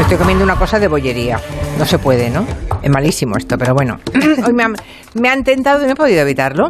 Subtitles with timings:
[0.00, 1.40] Estoy comiendo una cosa de bollería.
[1.78, 2.44] No se puede, ¿no?
[2.82, 3.98] Es malísimo esto, pero bueno.
[4.46, 4.74] Hoy me han,
[5.14, 6.68] me tentado y no he podido evitarlo.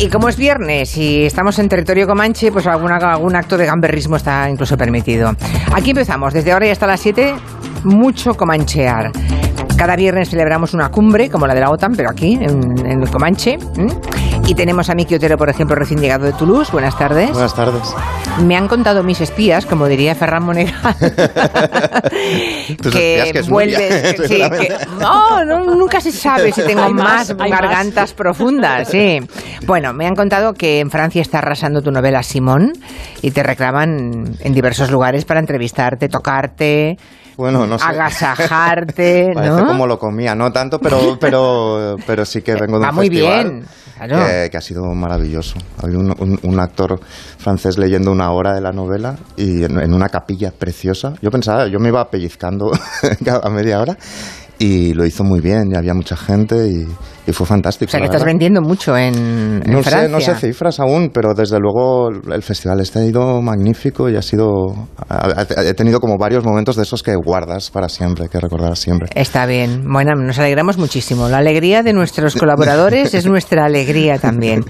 [0.00, 4.50] Y como es viernes y estamos en territorio comanche, pues algún acto de gamberrismo está
[4.50, 5.34] incluso permitido.
[5.72, 7.34] Aquí empezamos, desde ahora y hasta las 7,
[7.84, 9.12] mucho comanchear.
[9.76, 13.58] Cada viernes celebramos una cumbre, como la de la OTAN, pero aquí, en, el Comanche.
[14.46, 16.70] Y tenemos a Miki Otero, por ejemplo, recién llegado de Toulouse.
[16.70, 17.30] Buenas tardes.
[17.32, 17.82] Buenas tardes.
[18.42, 20.94] Me han contado mis espías, como diría Ferran Monegal,
[22.92, 24.14] que es vuelves.
[24.14, 27.34] Que sí, que- no, no, nunca se sabe si tengo más.
[27.34, 28.88] gargantas profundas.
[28.88, 29.20] Sí.
[29.66, 32.72] Bueno, me han contado que en Francia está arrasando tu novela Simón
[33.22, 36.98] y te reclaman en diversos lugares para entrevistarte, tocarte,
[37.36, 37.84] Bueno, no sé.
[37.84, 39.66] agasajarte, Parece ¿no?
[39.66, 43.08] como lo comía, no tanto, pero, pero, pero sí que vengo de Va un muy
[43.08, 43.64] festival bien,
[43.96, 44.16] claro.
[44.26, 45.56] que, que ha sido maravilloso.
[45.82, 47.00] Había un, un- un actor
[47.38, 51.14] francés leyendo una hora de la novela y en, en una capilla preciosa.
[51.22, 52.70] Yo pensaba, yo me iba pellizcando
[53.42, 53.96] a media hora
[54.58, 56.86] y lo hizo muy bien y había mucha gente y,
[57.26, 57.88] y fue fantástico.
[57.88, 58.32] O sea, que estás verdad.
[58.32, 60.02] vendiendo mucho en, en No Francia.
[60.02, 64.16] sé, no sé cifras aún, pero desde luego el festival este ha ido magnífico y
[64.16, 64.74] ha sido.
[65.58, 69.08] He tenido como varios momentos de esos que guardas para siempre, que recordarás siempre.
[69.14, 69.84] Está bien.
[69.90, 71.28] Bueno, nos alegramos muchísimo.
[71.28, 74.64] La alegría de nuestros colaboradores es nuestra alegría también.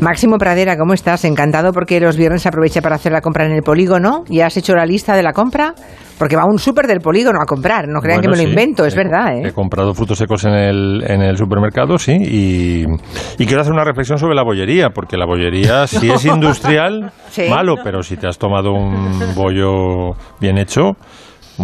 [0.00, 1.24] Máximo Pradera, ¿cómo estás?
[1.24, 4.24] Encantado porque los viernes aprovecha para hacer la compra en el polígono.
[4.28, 5.74] ¿Ya has hecho la lista de la compra?
[6.18, 7.86] Porque va a un súper del polígono a comprar.
[7.88, 8.48] No crean que me lo sí.
[8.48, 9.48] invento, es He- verdad, ¿eh?
[9.48, 12.84] He comprado frutos secos en el, en el supermercado, sí, y,
[13.38, 17.42] y quiero hacer una reflexión sobre la bollería, porque la bollería, si es industrial, Sí.
[17.50, 20.92] malo, pero si te has tomado un bollo bien hecho,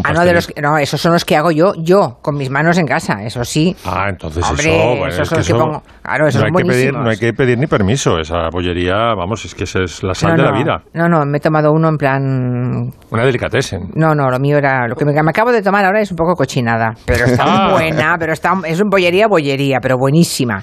[0.04, 2.78] Ah, no, de los, no, esos son los que hago yo, yo, con mis manos
[2.78, 3.76] en casa, eso sí.
[3.84, 6.40] Ah, entonces Hombre, eso, bueno, esos es son que los que eso pongo- claro, esos
[6.40, 9.54] no, hay son que pedir, no hay que pedir ni permiso, esa bollería, vamos, es
[9.54, 11.88] que esa es la sal no, de la vida, No, no, me he tomado uno
[11.88, 12.22] en plan
[13.10, 13.90] una delicatessen.
[13.94, 14.86] No, no, lo mío era.
[14.88, 16.94] Lo que me, me acabo de tomar ahora es un poco cochinada.
[17.04, 17.72] Pero está Ah.
[17.72, 18.52] buena, pero está.
[18.66, 20.62] Es un bollería, bollería, pero buenísima.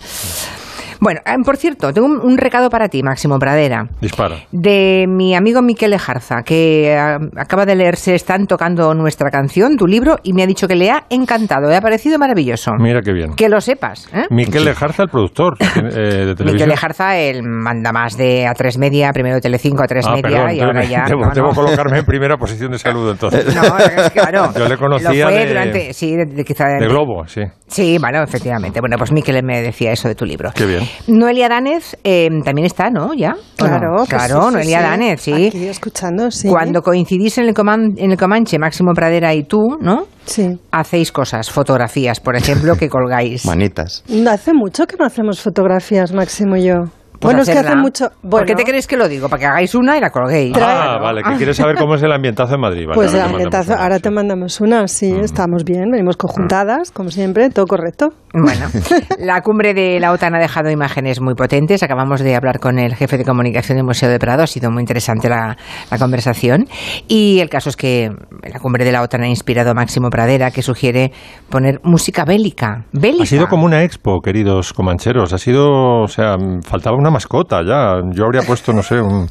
[0.99, 3.85] Bueno, eh, por cierto, tengo un, un recado para ti, Máximo Pradera.
[4.01, 4.35] Dispara.
[4.51, 6.97] De mi amigo Miquel Ejarza, que eh,
[7.37, 10.91] acaba de leerse Están tocando nuestra canción, tu libro, y me ha dicho que le
[10.91, 12.71] ha encantado, le ha parecido maravilloso.
[12.79, 13.33] Mira qué bien.
[13.35, 14.25] Que lo sepas, ¿eh?
[14.29, 16.45] Miquel Lejarza, el productor eh, de televisión.
[16.53, 20.55] Miquel Ejarza, el manda más de A3 Media, primero de Telecinco, A3 Ah, Media, perdón,
[20.55, 21.03] y ahora debo- ya.
[21.07, 21.53] Debo, no, debo no.
[21.53, 23.55] colocarme en primera posición de saludo entonces.
[23.55, 24.51] No, es que, claro.
[24.57, 27.41] Yo le conocía Lo fue de- durante, sí, de, de- quizá De Globo, sí.
[27.67, 28.79] Sí, bueno, efectivamente.
[28.81, 30.51] Bueno, pues Miquel me decía eso de tu libro.
[30.55, 30.88] Qué bien.
[31.07, 33.13] Noelia Danez eh, también está, ¿no?
[33.13, 33.33] ¿Ya?
[33.61, 33.67] ¿O no?
[33.67, 34.83] Claro, pues claro, sí, sí, Noelia sí.
[34.85, 35.47] Danez, sí.
[35.47, 36.47] Aquí escuchando, sí.
[36.49, 40.05] Cuando coincidís en el, coman- en el Comanche, Máximo Pradera y tú, ¿no?
[40.25, 40.47] Sí.
[40.71, 43.45] Hacéis cosas, fotografías, por ejemplo, que colgáis.
[43.45, 44.03] Manitas.
[44.09, 46.75] No hace mucho que no hacemos fotografías, Máximo y yo.
[47.19, 48.09] Pues bueno, es que hace mucho.
[48.29, 49.27] ¿Por qué te crees que lo digo?
[49.27, 50.55] Para que hagáis una y la colguéis.
[50.57, 52.85] Ah, vale, que quieres saber cómo es el ambientazo en Madrid.
[52.87, 54.01] Vale, Pues ahora el ambientazo, ahora sí.
[54.03, 58.09] te mandamos una, sí, estamos bien, venimos conjuntadas, como siempre, todo correcto.
[58.33, 58.67] Bueno,
[59.19, 61.81] la cumbre de la OTAN ha dejado imágenes muy potentes.
[61.83, 64.43] Acabamos de hablar con el jefe de comunicación del Museo de Prado.
[64.43, 65.57] Ha sido muy interesante la,
[65.91, 66.67] la conversación.
[67.07, 68.11] Y el caso es que
[68.43, 71.11] la cumbre de la OTAN ha inspirado a Máximo Pradera, que sugiere
[71.49, 72.85] poner música bélica.
[72.93, 73.23] bélica.
[73.23, 75.33] Ha sido como una expo, queridos comancheros.
[75.33, 78.01] Ha sido, o sea, mm, faltaba una mascota ya.
[78.11, 79.27] Yo habría puesto, no sé, un,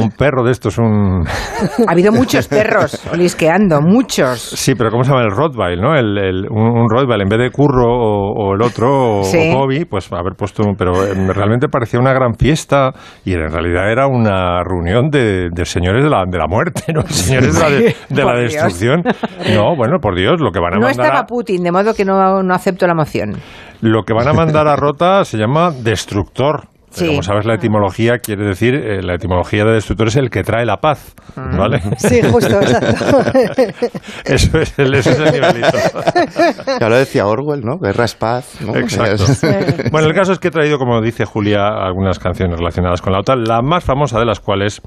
[0.00, 1.24] un perro de estos, un...
[1.86, 4.40] Ha habido muchos perros olisqueando, muchos.
[4.40, 5.22] Sí, pero ¿cómo se llama?
[5.24, 5.94] El Rottweil, ¿no?
[5.96, 9.50] El, el- un, un Rottweil, en vez de Curro o, o el otro, o, Sí.
[9.52, 10.74] o Bobby, pues haber puesto un...
[10.76, 12.92] Pero eh, realmente parecía una gran fiesta
[13.24, 17.02] y en realidad era una reunión de, de señores de la, de la muerte, ¿no?
[17.06, 19.02] Señores de la, de, de la destrucción.
[19.54, 21.06] No, bueno, por Dios, lo que van a No mandar...
[21.06, 23.36] estaba a- Putin, de modo que no, no acepto la moción.
[23.80, 26.68] Lo que van a mandar a Rota se llama destructor.
[26.96, 27.06] Sí.
[27.08, 30.64] Como sabes, la etimología quiere decir, eh, la etimología de destructor es el que trae
[30.64, 31.56] la paz, Mm.
[31.58, 31.82] ¿vale?
[31.98, 33.18] Sí, justo, exacto.
[34.24, 35.78] Eso es el, ese es el nivelito.
[36.80, 37.78] Ya lo decía Orwell, ¿no?
[37.78, 38.56] Guerra es paz.
[38.64, 38.74] ¿no?
[38.76, 39.24] Exacto.
[39.92, 43.20] Bueno, el caso es que he traído, como dice Julia, algunas canciones relacionadas con la
[43.20, 44.80] OTAN, la más famosa de las cuales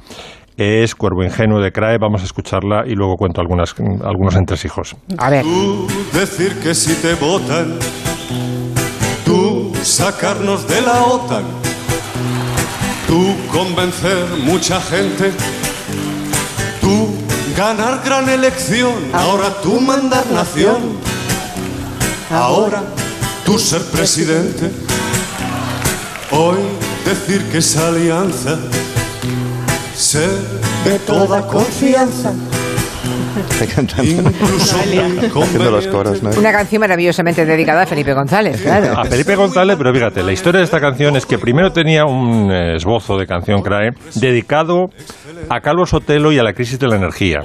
[0.57, 1.97] es Cuervo Ingenuo de Crae.
[1.99, 4.95] Vamos a escucharla y luego cuento algunas, algunos entresijos.
[5.17, 5.43] A ver.
[5.43, 7.77] Tú decir que si te votan,
[9.25, 11.43] tú sacarnos de la OTAN,
[13.09, 15.31] tú convencer mucha gente,
[16.79, 17.07] tú
[17.57, 20.99] ganar gran elección, ahora tú mandar nación,
[22.29, 22.83] ahora
[23.43, 24.71] tú ser presidente,
[26.29, 26.59] hoy
[27.03, 28.59] decir que esa alianza
[29.95, 30.29] ser
[30.85, 32.31] de toda confianza.
[33.75, 34.75] cantando, Incluso
[35.43, 36.31] haciendo los coros, ¿no?
[36.31, 38.97] Una canción maravillosamente dedicada a Felipe González, claro.
[38.97, 42.51] A Felipe González, pero fíjate, la historia de esta canción es que primero tenía un
[42.51, 44.89] esbozo de canción CRAE dedicado
[45.49, 47.41] a Calvo Sotelo y a la crisis de la energía.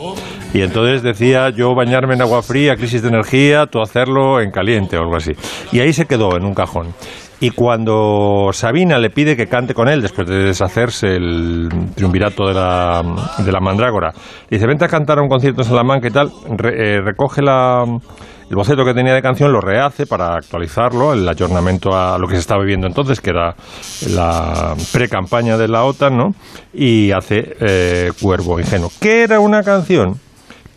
[0.52, 4.97] Y entonces decía yo bañarme en agua fría, crisis de energía, tú hacerlo en caliente
[4.97, 5.32] o algo así.
[5.73, 6.94] Y ahí se quedó en un cajón.
[7.41, 12.55] Y cuando Sabina le pide que cante con él, después de deshacerse el triunvirato de
[12.55, 13.03] la,
[13.39, 14.13] de la mandrágora,
[14.51, 17.85] dice, vente a cantar a un concierto en Salamanca y tal, re- eh, recoge la,
[17.85, 22.35] el boceto que tenía de canción, lo rehace para actualizarlo, el ayornamiento a lo que
[22.35, 23.55] se estaba viviendo entonces, que era
[24.11, 26.29] la pre-campaña de la OTAN, ¿no?
[26.73, 28.91] Y hace eh, Cuervo Ingenuo.
[29.01, 30.15] ¿Qué era una canción?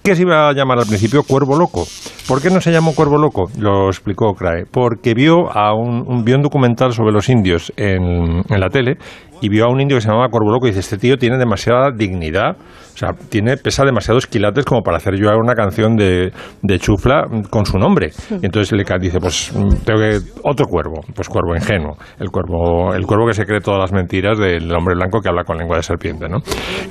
[0.07, 1.85] Que se iba a llamar al principio Cuervo Loco.
[2.27, 3.49] ¿Por qué no se llamó Cuervo Loco?
[3.59, 4.63] Lo explicó Crae.
[4.71, 8.97] Porque vio, a un, un- vio un documental sobre los indios en, en la tele
[9.41, 11.37] y vio a un indio que se llamaba Cuervo Loco y dice, este tío tiene
[11.37, 12.55] demasiada dignidad,
[12.97, 16.31] o sea, tiene, pesa demasiados quilates como para hacer yo una canción de,
[16.63, 18.09] de chufla con su nombre.
[18.31, 20.17] Y entonces le dice, pues mm, tengo que...
[20.43, 24.39] Otro cuervo, pues cuervo ingenuo, el cuervo, el cuervo que se cree todas las mentiras
[24.39, 26.39] del hombre blanco que habla con lengua de serpiente, ¿no?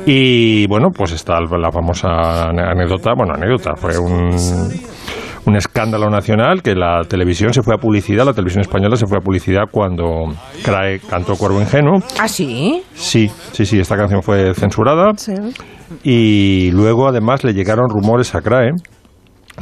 [0.07, 4.31] Y bueno, pues está la famosa anécdota, bueno, anécdota, fue un,
[5.47, 9.19] un escándalo nacional que la televisión se fue a publicidad, la televisión española se fue
[9.19, 10.05] a publicidad cuando
[10.65, 12.01] Crae cantó Cuervo Ingenuo.
[12.19, 12.83] ¿Ah, sí?
[12.95, 15.35] Sí, sí, sí, esta canción fue censurada Sí.
[16.03, 18.73] y luego además le llegaron rumores a Crae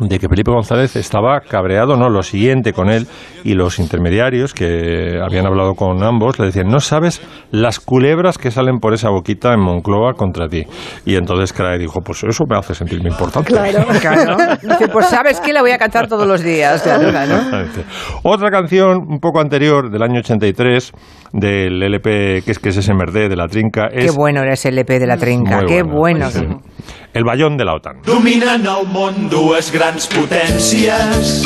[0.01, 3.07] de que Felipe González estaba cabreado, no, lo siguiente con él
[3.45, 8.51] y los intermediarios que habían hablado con ambos le decían, no sabes las culebras que
[8.51, 10.65] salen por esa boquita en Moncloa contra ti.
[11.05, 13.53] Y entonces Crae dijo, pues eso me hace sentirme importante.
[13.53, 13.85] Claro.
[14.05, 14.37] Claro.
[14.61, 17.35] Dice, pues sabes que la voy a cantar todos los días, claro, claro.
[17.37, 17.85] Exactamente.
[18.23, 20.93] Otra canción un poco anterior, del año 83,
[21.35, 24.53] del LP que es que es ese Merdé de la Trinca, Qué es bueno era
[24.53, 26.63] ese LP de la trinca, muy qué buena, bueno.
[26.63, 26.95] sí.
[27.13, 28.03] El Bayón de la OTAN.
[28.07, 31.43] Dominen el món dues grans potències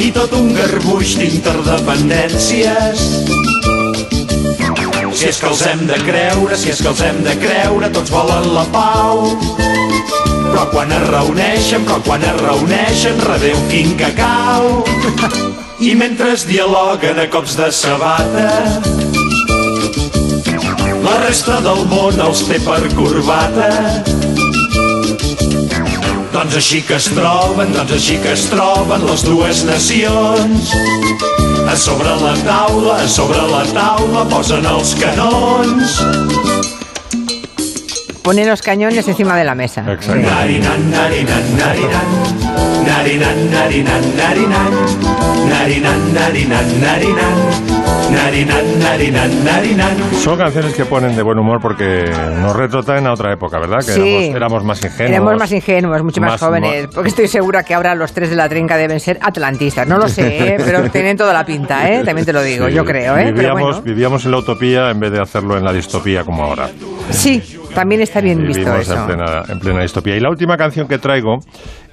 [0.00, 3.00] i tot un garbuix d'interdependències.
[5.16, 8.12] Si és que els hem de creure, si és que els hem de creure, tots
[8.12, 9.30] volen la pau.
[10.52, 14.84] Però quan es reuneixen, però quan es reuneixen, rebeu quin cacau.
[15.78, 18.48] I mentre es dialoguen a cops de sabata,
[21.04, 23.68] la resta del món els té per corbata.
[26.32, 30.72] Doncs així que es troben, doncs així que es troben les dues nacions.
[31.68, 36.45] A sobre la taula, a sobre la taula posen els canons.
[38.26, 39.84] Pone los cañones encima de la mesa.
[39.88, 40.20] Exacto.
[50.22, 52.04] Son canciones que ponen de buen humor porque
[52.40, 53.78] nos retrotraen a otra época, ¿verdad?
[53.78, 54.00] Que Sí.
[54.00, 55.10] éramos, éramos más ingenuos.
[55.10, 58.30] Éramos más ingenuos, mucho más, Más- jóvenes, más- porque estoy segura que ahora los tres
[58.30, 59.86] de la trinca deben ser atlantistas.
[59.86, 60.56] No lo sé, ¿eh?
[60.64, 62.02] pero tienen toda la pinta, ¿eh?
[62.04, 63.16] también te lo digo, Sí, yo creo.
[63.16, 63.24] ¿eh?
[63.26, 63.82] Pero Vivíamos, bueno.
[63.82, 66.68] vivíamos en la utopía en vez de hacerlo en la distopía como ahora.
[67.10, 68.94] Sí, también está bien visto eso.
[68.94, 70.16] en plena, en plena distopía.
[70.16, 71.40] Y la última canción que traigo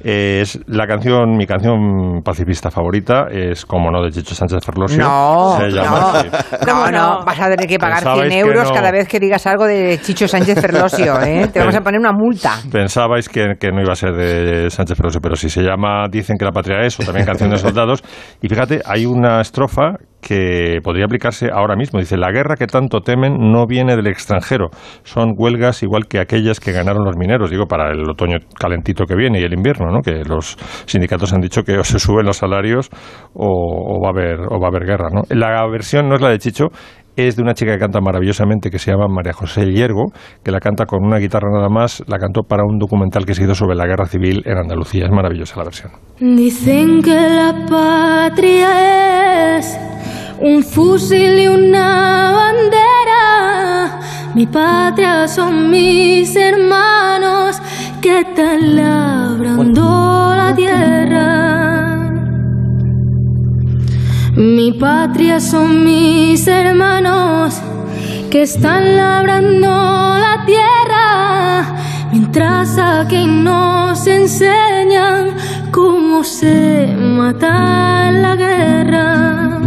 [0.04, 5.04] es la canción, mi canción pacifista favorita, es como no, de Chicho Sánchez Ferlosio.
[5.04, 6.30] No, Se llama no, así.
[6.68, 8.74] no, no, vas a tener que pagar 100 Pensabais que euros no.
[8.74, 11.48] cada vez que digas algo de Chicho Sánchez Ferlosio, ¿eh?
[11.52, 12.56] Te vamos a poner una multa.
[12.72, 16.36] Pensabais que, que no iba a ser de Sánchez Ferlosio, pero sí se llama Dicen
[16.38, 18.04] que la patria es, o también Canción de Soldados.
[18.42, 22.00] Y fíjate, hay una estrofa que podría aplicarse ahora mismo.
[22.00, 24.70] Dice, la guerra que tanto temen no viene del extranjero.
[25.04, 29.16] Son huelgas igual que aquellas que ganaron los mineros, digo, para el otoño calentito que
[29.16, 30.02] viene y el invierno, ¿no?
[30.02, 32.90] Que los sindicatos han dicho que o se suben los salarios
[33.34, 35.22] o, o va a haber o va a haber guerra, ¿no?
[35.30, 36.68] La versión no es la de Chicho,
[37.16, 40.12] es de una chica que canta maravillosamente que se llama María José Hiergo,
[40.44, 43.44] que la canta con una guitarra nada más, la cantó para un documental que se
[43.44, 45.06] hizo sobre la guerra civil en Andalucía.
[45.06, 45.92] Es maravillosa la versión.
[46.20, 49.78] Dicen que la patria es
[50.40, 54.00] un fusil y una bandera.
[54.36, 57.62] Mi patria son mis hermanos
[58.04, 62.12] que están labrando la tierra.
[64.36, 67.62] Mi patria son mis hermanos
[68.30, 69.70] que están labrando
[70.26, 71.76] la tierra,
[72.12, 75.30] mientras aquí nos enseñan
[75.72, 79.62] cómo se mata en la guerra.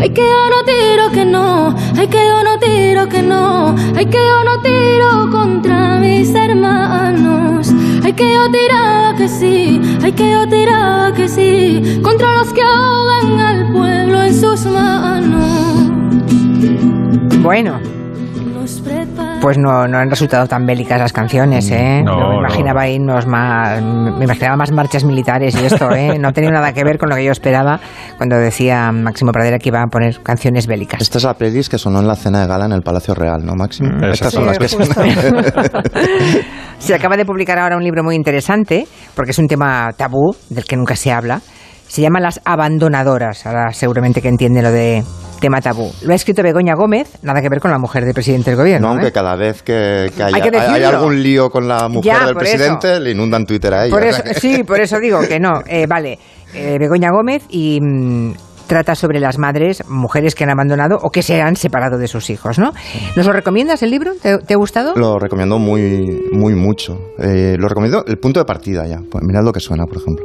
[0.00, 4.06] Ay que yo no tiro que no, ay que yo no tiro que no, ay
[4.06, 7.72] que yo no tiro contra mis hermanos.
[8.04, 12.62] Ay que yo tiraba que sí, ay que yo tiraba que sí, contra los que
[12.62, 15.90] ahogan al pueblo en sus manos.
[17.42, 17.80] Bueno,
[19.40, 22.02] Pues no, no han resultado tan bélicas las canciones, ¿eh?
[22.04, 22.38] No, me no.
[22.40, 26.18] imaginaba himnos más, me imaginaba más marchas militares y esto, ¿eh?
[26.18, 27.78] No ha tenido nada que ver con lo que yo esperaba
[28.16, 31.00] cuando decía Máximo Pradera que iba a poner canciones bélicas.
[31.00, 33.38] Esta es la playlist que sonó en la cena de gala en el Palacio Real,
[33.44, 33.90] ¿no, Máximo?
[33.90, 34.88] Mm, Estas son las que sonan.
[36.78, 40.64] Se acaba de publicar ahora un libro muy interesante, porque es un tema tabú del
[40.64, 41.40] que nunca se habla.
[41.86, 43.46] Se llama Las Abandonadoras.
[43.46, 45.02] Ahora seguramente que entiende lo de
[45.40, 45.90] tema tabú.
[46.02, 48.86] Lo ha escrito Begoña Gómez, nada que ver con la mujer del presidente del gobierno.
[48.88, 49.12] No, aunque ¿eh?
[49.12, 52.36] cada vez que, que haya, Hay que hay- algún lío con la mujer Ya, del
[52.36, 53.00] presidente, eso.
[53.00, 53.94] le inundan Twitter a ella.
[53.94, 55.62] Por eso, sí, por eso digo que no.
[55.66, 56.18] Eh, vale,
[56.54, 58.32] Eh, Begoña Gómez y mm,
[58.66, 62.30] trata sobre las madres, mujeres que han abandonado o que se han separado de sus
[62.30, 62.72] hijos, ¿no?
[63.16, 64.12] ¿Nos lo recomiendas el libro?
[64.20, 64.94] ¿Te, te ha gustado?
[64.96, 66.98] Lo recomiendo muy, muy mucho.
[67.18, 68.98] Eh, lo recomiendo el punto de partida ya.
[69.10, 70.24] Pues mirad lo que suena, por ejemplo.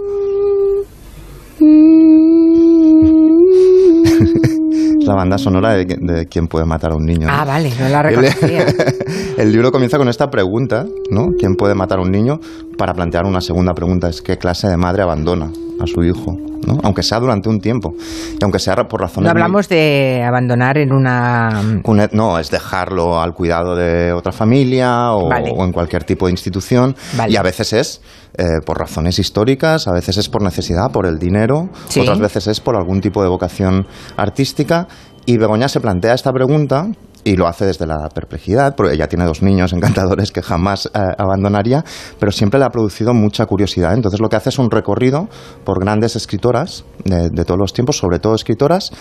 [5.06, 7.28] La banda sonora de, de quién puede matar a un niño.
[7.28, 7.34] ¿no?
[7.34, 8.66] Ah, vale, no la reconocía.
[9.38, 11.30] el libro comienza con esta pregunta, ¿no?
[11.38, 12.40] ¿Quién puede matar a un niño?
[12.78, 16.38] Para plantear una segunda pregunta, es ¿qué clase de madre abandona a su hijo?
[16.66, 16.78] ¿no?
[16.84, 17.94] Aunque sea durante un tiempo.
[18.40, 19.28] Y aunque sea por razones...
[19.28, 21.50] No muy- hablamos de abandonar en una...
[21.84, 25.52] un- No, es dejarlo al cuidado de otra familia o, Vale.
[25.54, 26.96] o en cualquier tipo de institución.
[27.18, 27.34] Vale.
[27.34, 28.02] Y a veces es
[28.38, 32.00] eh, por razones históricas, a veces es por necesidad, por el dinero, Sí.
[32.00, 34.88] otras veces es por algún tipo de vocación artística.
[35.26, 36.88] Y Begoña se plantea esta pregunta
[37.24, 41.00] y lo hace desde la perplejidad, porque ella tiene dos niños encantadores que jamás eh,
[41.18, 41.84] abandonaría,
[42.20, 43.94] pero siempre le ha producido mucha curiosidad.
[43.94, 45.30] Entonces lo que hace es un recorrido
[45.64, 48.92] por grandes escritoras de, de todos los tiempos, sobre todo escritoras,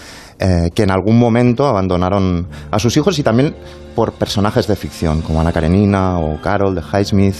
[0.43, 3.55] eh, que en algún momento abandonaron a sus hijos y también
[3.95, 7.37] por personajes de ficción, como Ana Karenina o Carol de Highsmith,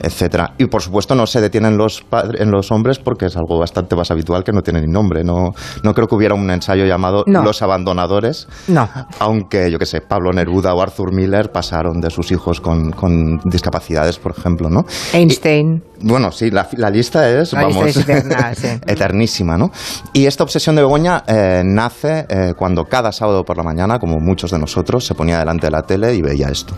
[0.00, 0.52] etcétera.
[0.56, 3.96] Y por supuesto no se detienen los padre- en los hombres porque es algo bastante
[3.96, 5.24] más habitual que no tiene ni nombre.
[5.24, 7.42] No, no creo que hubiera un ensayo llamado No.
[7.42, 8.88] Los abandonadores, No.
[9.18, 13.38] aunque yo que sé, Pablo Neruda o Arthur Miller pasaron de sus hijos con, con
[13.44, 14.84] discapacidades, por ejemplo, ¿no?
[15.12, 15.82] Einstein.
[16.00, 18.68] Bueno, sí, la, la lista es, La lista vamos, es eterna, sí.
[18.86, 19.70] eternísima, ¿no?
[20.12, 24.20] Y esta obsesión de Begoña eh, nace eh, cuando cada sábado por la mañana, como
[24.20, 26.74] muchos de nosotros, se ponía delante de la tele y veía esto.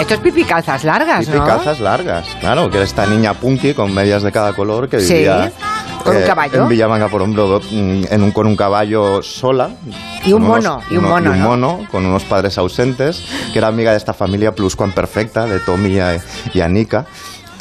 [0.00, 1.46] Esto es pipi calzas largas, Y ¿no?
[1.46, 5.52] calzas largas, claro, que era esta niña punky con medias de cada color que vivía
[6.02, 6.62] con un caballo.
[6.62, 9.70] en Villamanga por hombro mm, en un, con un caballo sola.
[10.24, 11.48] Y un mono, y un mono, y un ¿no?
[11.48, 16.00] mono, con unos padres ausentes, que era amiga de esta familia pluscuamperfecta, de Tommy y,
[16.58, 17.06] y Anika.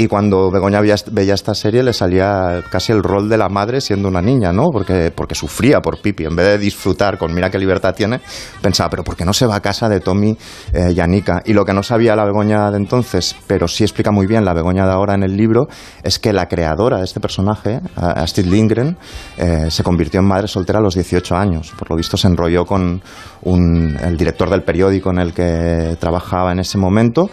[0.01, 0.96] Y cuando Begoña veía,
[1.36, 4.70] esta serie le salía casi el rol de la madre siendo una niña, ¿no?
[4.74, 6.25] Porque, porque sufría por Pipi.
[6.25, 8.20] En vez de disfrutar con mira qué libertad tiene,
[8.63, 10.36] pensaba, pero ¿por qué no se va a casa de Tommy
[10.74, 11.43] eh, y Anika?
[11.46, 14.55] Y lo que no sabía la Begoña de entonces, pero sí explica muy bien la
[14.55, 15.67] Begoña de ahora en el libro,
[16.01, 18.98] es que la creadora de este personaje, Astrid Lindgren,
[19.38, 21.74] eh, se convirtió en madre soltera a los 18 años.
[21.77, 23.03] Por lo visto se enrolló con
[23.43, 27.29] un- el director del periódico en el que trabajaba en ese momento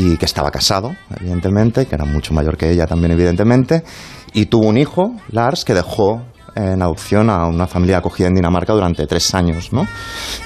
[0.00, 3.82] y que estaba casado, evidentemente, que era mucho mayor que ella también, evidentemente,
[4.32, 6.22] y tuvo un hijo, Lars, que dejó
[6.54, 9.86] en adopción a una familia acogida en Dinamarca durante tres años, ¿no?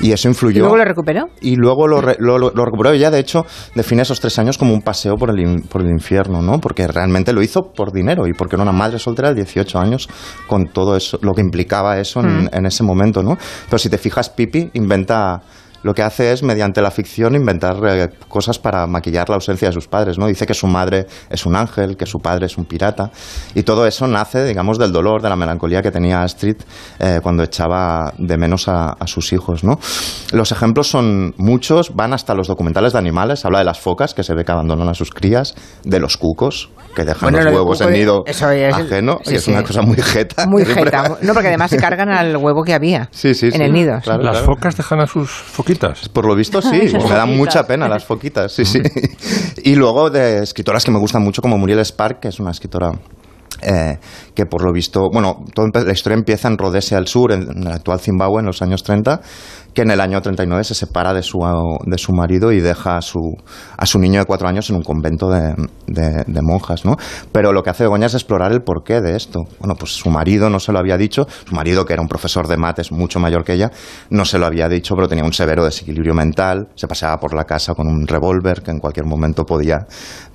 [0.01, 0.61] Y eso ¿Y influyó...
[0.61, 1.27] luego lo recuperó?
[1.43, 2.93] Y luego lo, re- lo, lo- recuperó.
[2.93, 3.45] Ella, de hecho,
[3.75, 6.59] define esos tres años como un paseo por el, por el infierno, ¿no?
[6.59, 10.09] Porque realmente lo hizo por dinero y porque era una madre soltera de 18 años
[10.47, 13.37] con todo eso, lo que implicaba eso en, en ese momento, ¿no?
[13.67, 15.41] Pero si te fijas, Pipi inventa...
[15.83, 19.75] Lo que hace es, mediante la ficción, inventar eh, cosas para maquillar la ausencia de
[19.75, 20.27] sus padres, ¿no?
[20.27, 23.11] Dice que su madre es un ángel, que su padre es un pirata.
[23.55, 26.57] Y todo eso nace, digamos, del dolor, de la melancolía que tenía Astrid
[26.99, 29.79] eh, cuando echaba de menos a, a sus hijos, ¿no?
[30.33, 34.23] Los ejemplos son muchos, van hasta los documentales de animales, habla de las focas que
[34.23, 37.79] se ve que abandonan a sus crías, de los cucos que dejan Bueno, los huevos
[37.79, 39.51] cuco, en nido eso es- ajeno, sí, y es sí.
[39.51, 40.47] una cosa muy jeta.
[40.47, 41.17] Muy jeta.
[41.23, 43.63] No, porque además se cargan al huevo que había Sí, sí, en sí.
[43.63, 43.99] el nido.
[44.03, 44.47] Claro, Las claro.
[44.55, 46.09] focas dejan a sus foquitas.
[46.09, 48.81] Por lo visto sí, me dan mucha pena las foquitas, sí, sí.
[49.65, 52.93] Y luego de escritoras que me gustan mucho como Muriel Spark, que es una escritora
[53.63, 53.99] eh,
[54.35, 57.63] que por lo visto, bueno, empe- la historia empieza en Rhodesia del Sur, en, en
[57.67, 59.21] el actual Zimbabue, en los años 30,
[59.75, 61.39] que en el año 39 se separa de su,
[61.87, 63.21] de su marido y deja a su,
[63.77, 65.55] a su niño de cuatro años en un convento de,
[65.87, 66.97] de- de monjas, ¿no?
[67.33, 69.41] Pero lo que hace Begoña es explorar el porqué de esto.
[69.59, 72.49] Bueno, pues su marido no se lo había dicho, su marido, que era un profesor
[72.49, 73.71] de mates mucho mayor que ella,
[74.11, 77.45] no se lo había dicho, pero tenía un severo desequilibrio mental, se paseaba por la
[77.45, 79.87] casa con un revólver que en cualquier momento podía,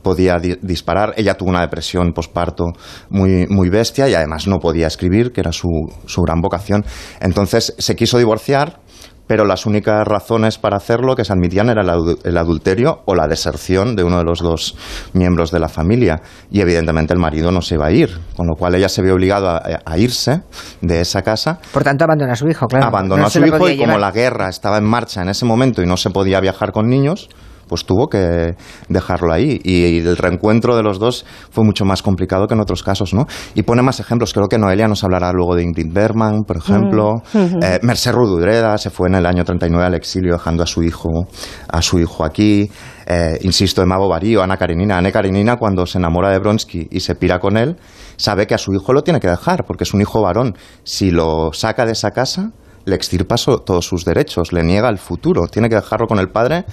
[0.01, 1.13] podía di- disparar.
[1.15, 2.65] Ella tuvo una depresión posparto
[3.09, 5.67] muy, muy bestia y además no podía escribir, que era su,
[6.05, 6.85] su gran vocación.
[7.19, 8.79] Entonces se quiso divorciar
[9.27, 13.13] pero las únicas razones para hacerlo que se admitían era el, adu- el adulterio o
[13.13, 14.75] la deserción de uno de los dos
[15.13, 16.21] miembros de la familia.
[16.49, 19.13] Y evidentemente el marido no se iba a ir, con lo cual ella se vio
[19.15, 20.43] obligada a, irse
[20.81, 22.85] de esa casa Por tanto, abandona a su hijo, claro.
[22.85, 25.81] abandonó No a su hijo y como la guerra estaba en marcha en ese momento
[25.81, 27.27] y no se podía viajar con niños,
[27.67, 28.55] pues tuvo que
[28.89, 29.59] dejarlo ahí.
[29.63, 33.25] Y el reencuentro de los dos fue mucho más complicado que en otros casos, ¿no?
[33.55, 34.33] Y pone más ejemplos.
[34.33, 37.21] Creo que Noelia nos hablará luego de Ingrid Bergman, por ejemplo.
[37.33, 37.79] Eh,
[38.11, 41.27] Rodoreda se fue en el año 39 al exilio dejando a su hijo,
[41.67, 42.69] a su hijo aquí.
[43.05, 44.97] Eh, insisto, Emma Bovary o Ana Karenina.
[44.97, 47.77] Ana Karenina, cuando se enamora de Bronsky y se pira con él,
[48.17, 50.57] sabe que a su hijo lo tiene que dejar, porque es un hijo varón.
[50.83, 52.51] Si lo saca de esa casa,
[52.87, 56.63] le extirpa todos sus derechos, le niega el futuro, tiene que dejarlo con el padre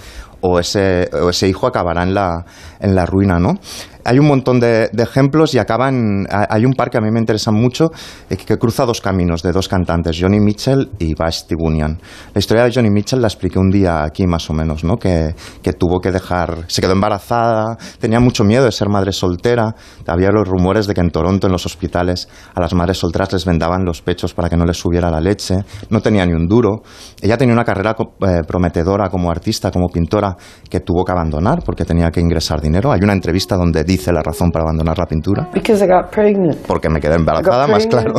[0.47, 2.45] o ese, o ese hijo acabará en la,
[2.79, 3.55] en la ruina, ¿no?
[4.05, 6.27] Hay un montón de, de ejemplos y acaban.
[6.31, 7.91] ha- Hay un par que a mí me interesa mucho
[8.31, 11.99] eh, que cruza dos caminos de dos cantantes, Johnny Mitchell y Bash Tibunian.
[12.35, 14.97] La historia de Johnny Mitchell la expliqué un día aquí más o menos, ¿no?
[14.97, 19.75] Que, que tuvo que dejar, se quedó embarazada, tenía mucho miedo de ser madre soltera.
[20.07, 23.45] Había los rumores de que en Toronto, en los hospitales, a las madres solteras les
[23.45, 25.57] vendaban los pechos para que no les subiera la leche.
[25.91, 26.83] No tenía ni un duro.
[27.23, 27.97] Ella tenía una carrera
[28.27, 30.37] eh, prometedora como artista, como pintora,
[30.69, 32.93] que tuvo que abandonar porque tenía que ingresar dinero.
[32.93, 35.49] Hay una entrevista donde dice la razón para abandonar la pintura.
[35.55, 36.57] Because I got pregnant.
[36.67, 38.15] Porque me quedé embarazada, más claro,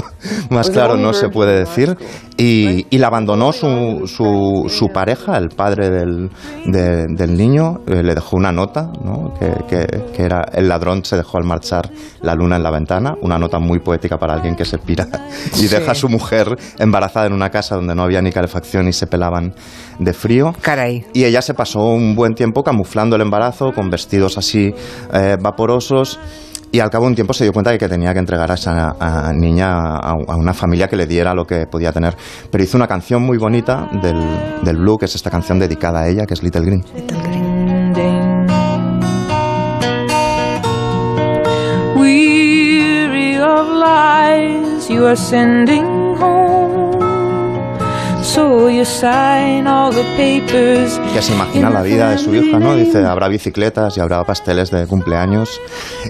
[0.49, 1.95] más claro no se puede decir.
[2.37, 6.29] Y, y la abandonó su, su, su pareja, el padre del,
[6.65, 9.33] de- del niño, eh, le dejó una nota, ¿no?
[9.39, 11.89] que, que- que era el ladrón se dejó al marchar
[12.21, 15.07] la luna en la ventana, una nota muy poética para alguien que se pira
[15.53, 15.67] y Sí.
[15.67, 19.07] deja a su mujer embarazada en una casa donde no había ni calefacción y se
[19.07, 19.53] pelaban
[19.99, 20.53] de frío.
[20.61, 21.05] Caray.
[21.13, 24.73] Y ella se pasó un buen tiempo camuflando el embarazo con vestidos así
[25.13, 25.37] eh,
[26.71, 28.55] Y al cabo de un tiempo se dio cuenta de que tenía que entregar a
[28.55, 32.15] esa a- niña a, a una familia que le diera lo que podía tener.
[32.51, 34.19] Pero hizo una canción muy bonita del,
[34.63, 36.83] del Blue, que es esta canción dedicada a ella, que es Little Green.
[41.95, 45.85] Weary of lies, you are sending
[46.19, 46.64] home.
[48.35, 50.99] So you sign all the papers.
[51.13, 52.75] que se imagina la vida de su hija, ¿no?
[52.75, 55.61] Dice, habrá bicicletas y habrá pasteles de cumpleaños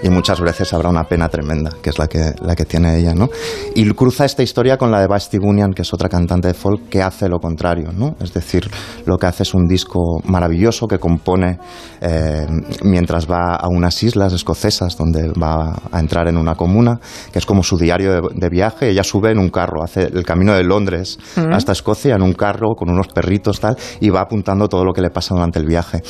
[0.02, 3.14] y muchas veces habrá una pena tremenda, que es la que, la que tiene ella,
[3.14, 3.28] ¿no?
[3.76, 6.88] Y cruza esta historia con la de Basti Bunyan, que es otra cantante de folk,
[6.88, 8.16] que hace lo contrario, ¿no?
[8.20, 8.68] Es decir,
[9.04, 11.60] lo que hace es un disco maravilloso que compone
[12.00, 12.44] eh,
[12.82, 16.98] mientras va a unas islas escocesas donde va a entrar en una comuna,
[17.32, 18.90] que es como su diario de, de viaje.
[18.90, 21.52] Ella sube en un carro, hace el camino de Londres Mm.
[21.52, 25.00] hasta Escocia en un carro con unos perritos tal y va apuntando todo lo que
[25.00, 26.02] le pasa durante el viaje.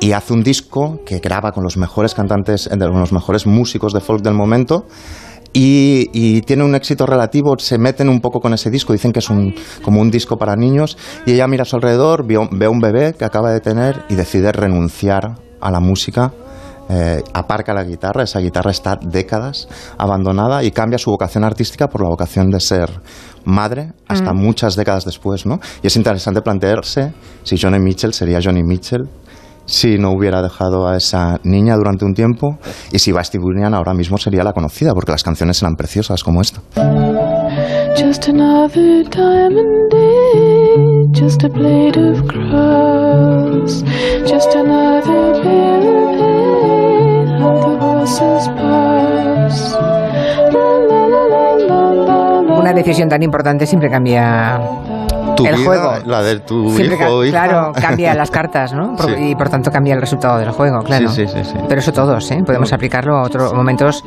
[0.00, 3.92] Y hace un disco que graba con los mejores cantantes, eh, con los mejores músicos
[3.92, 4.86] de folk del momento.
[5.52, 9.30] Y, tiene un éxito relativo, se meten un poco con ese disco, dicen que es
[9.30, 10.96] un, como un disco para niños,
[11.26, 14.14] y ella mira a su alrededor, ve, ve un bebé que acaba de tener y
[14.14, 16.32] decide renunciar a la música
[16.92, 22.02] eh, aparca la guitarra, esa guitarra está décadas abandonada y cambia su vocación artística por
[22.02, 22.90] la vocación de ser
[23.44, 24.36] madre hasta Mm.
[24.36, 25.60] muchas décadas después, ¿no?
[25.82, 29.08] Y es interesante plantearse si Johnny Mitchell sería Johnny Mitchell
[29.66, 32.58] si no hubiera dejado a esa niña durante un tiempo
[32.90, 36.40] y si Basti Bunyan ahora mismo sería la conocida porque las canciones eran preciosas como
[36.40, 36.60] esta.
[37.96, 43.84] Just another diamond day, just a blade of grass,
[44.26, 48.48] just another pair of hay, and the horses
[52.70, 54.60] Una decisión tan importante siempre cambia
[55.36, 55.92] Tu el vida, juego.
[56.06, 57.44] la de tu Siempre hijo ca- o hija.
[57.44, 58.94] Claro, cambia las cartas, ¿no?
[58.94, 59.30] Por- Sí.
[59.30, 61.08] Y por tanto cambia el resultado del juego, claro.
[61.08, 61.58] Sí, sí, sí, sí.
[61.68, 62.42] Pero eso todos, ¿eh?
[62.46, 64.04] Podemos aplicarlo a otros momentos,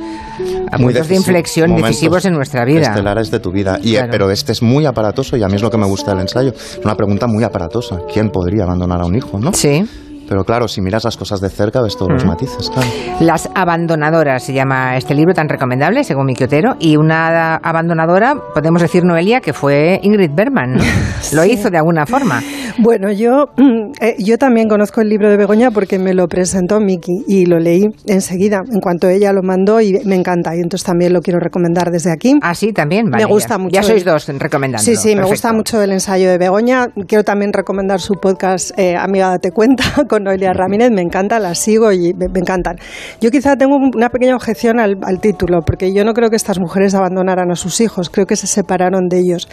[0.72, 2.88] a Muy puntos de inflexión momentos decisivos en nuestra vida.
[2.88, 3.78] Estelares de tu vida.
[3.84, 4.12] Y, eh, Claro.
[4.12, 6.52] Pero este es muy aparatoso y a mí es lo que me gusta del ensayo.
[6.56, 8.00] Es una pregunta muy aparatosa.
[8.12, 9.52] ¿Quién podría abandonar a un hijo, no?
[9.54, 9.86] Sí.
[10.34, 12.28] Pero claro, si miras las cosas de cerca ves todos los Mm.
[12.28, 12.88] matices, claro.
[13.20, 18.82] Las abandonadoras se llama este libro tan recomendable, según mi Quiotero, y una abandonadora, podemos
[18.82, 20.84] decir Noelia, que fue Ingrid Bergman, ¿no?
[21.34, 22.42] Lo hizo de alguna forma.
[22.80, 26.80] Bueno, yo, mm, eh, yo también conozco el libro de Begoña porque me lo presentó
[26.80, 30.56] Miki y lo leí enseguida, en cuanto ella lo mandó y me encanta.
[30.56, 32.40] Y entonces también lo quiero recomendar desde aquí.
[32.42, 33.12] Ah, sí, también.
[33.12, 33.58] Vale, me gusta ya.
[33.60, 33.74] mucho.
[33.76, 34.84] Ya sois el- dos recomendando.
[34.84, 36.88] Sí, sí, me gusta mucho el ensayo de Begoña.
[37.08, 40.92] Quiero también recomendar su podcast eh, Amiga Date Cuenta con Noelia Ramírez.
[40.92, 42.78] Me encanta, la sigo y me, me encantan.
[43.22, 46.60] Yo quizá tengo una pequeña objeción al, al título, porque yo no creo que estas
[46.60, 49.48] mujeres abandonaran a sus hijos, creo que se separaron de ellos.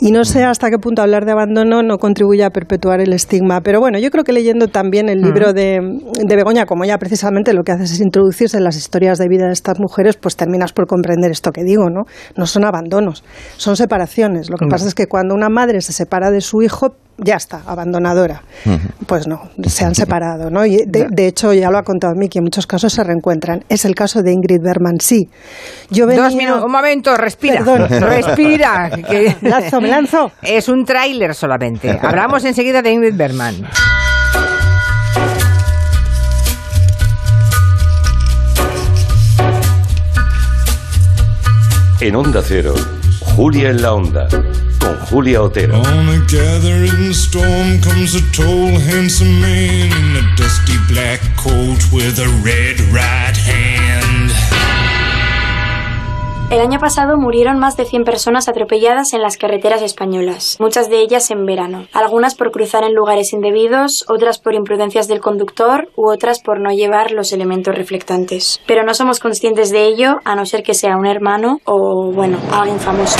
[0.00, 3.60] Y no sé hasta qué punto hablar de abandono no contribuye a perpetuar el estigma.
[3.60, 5.78] Pero bueno, yo creo que leyendo también el libro de,
[6.24, 9.46] de Begoña, como ya precisamente lo que haces es introducirse en las historias de vida
[9.46, 12.02] de estas mujeres, pues terminas por comprender esto que digo, ¿no?
[12.36, 13.24] No son abandonos,
[13.56, 14.50] son separaciones.
[14.50, 17.62] Lo que pasa es que cuando una madre se separa de su hijo, ya está,
[17.66, 18.42] abandonadora.
[19.06, 20.64] Pues no, se han separado, ¿no?
[20.64, 23.64] Y de, de hecho, ya lo ha contado Miki, en muchos casos se reencuentran.
[23.68, 25.28] Es el caso de Ingrid Berman, sí.
[25.90, 26.24] Yo venía...
[26.24, 27.64] Dos minutos, un momento, respira.
[27.64, 27.88] Perdón.
[28.00, 28.90] Respira.
[28.90, 30.30] que- Lanzo, me lanzo.
[30.42, 31.98] Es un tráiler solamente.
[32.00, 33.54] Hablamos enseguida de Ingrid Bergman.
[42.00, 42.74] En Onda Cero,
[43.20, 44.28] Julia en la Onda,
[44.88, 45.80] con Julia Otero.
[45.80, 52.18] On a gathering storm comes a tall, handsome man in a dusty black coat with
[52.18, 53.87] a red right hand.
[56.50, 61.02] El año pasado murieron más de 100 personas atropelladas en las carreteras españolas, muchas de
[61.02, 66.10] ellas en verano, algunas por cruzar en lugares indebidos, otras por imprudencias del conductor u
[66.10, 68.62] otras por no llevar los elementos reflectantes.
[68.66, 72.38] Pero no somos conscientes de ello a no ser que sea un hermano o, bueno,
[72.50, 73.18] alguien famoso.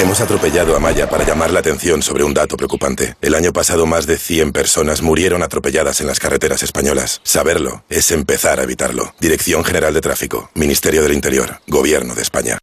[0.00, 3.14] Hemos atropellado a Maya para llamar la atención sobre un dato preocupante.
[3.20, 7.20] El año pasado más de 100 personas murieron atropelladas en las carreteras españolas.
[7.24, 9.12] Saberlo es empezar a evitarlo.
[9.20, 12.53] Dirección General de Tráfico, Ministerio del Interior, Gobierno de España.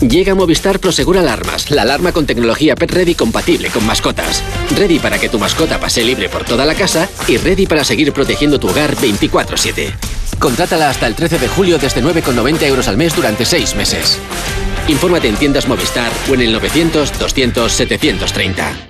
[0.00, 4.42] Llega Movistar Prosegur Alarmas, la alarma con tecnología Pet Ready compatible con mascotas.
[4.74, 8.10] Ready para que tu mascota pase libre por toda la casa y ready para seguir
[8.14, 9.92] protegiendo tu hogar 24-7.
[10.38, 14.16] Contrátala hasta el 13 de julio desde 9,90 euros al mes durante 6 meses.
[14.88, 18.89] Infórmate en tiendas Movistar o en el 900-200-730.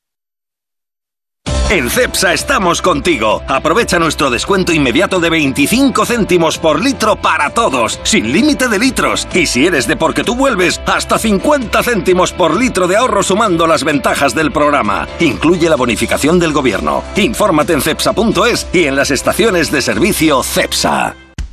[1.71, 3.41] En CEPSA estamos contigo.
[3.47, 9.25] Aprovecha nuestro descuento inmediato de 25 céntimos por litro para todos, sin límite de litros.
[9.33, 13.67] Y si eres de porque tú vuelves, hasta 50 céntimos por litro de ahorro sumando
[13.67, 15.07] las ventajas del programa.
[15.21, 17.05] Incluye la bonificación del gobierno.
[17.15, 21.20] Infórmate en cepsa.es y en las estaciones de servicio CEPSA.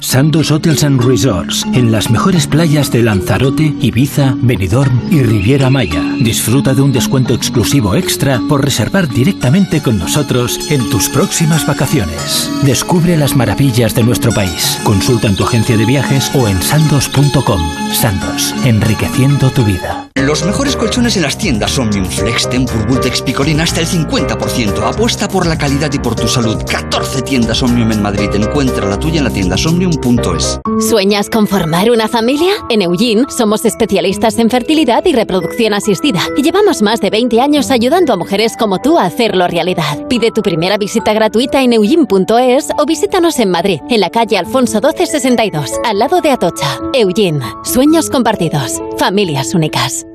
[0.00, 6.02] Sandos Hotels and Resorts, en las mejores playas de Lanzarote, Ibiza, Benidorm y Riviera Maya.
[6.20, 12.50] Disfruta de un descuento exclusivo extra por reservar directamente con nosotros en tus próximas vacaciones.
[12.64, 14.78] Descubre las maravillas de nuestro país.
[14.84, 17.60] Consulta en tu agencia de viajes o en sandos.com.
[17.92, 20.11] Sandos, enriqueciendo tu vida.
[20.22, 24.80] Los mejores colchones en las tiendas Omnium Flex, Tempur, Vultex, Picolín hasta el 50%.
[24.84, 26.62] Apuesta por la calidad y por tu salud.
[26.64, 28.30] 14 tiendas Omnium en Madrid.
[28.32, 30.60] Encuentra la tuya en la tienda somnium.es.
[30.88, 32.52] ¿Sueñas con formar una familia?
[32.70, 37.72] En Eugene somos especialistas en fertilidad y reproducción asistida y llevamos más de 20 años
[37.72, 40.06] ayudando a mujeres como tú a hacerlo realidad.
[40.08, 44.74] Pide tu primera visita gratuita en eugene.es o visítanos en Madrid, en la calle Alfonso
[44.74, 46.78] 1262, al lado de Atocha.
[46.94, 50.06] Eugene, sueños compartidos, familias únicas.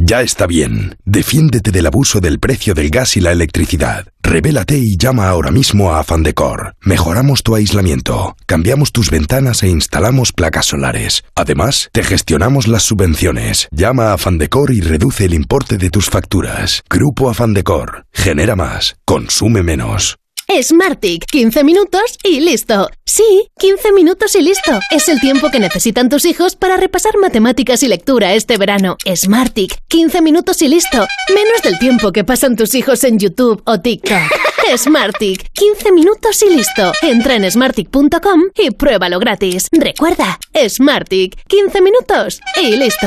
[0.00, 0.96] Ya está bien.
[1.04, 4.06] Defiéndete del abuso del precio del gas y la electricidad.
[4.22, 6.76] Revélate y llama ahora mismo a Afandecor.
[6.82, 11.24] Mejoramos tu aislamiento, cambiamos tus ventanas e instalamos placas solares.
[11.34, 13.68] Además, te gestionamos las subvenciones.
[13.72, 16.84] Llama a Afandecor y reduce el importe de tus facturas.
[16.88, 18.06] Grupo Afandecor.
[18.12, 18.96] Genera más.
[19.04, 20.18] Consume menos.
[20.50, 22.88] Smartick, 15 minutos y listo.
[23.04, 24.80] Sí, 15 minutos y listo.
[24.90, 28.96] Es el tiempo que necesitan tus hijos para repasar matemáticas y lectura este verano.
[29.14, 31.06] Smartick, 15 minutos y listo.
[31.28, 34.22] Menos del tiempo que pasan tus hijos en YouTube o TikTok.
[34.76, 36.92] Smartick, 15 minutos y listo.
[37.02, 39.68] Entra en smartick.com y pruébalo gratis.
[39.70, 43.06] Recuerda, Smartick, 15 minutos y listo.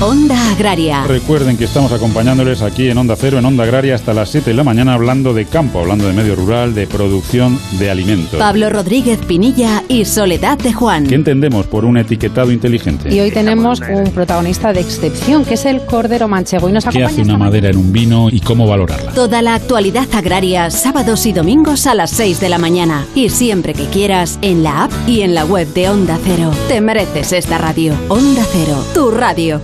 [0.00, 1.02] Onda Agraria.
[1.08, 4.54] Recuerden que estamos acompañándoles aquí en Onda Cero, en Onda Agraria, hasta las 7 de
[4.54, 8.38] la mañana, hablando de campo, hablando de medio rural, de producción de alimentos.
[8.38, 11.04] Pablo Rodríguez Pinilla y Soledad de Juan.
[11.08, 13.12] ¿Qué entendemos por un etiquetado inteligente?
[13.12, 16.68] Y hoy tenemos un protagonista de excepción, que es el cordero manchego.
[16.68, 19.10] Y nos ¿Qué acompaña hace esta una madera en un vino y cómo valorarla?
[19.14, 23.04] Toda la actualidad agraria, sábados y domingos a las 6 de la mañana.
[23.16, 26.52] Y siempre que quieras, en la app y en la web de Onda Cero.
[26.68, 27.94] Te mereces esta radio.
[28.08, 29.60] Onda Cero, tu radio.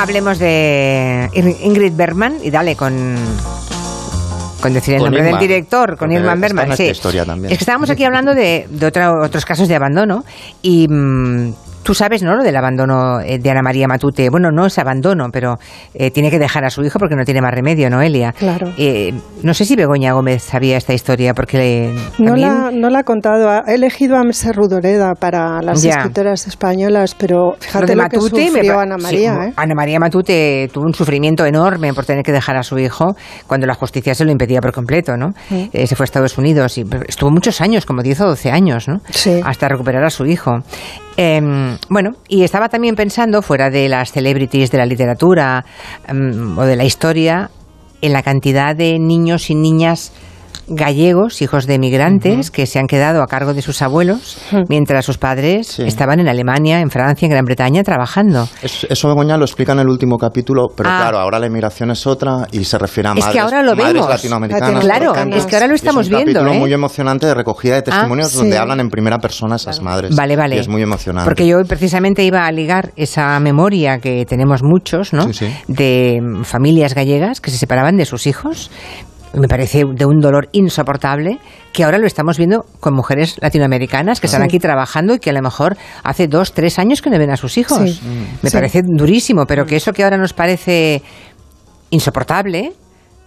[0.00, 1.28] Hablemos de
[1.62, 3.16] Ingrid Bergman y dale con.
[4.62, 6.34] Con decir el Con nombre Irma, del director, con Irma
[6.72, 6.84] esta sí.
[6.90, 7.50] historia también.
[7.52, 10.24] Es que estábamos aquí hablando de, de otra- otros casos de abandono
[10.62, 12.34] y mm, tú sabes, ¿no?
[12.36, 14.28] Lo del abandono eh, de Ana María Matute.
[14.30, 15.56] Bueno, no es abandono, pero
[15.94, 18.32] eh, tiene que dejar a su hijo porque no tiene más remedio, ¿no, Elia?
[18.32, 18.72] Claro.
[18.78, 19.12] Eh,
[19.42, 22.98] no sé si Begoña Gómez sabía esta historia porque le, No también- la, no la
[23.00, 23.48] ha contado.
[23.50, 25.92] Ha elegido a Mercè Rudoreda para las Ya.
[25.96, 29.34] escritoras españolas, pero Lo fíjate de lo, Matute sufrió Ana sí, María.
[29.46, 29.52] ¿eh?
[29.56, 33.14] Ana María Matute tuvo un sufrimiento enorme por tener que dejar a su hijo
[33.46, 35.32] cuando la justicia se lo impedía por completo, ¿no?
[35.48, 35.70] Sí.
[35.72, 38.88] Eh, se fue a Estados Unidos y estuvo muchos años, como 10 o 12 años,
[38.88, 39.00] ¿no?
[39.44, 40.58] Hasta recuperar a su hijo.
[41.22, 45.66] Em, bueno, y estaba también pensando, fuera de las celebrities de la literatura
[46.08, 47.50] em, o de la historia,
[48.00, 50.14] en la cantidad de niños y niñas
[50.70, 55.18] gallegos, hijos de emigrantes, que se han quedado a cargo de sus abuelos, mientras sus
[55.18, 58.48] padres estaban en Alemania, en Francia, en Gran Bretaña, trabajando.
[58.62, 60.98] Es- Eso Begoña lo explica en el último capítulo, pero Ah.
[61.02, 63.76] claro, ahora la inmigración es otra y se refiere a Es que madres, ahora lo
[63.76, 64.08] madres vemos.
[64.08, 64.84] latinoamericanas.
[64.84, 66.58] Claro, es que ahora lo Y es estamos un viendo, capítulo ¿eh?
[66.58, 68.58] muy emocionante de recogida de testimonios Ah, donde sí.
[68.58, 70.14] hablan en primera persona esas madres.
[70.14, 70.56] Vale, vale.
[70.56, 71.26] Y es muy emocionante.
[71.28, 75.32] Porque yo precisamente iba a ligar esa memoria que tenemos muchos, ¿no?
[75.32, 75.46] Sí.
[75.68, 78.70] De mm, familias gallegas que se separaban de sus hijos.
[79.32, 81.38] Me parece de un dolor insoportable
[81.72, 84.46] que ahora lo estamos viendo con mujeres latinoamericanas que están Sí.
[84.46, 87.36] aquí trabajando y que a lo mejor hace dos, tres años que no ven a
[87.36, 87.78] sus hijos.
[87.78, 88.00] Sí.
[88.42, 88.56] Me Sí.
[88.56, 91.02] parece durísimo, pero que eso que ahora nos parece
[91.90, 92.72] insoportable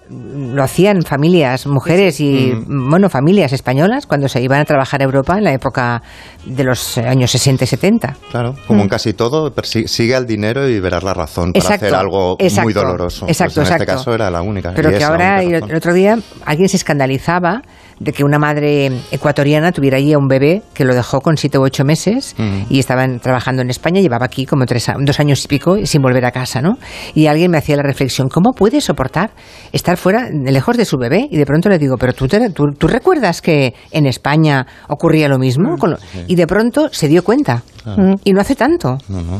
[0.10, 5.38] lo hacían familias, mujeres y, bueno, familias españolas cuando se iban a trabajar a Europa
[5.38, 6.02] en la época
[6.46, 8.16] de los años 60 y 70.
[8.32, 8.84] Claro, como Mm.
[8.84, 9.54] en casi todo,
[9.86, 13.26] sigue al dinero y verás la razón para hacer algo exacto, muy doloroso.
[13.28, 13.84] exacto, Pues en exacto.
[13.84, 14.74] este caso era la única.
[14.76, 17.62] Pero y que ahora, el otro día, alguien se escandalizaba
[18.00, 21.58] de que una madre ecuatoriana tuviera allí a un bebé que lo dejó con siete
[21.58, 22.64] u ocho meses Mm.
[22.70, 25.86] y estaban trabajando en España, llevaba aquí como tres, a- dos años y pico y
[25.86, 26.78] sin volver a casa, ¿no?
[27.14, 29.32] Y alguien me hacía la reflexión, ¿cómo puede soportar
[29.72, 31.28] estar fuera, lejos de su bebé?
[31.30, 35.28] Y de pronto le digo, ¿pero tú, te- tú, tú recuerdas que en España ocurría
[35.28, 35.78] lo mismo?
[35.78, 37.64] Con lo- Y de pronto se dio cuenta.
[37.84, 38.16] Claro.
[38.24, 38.98] Y no hace tanto.
[39.10, 39.38] No, no.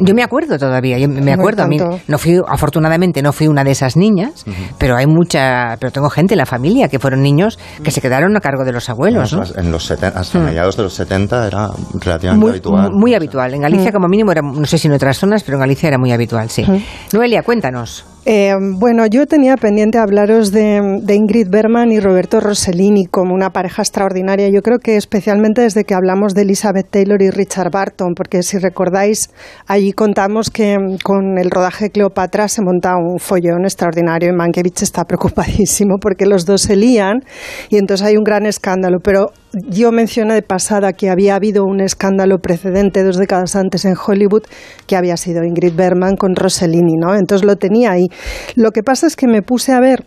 [0.00, 1.62] Yo me acuerdo todavía, yo me No acuerdo.
[1.62, 4.44] A mí, no fui, afortunadamente no fui una de esas niñas,
[4.78, 8.36] pero hay mucha, pero tengo gente en la familia que fueron niños que se quedaron
[8.36, 9.42] a cargo de los abuelos, ¿no?
[9.56, 10.44] En los seten- hasta Mm.
[10.44, 11.68] mediados de los 70 era
[12.00, 12.90] relativamente Muy, habitual.
[12.92, 13.54] muy- habitual.
[13.54, 13.92] En Galicia, Mm.
[13.94, 16.50] como mínimo, era, no sé si en otras zonas, pero en Galicia era muy habitual,
[16.50, 16.64] sí.
[17.12, 18.04] Noelia, cuéntanos.
[18.24, 23.82] Eh, bueno, yo tenía pendiente hablaros de, Ingrid Berman y Roberto Rossellini como una pareja
[23.82, 24.48] extraordinaria.
[24.48, 28.58] Yo creo que especialmente desde que hablamos de Elizabeth Taylor y Richard Barton, porque si
[28.58, 29.30] recordáis,
[29.66, 34.82] allí contamos que con el rodaje de Cleopatra se monta un follón extraordinario y Mankiewicz
[34.82, 37.24] está preocupadísimo porque los dos se lían
[37.70, 39.00] y entonces hay un gran escándalo.
[39.02, 39.32] Pero
[39.68, 44.44] yo mencioné de pasada que había habido un escándalo precedente dos décadas antes en Hollywood
[44.86, 47.14] que había sido Ingrid Bergman con Rossellini, ¿no?
[47.14, 48.06] Entonces lo tenía ahí.
[48.56, 50.04] Lo que pasa es que me puse a ver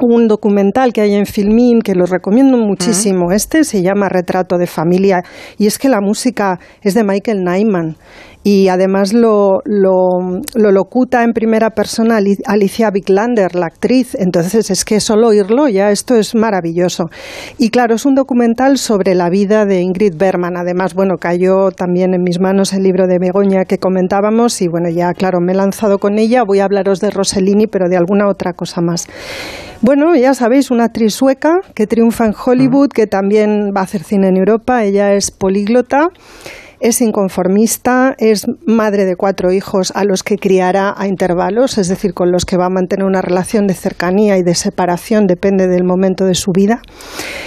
[0.00, 3.32] un documental que hay en Filmin que lo recomiendo muchísimo.
[3.32, 5.22] Este se llama Retrato de Familia
[5.58, 7.96] y es que la música es de Michael Nyman
[8.42, 14.14] y además lo, lo, lo locuta en primera persona Ali- Alicia Vikander, la actriz.
[14.18, 17.10] Entonces es que solo oírlo ya esto es maravilloso.
[17.58, 20.56] Y claro, es un documental sobre la vida de Ingrid Bergman.
[20.56, 24.88] Además, bueno, cayó también en mis manos el libro de Begoña que comentábamos y bueno,
[24.88, 26.42] ya claro, me he lanzado con ella.
[26.42, 29.06] Voy a hablaros de Rossellini, pero de alguna otra cosa más.
[29.82, 34.02] Bueno, ya sabéis, una actriz sueca que triunfa en Hollywood, que también va a hacer
[34.02, 34.84] cine en Europa.
[34.84, 36.08] Ella es políglota.
[36.80, 42.14] Es inconformista, es madre de cuatro hijos a los que criará a intervalos, es decir,
[42.14, 45.84] con los que va a mantener una relación de cercanía y de separación, depende del
[45.84, 46.80] momento de su vida.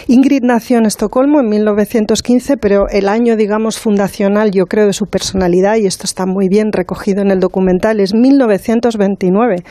[0.07, 5.05] Ingrid nació en Estocolmo en 1915, pero el año, digamos, fundacional, yo creo, de su
[5.05, 9.63] personalidad, y esto está muy bien recogido en el documental, es 1929,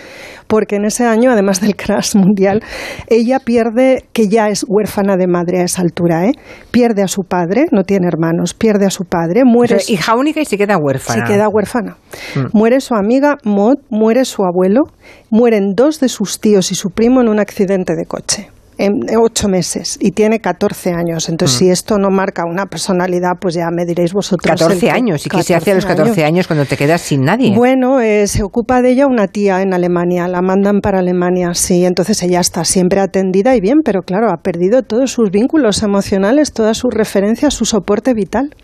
[0.48, 2.62] porque en ese año, además del crash mundial,
[3.06, 6.32] ella pierde, que ya es huérfana de madre a esa altura, ¿eh?
[6.72, 9.76] pierde a su padre, no tiene hermanos, pierde a su padre, muere.
[9.76, 11.26] O sea, hija única y se queda huérfana.
[11.26, 11.96] Se queda huérfana.
[12.34, 12.46] Mm.
[12.56, 14.82] Muere su amiga Maud, muere su abuelo,
[15.30, 18.48] mueren dos de sus tíos y su primo en un accidente de coche.
[18.78, 21.28] En ocho meses y tiene 14 años.
[21.28, 21.58] Entonces, Mm.
[21.58, 24.50] si esto no marca una personalidad, pues ya me diréis vosotros.
[24.50, 25.26] 14 el- años.
[25.26, 27.54] ¿Y qué se hace a los 14 años cuando te quedas sin nadie?
[27.54, 31.84] Bueno, eh, se ocupa de ella una tía en Alemania, la mandan para Alemania, sí,
[31.84, 36.52] entonces ella está siempre atendida y bien, pero claro, ha perdido todos sus vínculos emocionales,
[36.52, 38.54] todas sus referencias, su soporte vital.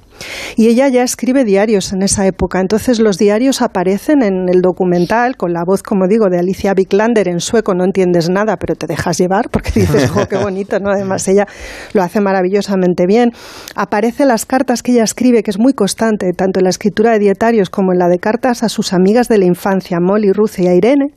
[0.57, 5.37] Y ella ya escribe diarios en esa época, entonces los diarios aparecen en el documental
[5.37, 8.87] con la voz, como digo, de Alicia Wiklander en sueco, no entiendes nada, pero te
[8.87, 10.91] dejas llevar porque dices, jo, qué bonito, ¿no?
[10.91, 11.47] Además ella
[11.93, 13.31] lo hace maravillosamente bien.
[13.75, 17.19] Aparecen las cartas que ella escribe, que es muy constante, tanto en la escritura de
[17.19, 20.69] dietarios como en la de cartas a sus amigas de la infancia, Molly, Ruth y
[20.69, 21.13] Irene.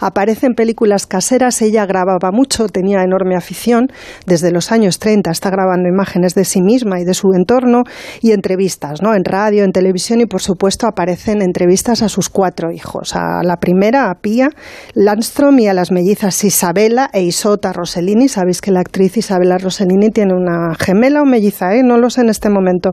[0.00, 3.88] Aparecen películas caseras, ella grababa mucho, tenía enorme afición,
[4.26, 7.82] desde los años 30 está grabando imágenes de sí misma y de su entorno
[8.20, 9.14] y entrevistas, ¿no?
[9.14, 13.56] En radio, en televisión y por supuesto aparecen entrevistas a sus cuatro hijos, a la
[13.58, 14.50] primera, a Pia
[14.94, 18.26] Landstrom y a las mellizas Isabela e Isota Rossellini.
[18.28, 21.82] Sabéis que la actriz Isabela Rossellini tiene una gemela o melliza, ¿eh?
[21.84, 22.90] No lo sé en este momento.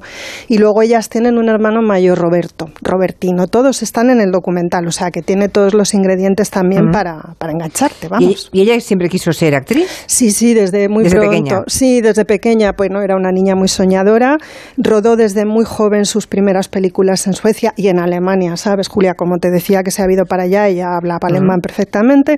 [0.48, 3.48] Y luego ellas tienen un hermano mayor, Roberto, Robertino.
[3.48, 7.54] Todos están en el documental, o sea que tiene todos los ingredientes también para, para
[7.54, 8.50] engancharte, ¿Y, vamos.
[8.54, 9.88] y ella siempre quiso ser actriz?
[10.06, 11.32] Sí, sí, desde muy Desde pronto.
[11.32, 11.62] pequeña.
[11.66, 14.38] Sí, desde pequeña, pues no era una niña muy soñadora.
[14.78, 19.14] Rodó desde muy joven sus primeras películas en Suecia y en Alemania, ¿sabes, Julia?
[19.16, 22.38] Como te decía que se ha ido para allá, ella hablaba alemán perfectamente.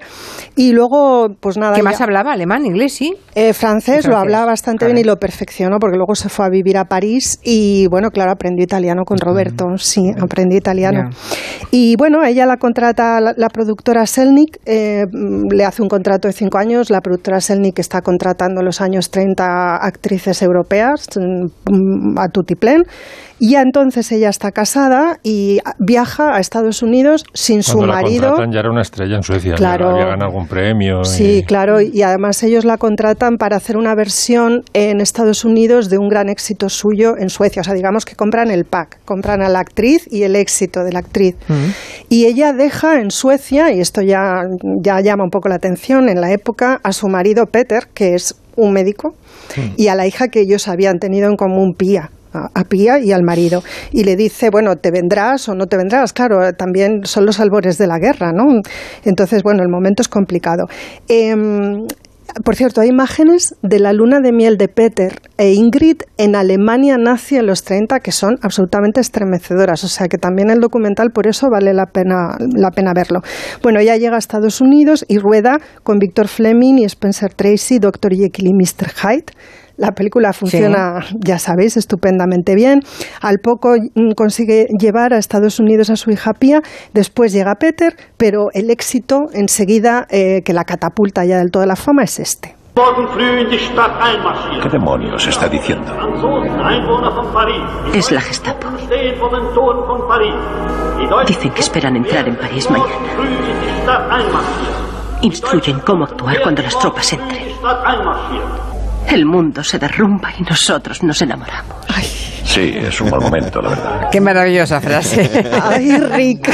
[0.55, 1.75] Y luego, pues nada.
[1.75, 2.33] ¿Qué más ya- hablaba?
[2.33, 3.13] ¿Alemán, inglés, sí?
[3.35, 6.77] eh, francés, lo hablaba bastante bien y lo perfeccionó porque luego se fue a vivir
[6.77, 11.09] a París y bueno, claro, aprendió italiano con Roberto, sí, aprendió italiano.
[11.71, 15.05] Y bueno, ella la contrata la, la productora Selnik, eh,
[15.49, 19.09] le hace un contrato de cinco años, la productora Selnik está contratando en los años
[19.11, 22.83] 30 actrices europeas mm, a tutiplén
[23.39, 28.01] y ya entonces ella está casada y viaja a Estados Unidos sin su Cuando la
[28.04, 28.21] marido.
[28.27, 29.89] contratan ya era una estrella en Suecia, ya Claro.
[29.89, 31.04] había ganado algún premio.
[31.04, 35.89] Sí, y- claro, y además ellos la contratan para hacer una versión en Estados Unidos
[35.89, 37.62] de un gran éxito suyo en Suecia.
[37.62, 40.91] O sea, digamos que compran el pack, compran a la actriz y el éxito de
[40.91, 41.36] la actriz.
[42.10, 44.43] Y ella deja en Suecia, y esto ya,
[44.84, 48.36] ya llama un poco la atención, en la época, a su marido Peter, que es
[48.56, 49.15] un médico,
[49.77, 53.24] y a la hija que ellos habían tenido en común, Pía a Pía y al
[53.24, 57.39] marido y le dice, bueno, te vendrás o no te vendrás, claro, también son los
[57.39, 58.44] albores de la guerra, ¿no?
[59.04, 60.65] Entonces, bueno, el momento es complicado.
[61.08, 61.86] Em,
[62.46, 66.98] por cierto, hay imágenes de la luna de miel de Peter e Ingrid en Alemania
[66.98, 69.84] nazi en los 30 que son absolutamente estremecedoras.
[69.84, 73.20] O sea que también el documental por eso vale la pena, la pena verlo.
[73.62, 78.13] Bueno, ella llega a Estados Unidos y rueda con Victor Fleming y Spencer Tracy, Dr.
[78.13, 78.89] Jekyll y Mr.
[78.89, 79.26] Hyde.
[79.82, 82.82] La película funciona, ya sabéis, estupendamente bien.
[83.20, 86.62] Al poco mm, consigue llevar a Estados Unidos a su hija Pia,
[86.94, 91.65] después llega Peter, pero el éxito enseguida eh, que la catapulta ya del todo a
[91.65, 92.56] la fama es este.
[94.62, 95.91] ¿Qué demonios está diciendo?
[97.91, 98.67] Es la Gestapo.
[101.26, 102.91] Dicen que esperan entrar en París mañana.
[105.24, 107.52] Instruyen cómo actuar cuando las tropas entren.
[109.07, 111.77] El mundo se derrumba y nosotros nos enamoramos.
[112.43, 114.09] Sí, es un buen momento, la verdad.
[114.11, 115.29] Qué maravillosa frase.
[115.61, 116.49] Ay, Rick.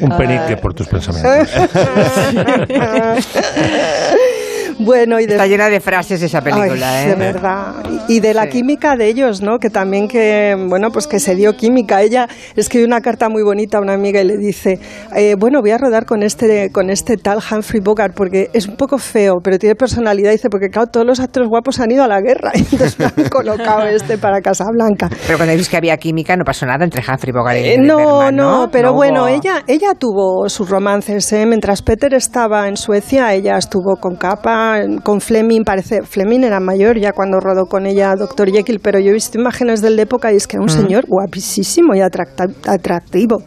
[0.00, 1.50] Un penique por tus pensamientos.
[4.78, 7.08] Bueno, y de- Está llena de frases esa película, Ay, ¿eh?
[7.10, 7.74] De verdad.
[8.08, 9.58] Y de la química de ellos, ¿no?
[9.58, 12.02] Que también que, bueno, pues que se dio química.
[12.02, 14.78] Ella escribe una carta muy bonita a una amiga y le dice,
[15.14, 18.76] eh, bueno, voy a rodar con este, con este tal Humphrey Bogart porque es un
[18.76, 20.30] poco feo, pero tiene personalidad.
[20.32, 22.50] Dice, porque claro, todos los actores guapos han ido a la guerra.
[22.54, 25.08] Y entonces me han colocado este para Casablanca.
[25.26, 28.30] Pero cuando dices que había química, no pasó nada entre Humphrey Bogart y Eh, no,
[28.32, 31.30] no, pero No bueno, hubo- ella, ella tuvo sus romances.
[31.32, 31.46] ¿eh?
[31.46, 34.63] Mientras Peter estaba en Suecia, ella estuvo con Capa
[35.02, 38.50] con Fleming, parece, Fleming era mayor ya cuando rodó con ella Dr.
[38.50, 40.80] Jekyll, pero yo he visto imágenes del de época y es que era un Mm.
[40.82, 43.42] señor guapísimo y atractivo,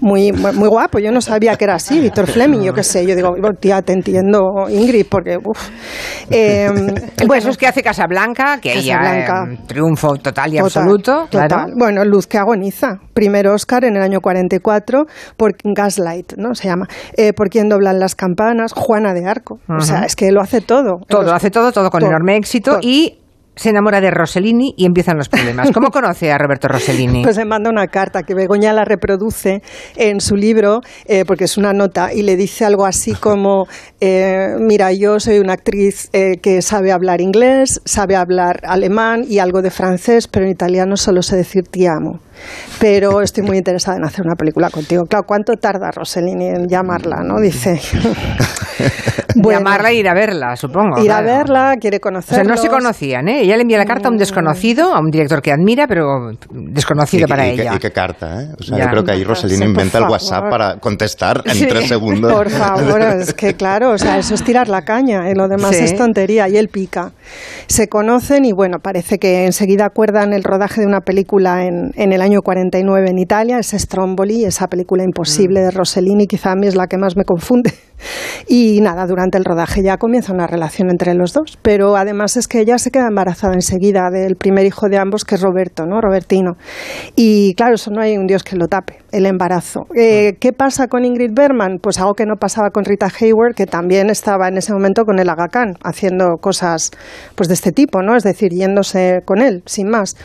[0.00, 3.14] muy, muy guapo, yo no sabía que era así, Víctor Fleming, yo qué sé, yo
[3.14, 3.30] digo,
[3.60, 5.68] tía, te entiendo, Ingrid, porque, uff.
[6.30, 6.66] Eh,
[7.18, 9.52] El caso es que hace Casablanca, que ella Casablanca.
[9.52, 11.66] eh, triunfo total y Total, absoluto, claro.
[11.76, 12.98] Bueno, Luz que agoniza.
[13.14, 15.04] Primer Oscar en el año 44
[15.36, 16.54] por Gaslight, ¿no?
[16.54, 16.86] Se llama.
[17.16, 19.58] Eh, por quien doblan las campanas, Juana de Arco.
[19.68, 21.00] O sea, es que lo hace todo.
[21.08, 22.80] Todo, Los- hace todo, todo con todo, enorme éxito todo.
[22.82, 23.18] y
[23.54, 25.70] se enamora de Rossellini y empiezan los problemas.
[25.72, 27.22] ¿Cómo conoce a Roberto Rossellini?
[27.22, 29.60] Pues le manda una carta que Begoña la reproduce
[29.96, 33.66] en su libro, eh, porque es una nota, y le dice algo así como,
[34.00, 39.38] eh, mira, yo soy una actriz eh, que sabe hablar inglés, sabe hablar alemán y
[39.38, 42.20] algo de francés, pero en italiano solo sé decir ti amo.
[42.78, 45.04] Pero estoy muy interesada en hacer una película contigo.
[45.04, 47.22] Claro, ¿cuánto tarda Rossellini en llamarla?
[47.24, 47.40] ¿no?
[47.40, 47.80] Dice.
[49.34, 49.60] Bueno.
[49.60, 51.02] Llamarla e ir a verla, supongo.
[51.02, 52.54] Ir a verla, quiere O sea, conocerla.
[52.54, 53.40] no se conocían, ¿eh?
[53.42, 57.24] Ella le envía la carta a un desconocido, a un director que admira, pero desconocido
[57.26, 57.74] Y- para y, ella.
[57.74, 58.48] y qué carta, ¿eh?
[58.58, 58.84] O sea, Ya.
[58.84, 60.04] yo creo que ahí Rossellini inventa el.
[60.04, 62.30] WhatsApp para contestar en Sí, tres segundos.
[62.32, 65.76] Por favor, es que claro, o sea, eso es tirar la caña, y lo demás
[65.76, 65.84] Sí.
[65.84, 67.12] es tontería y él pica.
[67.68, 72.12] Se conocen y bueno, parece que enseguida acuerdan el rodaje de una película en, en
[72.12, 75.64] el año 49 en Italia, es Stromboli, esa película imposible Mm.
[75.64, 77.72] de Rossellini, quizá a mí es la que más me confunde.
[78.48, 82.48] Y nada, durante el rodaje ya comienza una relación entre los dos, pero además es
[82.48, 86.00] que ella se queda embarazada enseguida del primer hijo de ambos, que es Roberto, ¿no?
[86.00, 86.54] Robertino.
[87.14, 89.82] Y claro, eso no hay un Dios que lo tape, el embarazo.
[89.94, 91.78] Eh, ¿Qué pasa con Ingrid Bergman?
[91.80, 95.20] Pues algo que no pasaba con Rita Hayward, que también estaba en ese momento con
[95.20, 96.90] el Aga Khan, haciendo cosas
[97.36, 98.16] pues de este tipo, ¿no?
[98.16, 100.16] Es decir, yéndose con él, sin más.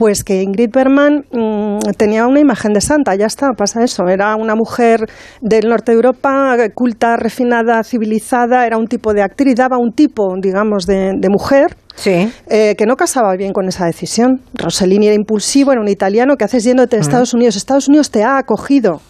[0.00, 4.08] Pues que Ingrid Bergman mm, tenía una imagen de santa, ya está, pasa eso.
[4.08, 5.00] Era una mujer
[5.42, 10.36] del norte de Europa, culta, refinada, civilizada, era un tipo de actriz, daba un tipo,
[10.40, 11.76] digamos, de, de mujer.
[11.96, 12.32] Sí.
[12.48, 14.40] eh, que no casaba bien con esa decisión.
[14.54, 17.56] Rossellini era impulsivo, era un italiano que haces yéndote a Estados Unidos.
[17.56, 19.02] Estados Unidos te ha acogido.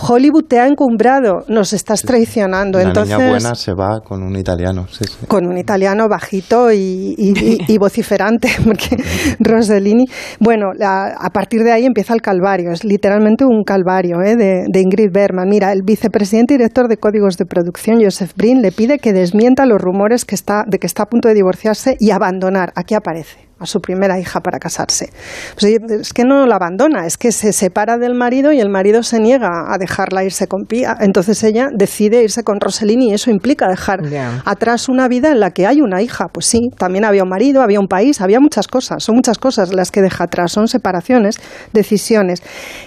[0.00, 1.44] Hollywood te ha encumbrado.
[1.48, 2.78] Nos estás traicionando.
[2.78, 4.86] La Entonces, niña buena se va con un italiano.
[4.88, 5.26] Sí, sí.
[5.26, 8.96] con un italiano bajito y, y- y- y vociferante, porque
[9.40, 10.06] Rossellini.
[10.40, 14.36] Bueno, la- a partir de ahí empieza el calvario, es literalmente un calvario ¿eh?
[14.36, 15.48] de, de Ingrid Bergman.
[15.48, 19.66] Mira, el vicepresidente y director de códigos de producción, Joseph Brin, le pide que desmienta
[19.66, 22.72] los rumores que está, de que está a punto de divorciarse y abandonar.
[22.74, 25.10] Aquí aparece a su primera hija para casarse.
[25.58, 29.02] Pues es que no la abandona, es que se separa del marido y el marido
[29.02, 30.96] se niega a dejarla irse con Pía.
[31.00, 34.00] Entonces ella decide irse con Rossellini y eso implica dejar
[34.44, 36.26] atrás una vida en la que hay una hija.
[36.32, 39.02] Pues sí, también había un marido, había un país, había muchas cosas.
[39.02, 41.40] Son muchas cosas las que deja atrás, son separaciones,
[41.72, 42.42] decisiones.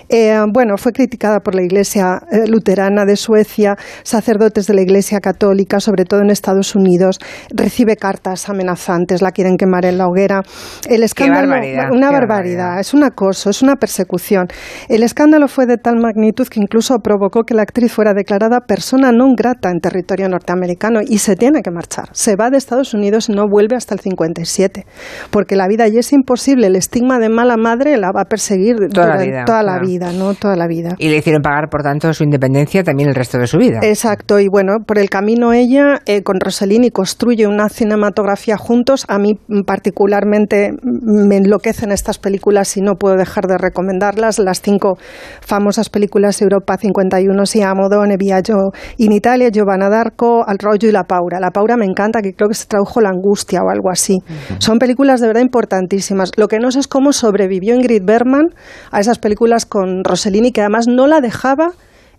[0.10, 5.20] Eh, bueno, fue criticada por la Iglesia eh, Luterana de Suecia, sacerdotes de la Iglesia
[5.20, 7.20] Católica, sobre todo en Estados Unidos.
[7.50, 10.42] Recibe cartas amenazantes, la quieren quemar en la hoguera.
[10.90, 14.48] El escándalo, barbaridad, una qué barbaridad, es un acoso, es una persecución.
[14.90, 19.12] El escándalo fue de tal magnitud que incluso provocó que la actriz fuera declarada persona
[19.12, 22.10] non grata en territorio norteamericano y se tiene que marchar.
[22.14, 24.86] Se va de Estados Unidos y no vuelve hasta el 57,
[25.30, 26.68] porque la vida allí es imposible.
[26.68, 29.88] El estigma de mala madre la va a perseguir Toda la vida, toda la claro.
[29.88, 30.34] vida, ¿no?
[30.34, 30.96] Toda la vida.
[30.98, 33.80] Y le hicieron pagar, por tanto, su independencia también el resto de su vida.
[33.84, 39.06] Exacto, y bueno, por el camino ella eh, con Rossellini construye una cinematografía juntos.
[39.08, 40.51] A mí particularmente
[40.82, 44.40] me enloquecen estas películas y no puedo dejar de recomendarlas.
[44.40, 44.98] Las cinco
[45.42, 51.04] famosas películas Europa 51, Siamo Donne, Viaggio in Italia, Giovanna d'Arco, Al Rollo y La
[51.04, 51.40] Paura.
[51.40, 54.20] La Paura me encanta, que creo que se tradujo La Angustia o algo así.
[54.60, 56.32] Son películas de verdad importantísimas.
[56.38, 58.50] Lo que no sé es cómo sobrevivió Ingrid Bergman
[58.92, 61.72] a esas películas con Rossellini, que además no la dejaba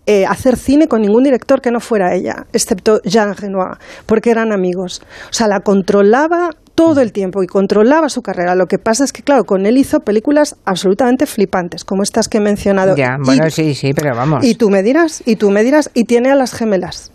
[0.05, 4.51] eh, hacer cine con ningún director que no fuera ella, excepto Jean Renoir, porque eran
[4.51, 5.01] amigos.
[5.29, 8.55] O sea, la controlaba todo el tiempo y controlaba su carrera.
[8.55, 12.39] Lo que pasa es que, claro, con él hizo películas absolutamente flipantes, como estas que
[12.39, 12.95] he mencionado.
[12.97, 14.43] Ya, Y- bueno, sí, sí, pero vamos.
[14.43, 17.11] y tú me dirás, y tú me dirás, y tiene a las gemelas.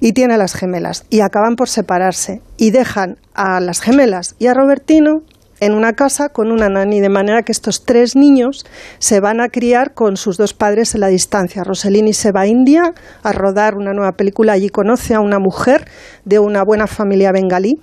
[0.00, 1.06] Y tiene a las gemelas.
[1.10, 2.40] Y acaban por separarse.
[2.56, 5.22] Y dejan a las gemelas y a Robertino
[5.60, 8.64] en una casa con una nani, de manera que estos tres niños
[8.98, 11.64] se van a criar con sus dos padres en la distancia.
[11.64, 12.92] Rossellini se va a India
[13.22, 14.52] a rodar una nueva película.
[14.52, 15.84] Allí conoce a una mujer
[16.24, 17.78] de una buena familia bengalí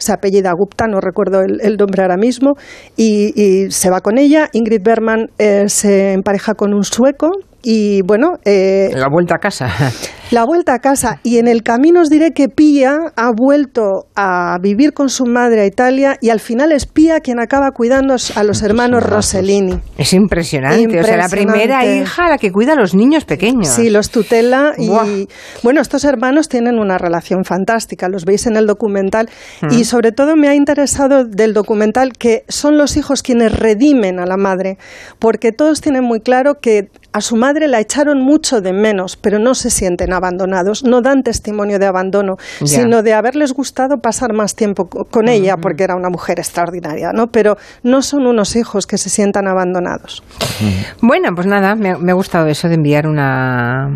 [0.00, 2.54] se apellida Gupta, no recuerdo el, nombre ahora mismo,
[2.96, 4.48] y, se va con ella.
[4.52, 7.28] Ingrid Bergman eh, se empareja con un sueco
[7.62, 8.38] y bueno...
[8.44, 9.68] eh, La vuelta a casa.
[10.30, 11.20] la vuelta a casa.
[11.22, 15.62] Y en el camino os diré que Pía ha vuelto a vivir con su madre
[15.62, 19.78] a Italia y al final es Pía quien acaba cuidando a los hermanos Rossellini.
[19.98, 21.00] Es impresionante.
[21.00, 23.68] O sea, la primera hija la que cuida a los niños pequeños.
[23.68, 25.06] Sí, los tutela y Buah.
[25.62, 29.28] bueno, estos hermanos tienen una relación fantástica, los veis en el documental
[29.62, 29.72] Mm.
[29.72, 34.26] y sobre todo me ha interesado del documental que son los hijos quienes redimen a
[34.26, 34.78] la madre,
[35.18, 39.38] porque todos tienen muy claro que a su madre la echaron mucho de menos, pero
[39.38, 42.36] no se sienten abandonados, no dan testimonio de abandono,
[42.68, 47.12] sino de haberles gustado pasar más tiempo co- con ella porque era una mujer extraordinaria,
[47.12, 47.26] ¿no?
[47.32, 50.22] Pero no son unos hijos que se sientan abandonados.
[51.00, 53.90] Bueno, pues nada, me, me ha gustado eso de enviar una...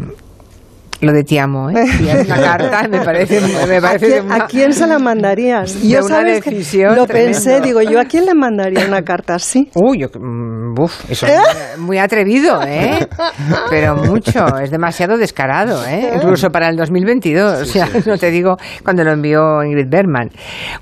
[1.05, 1.75] Lo de te amo, ¿eh?
[1.99, 3.41] Enviar una carta me parece...
[3.67, 5.75] Me ¿A parece quién, una- a quién se la mandarías?
[5.83, 7.07] De Yo una sabes que lo tremendo.
[7.07, 9.71] pensé, digo, yo a quién le mandaría una carta así.
[9.75, 13.07] Uy, yo, mm, uf, eso es muy, atrevido, ¿eh?
[13.71, 16.13] Pero mucho, es demasiado descarado, ¿eh?
[16.17, 20.31] Incluso para el 2022, o sea, no te digo cuando lo envió Ingrid Bergman.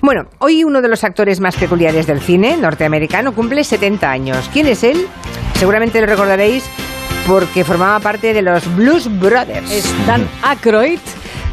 [0.01, 4.49] Bueno, hoy uno de los actores más peculiares del cine norteamericano cumple 70 años.
[4.51, 5.05] ¿Quién es él?
[5.55, 6.65] Seguramente lo recordaréis
[7.27, 9.71] porque formaba parte de los Blues Brothers.
[9.71, 10.99] Es Dan Aykroyd.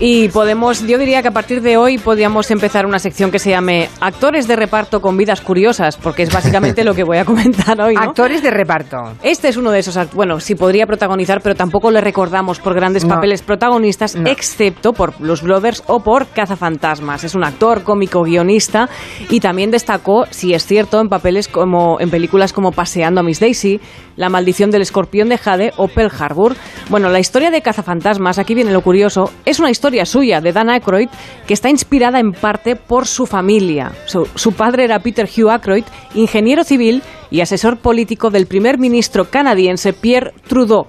[0.03, 3.51] Y podemos, yo diría que a partir de hoy podríamos empezar una sección que se
[3.51, 7.79] llame Actores de reparto con vidas curiosas, porque es básicamente lo que voy a comentar
[7.79, 7.97] hoy.
[7.97, 8.01] ¿no?
[8.01, 8.97] Actores de reparto.
[9.23, 13.05] Este es uno de esos, bueno, sí podría protagonizar, pero tampoco le recordamos por grandes
[13.05, 13.15] No.
[13.17, 17.25] papeles protagonistas, excepto por Los Brothers o por Cazafantasmas.
[17.25, 18.89] Es un actor, cómico, guionista
[19.29, 23.39] y también destacó, si es cierto, en papeles como en películas como Paseando a Miss
[23.41, 23.83] Daisy,
[24.17, 26.55] La maldición del escorpión de Jade o Pearl Harbor.
[26.89, 30.71] Bueno, la historia de Cazafantasmas, aquí viene lo curioso, es una historia suya de Dan
[30.71, 31.09] Aykroyd
[31.47, 33.93] que está inspirada en parte por su familia.
[34.07, 35.85] Su, su padre era Peter Hugh Aykroyd,
[36.15, 40.87] ingeniero civil y asesor político del primer ministro canadiense Pierre Trudeau.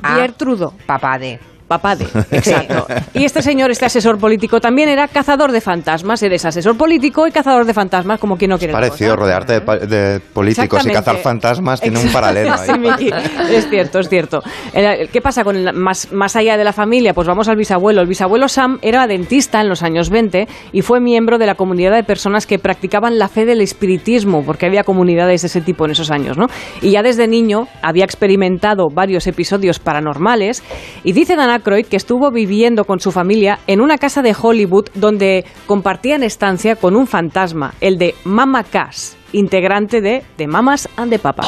[0.00, 0.72] Pierre Trudeau.
[0.86, 1.47] Papá de.
[1.68, 2.86] Papá de, exacto.
[3.14, 6.22] Y este señor, este asesor político, también era cazador de fantasmas.
[6.22, 9.20] Eres asesor político y cazador de fantasmas, como quien no quiere la Parecido cosa.
[9.20, 12.58] rodearte de, de políticos y cazar fantasmas tiene un paralelo ahí.
[12.68, 13.10] Sí, Miki,
[13.54, 14.40] es cierto, es cierto.
[14.72, 17.12] ¿Qué pasa con el- más, más allá de la familia?
[17.14, 18.00] Pues vamos al bisabuelo.
[18.00, 21.94] El bisabuelo Sam era dentista en los años 20 y fue miembro de la comunidad
[21.94, 25.90] de personas que practicaban la fe del espiritismo, porque había comunidades de ese tipo en
[25.90, 26.46] esos años, ¿no?
[26.82, 30.62] Y ya desde niño había experimentado varios episodios paranormales
[31.04, 35.44] y dice Dan Que estuvo viviendo con su familia en una casa de Hollywood donde
[35.66, 41.18] compartían estancia con un fantasma, el de Mama Cass, integrante de The Mamas and the
[41.18, 41.46] Papas.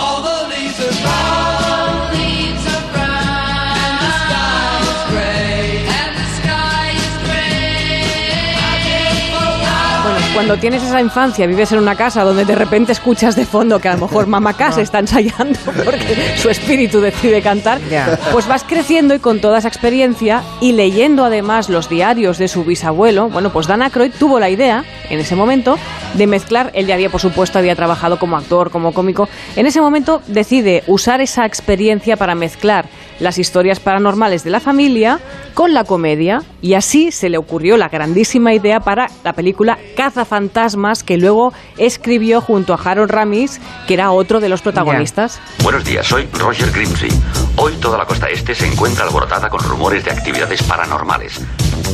[10.40, 13.88] Cuando tienes esa infancia, vives en una casa donde de repente escuchas de fondo que
[13.88, 17.78] a lo mejor Mamá Casa está ensayando porque su espíritu decide cantar,
[18.32, 22.64] pues vas creciendo y con toda esa experiencia y leyendo además los diarios de su
[22.64, 25.76] bisabuelo, bueno, pues Dan Aykroyd tuvo la idea en ese momento
[26.14, 29.82] de mezclar, él ya había por supuesto había trabajado como actor, como cómico, en ese
[29.82, 32.86] momento decide usar esa experiencia para mezclar
[33.20, 35.20] las historias paranormales de la familia
[35.54, 41.04] con la comedia y así se le ocurrió la grandísima idea para la película Cazafantasmas
[41.04, 45.40] que luego escribió junto a Harold Ramis, que era otro de los protagonistas.
[45.62, 47.10] Buenos días, soy Roger Grimsey.
[47.56, 51.40] Hoy toda la costa este se encuentra alborotada con rumores de actividades paranormales.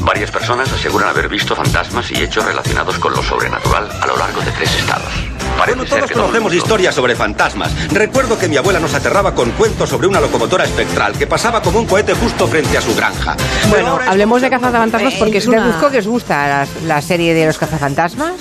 [0.01, 4.41] Varias personas aseguran haber visto fantasmas y hechos relacionados con lo sobrenatural a lo largo
[4.43, 5.36] de tres estados.
[5.57, 7.73] Parece Bueno, todos todo conocemos historias sobre fantasmas.
[7.93, 11.79] Recuerdo que mi abuela nos aterraba con cuentos sobre una locomotora espectral que pasaba como
[11.79, 13.37] un cohete justo frente a su granja.
[13.69, 15.65] Bueno, hablemos de Cazafantasmas porque es una...
[15.65, 18.35] ¿Deduzco que os gusta la, la serie de los cazafantasmas?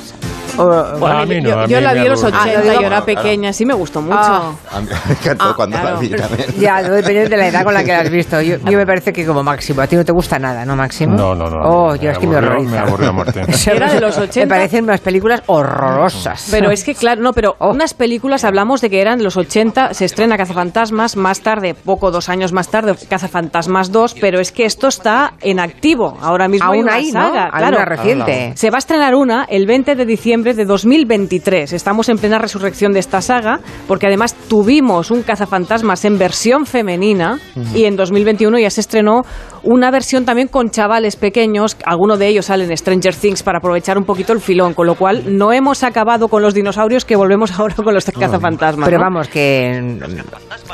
[0.57, 2.37] O- Bueno, a mí no, yo a yo mí la me vi en los aburre.
[2.39, 3.05] 80, Ah, yo era Claro.
[3.05, 4.17] pequeña, sí me gustó mucho.
[4.19, 4.51] Ah.
[4.71, 5.95] A mí me encantó cuando claro.
[5.95, 6.45] la vi también.
[6.59, 8.41] Ya, no depende de la edad con la que la has visto.
[8.41, 9.81] Yo, yo me parece que como Máximo.
[9.81, 11.15] A ti no te gusta nada, ¿no, Máximo?
[11.15, 11.57] No, no, no.
[11.63, 12.71] Oh, Me yo es que me horroriza.
[12.71, 13.41] me aburrió a muerte.
[13.71, 14.39] Era de los 80.
[14.41, 16.47] Me parecen unas películas horrorosas.
[16.51, 17.71] Pero es que, claro, no, pero Oh.
[17.71, 22.11] unas películas hablamos de que eran de los 80, se estrena Cazafantasmas, más tarde, poco,
[22.11, 26.17] dos años más tarde, Cazafantasmas 2, pero es que esto está en activo.
[26.21, 27.21] Ahora mismo hay Aún una hay, ¿no?
[27.21, 27.77] saga, Hay claro.
[27.77, 28.51] una reciente.
[28.55, 31.73] Se va a estrenar una el 20 de diciembre de 2023.
[31.73, 37.39] Estamos en plena resurrección de esta saga, porque además tuvimos un Cazafantasmas en versión femenina
[37.73, 39.23] y en 2021 ya se estrenó
[39.65, 43.97] una versión también con chavales pequeños, alguno de ellos sale en Stranger Things para aprovechar
[43.97, 47.51] un poquito el filón, con lo cual no hemos acabado con los dinosaurios que volvemos
[47.59, 48.85] ahora con los cazafantasmas.
[48.87, 49.03] Pero ¿no?
[49.03, 49.97] vamos, que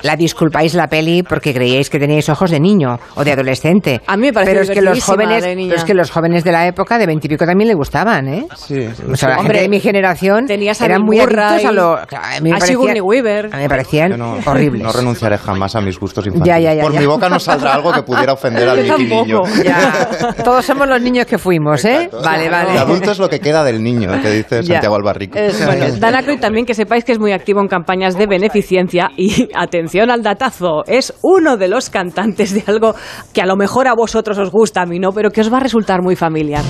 [0.04, 4.02] la disculpáis la peli porque creíais que teníais ojos de niño o de adolescente.
[4.08, 5.70] A mí me parece pero es que los jóvenes, de niña.
[5.70, 8.48] pero es que los jóvenes de la época de veintipico también le gustaban, ¿eh?
[8.56, 8.88] Sí.
[9.12, 11.94] O sea, la Hombre, gente de mi generación tenías a eran muy adictos a lo
[11.98, 12.06] a
[12.42, 13.46] mí me a parecía- Weaver.
[13.54, 14.84] A mí me parecían no, horribles.
[14.84, 16.48] No renunciaré jamás a mis gustos infantiles.
[16.48, 17.00] Ya, ya, ya, Por ya.
[17.00, 19.44] mi boca no saldrá algo que pudiera ofender al Yo tampoco, niño.
[19.64, 20.34] ya.
[20.44, 22.10] Todos somos los niños que fuimos, ¿eh?
[22.24, 22.72] Vale, vale.
[22.72, 24.64] El adulto es lo que queda del niño, que dice.
[24.64, 25.38] Santiago Albarrico.
[25.66, 29.50] Bueno, Dan Aykroyd también que sepáis que es muy activo en campañas de beneficencia y
[29.56, 32.96] atención al datazo, es uno de los cantantes de algo
[33.34, 35.58] que a lo mejor a vosotros os gusta, a mí no, pero que os va
[35.58, 36.64] a resultar muy familiar.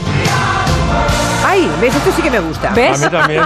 [1.81, 1.95] ¿Ves?
[1.95, 2.71] Esto sí que me gusta.
[2.73, 3.01] ¿Ves?
[3.01, 3.43] A mí también.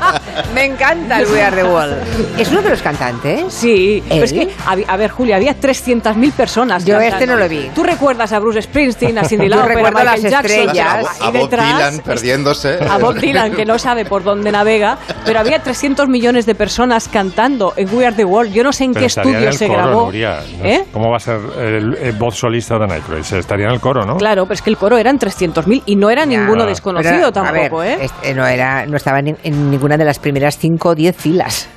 [0.54, 1.94] me encanta el We Are the Wall.
[2.38, 3.52] ¿Es uno de los cantantes?
[3.52, 6.84] Sí, pero es que, a, a ver, Julia, había 300.000 personas.
[6.84, 7.14] Yo cantando.
[7.16, 7.70] este no lo vi.
[7.74, 10.60] ¿Tú recuerdas a Bruce Springsteen, a Cindy Lauper, a recuerdo Michael las Jackson?
[10.60, 11.06] estrellas.
[11.20, 12.78] A, Bob detrás Dylan perdiéndose.
[12.88, 17.08] a Bob Dylan, que no sabe por dónde navega, pero había 300 millones de personas
[17.08, 18.52] cantando en We Are the World.
[18.52, 20.04] Yo no sé en Pero qué estudio en el se coro, grabó.
[20.06, 20.40] Nuria.
[20.58, 20.84] No ¿Eh?
[20.92, 23.24] ¿Cómo va a ser el, el voz solista de Nightcrawler?
[23.38, 24.16] Estaría en el coro, ¿no?
[24.16, 27.84] Claro, pero es que el coro eran 300.000 y no era ninguno desconocido Pero, a
[27.84, 28.04] ver, ¿eh?
[28.04, 31.68] este no, era, no estaba en, en ninguna de las primeras 5 o 10 filas.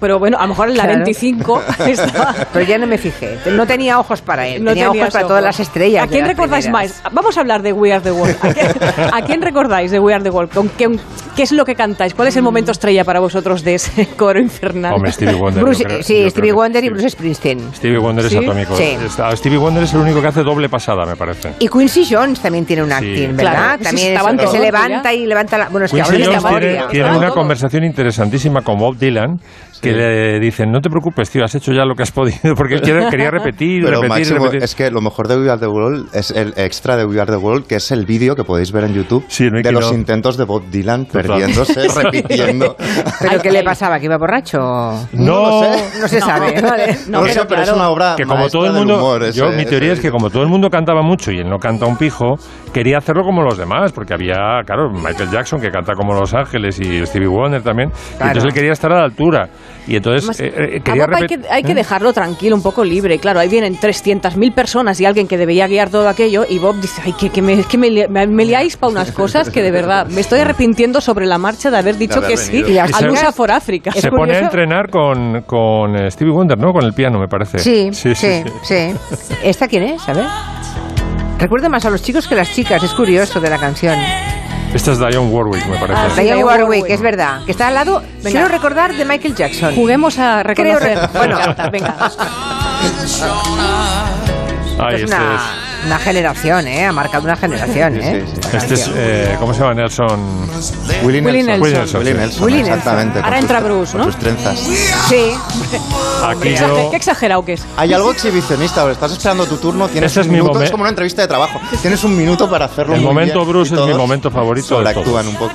[0.00, 0.98] Pero bueno, a lo mejor en la Claro.
[1.04, 2.34] 25 estaba...
[2.52, 3.38] Pero ya no me fijé.
[3.50, 4.62] No tenía ojos para él.
[4.62, 5.28] No tenía ojos para ojos.
[5.28, 6.04] todas las estrellas.
[6.04, 7.00] ¿A quién recordáis primeras.
[7.04, 7.12] más?
[7.12, 8.36] Vamos a hablar de We Are the World.
[8.42, 8.66] ¿A quién,
[9.12, 10.52] a quién recordáis de We Are the World?
[10.52, 10.88] ¿Con qué,
[11.36, 12.14] qué es lo que cantáis?
[12.14, 14.94] ¿Cuál es el momento estrella para vosotros de ese coro infernal?
[14.94, 15.62] Hombre, Stevie Wonder.
[15.64, 17.74] Bruce- creo- sí, Stevie que Wonder y Bruce Springsteen.
[17.74, 18.36] Stevie Wonder ¿Sí?
[18.36, 18.76] es atómico.
[18.76, 18.96] Sí.
[19.36, 21.54] Stevie Wonder es el único que hace doble pasada, me parece.
[21.58, 23.52] Y Quincy Jones también tiene un acting, ¿verdad?
[23.78, 25.14] Claro, también es que se levanta ya.
[25.14, 25.68] y levanta la...
[25.68, 29.38] Bueno, es que Quincy ahora Jones esta tiene, tiene una conversación interesantísima con Bob Dylan
[29.84, 32.74] que le dicen, no te preocupes, tío, has hecho ya lo que has podido, porque
[32.74, 34.62] él quiere- quería repetir, Pero repetir, máximo, repetir.
[34.64, 37.30] es que lo mejor de We Are the World es el extra de We Are
[37.30, 40.36] the World, que es el vídeo que podéis ver en YouTube Sí, de los intentos
[40.36, 42.76] de Bob Dylan perdiéndose, repitiendo.
[43.20, 43.98] ¿Pero qué le pasaba?
[43.98, 44.58] ¿Que iba borracho?
[44.58, 46.00] No, No lo sé.
[46.00, 46.60] No se sabe.
[46.62, 46.96] Vale.
[47.08, 49.64] No, lo sé, pero es una obra que como todo el mundo, humor, yo mi
[49.64, 51.96] teoría ese es que como todo el mundo cantaba mucho y él no canta un
[51.96, 52.36] pijo,
[52.72, 54.34] quería hacerlo como los demás, porque había,
[54.66, 58.52] claro, Michael Jackson que canta como Los Ángeles y Stevie Wonder también, y entonces él
[58.52, 59.48] quería estar a la altura
[59.86, 63.18] y entonces Además, eh, eh, quería hay que, hay que dejarlo tranquilo, un poco libre.
[63.18, 66.44] Claro, ahí vienen 300.000 personas y alguien que debería guiar todo aquello.
[66.48, 69.50] Y Bob dice: Ay, que, que me, que me, me- me liáis para unas cosas
[69.50, 72.52] que de verdad me estoy arrepintiendo sobre la marcha de haber dicho haber que sí
[72.62, 72.70] venido.
[72.70, 73.92] Y a se- Lusa for África.
[73.92, 76.72] Se pone a entrenar con, con eh, Stevie Wonder, ¿no?
[76.72, 77.58] Con el piano, me parece.
[77.58, 78.42] Sí, sí, sí,
[79.42, 80.08] ¿Esta quién es?
[80.08, 80.24] A ver.
[81.38, 83.98] Recuerda más a los chicos que a las chicas, es curioso de la canción.
[84.74, 86.32] Esta es Dionne Warwick, me parece.
[86.32, 88.30] Ah, Warwick, es verdad, que está al lado, Venga.
[88.30, 89.74] quiero recordar, de Michael Jackson.
[89.74, 90.98] Juguemos a reconocer.
[90.98, 91.38] Creo- bueno.
[91.72, 91.94] Venga.
[94.80, 95.16] Ahí es este
[95.86, 96.84] una, generación, ¿eh?
[96.86, 98.24] Ha marcado una generación, ¿eh?
[98.52, 99.74] Este es, eh, ¿cómo se llama?
[99.74, 100.20] Nelson.
[101.02, 101.46] Willie Nelson.
[101.46, 101.60] Nelson.
[101.62, 102.14] Willie Nelson, Willie.
[102.14, 103.18] Nelson, Willie exactamente.
[103.18, 104.06] Ahora con entra sus- Bruce, con ¿no?
[104.06, 104.58] sus trenzas.
[105.08, 105.32] Sí.
[106.24, 106.66] Aquí Qué yo.
[106.66, 107.64] exager- Qué exagerado que es.
[107.76, 110.64] Hay algo exhibicionista, ahora estás esperando tu turno, tienes Ese es un mi minuto, momen-
[110.64, 111.60] es como una entrevista de trabajo.
[111.82, 114.94] Tienes un minuto para hacerlo El muy momento bien, Bruce es mi momento favorito de
[114.94, 115.26] todos.
[115.26, 115.52] un poco.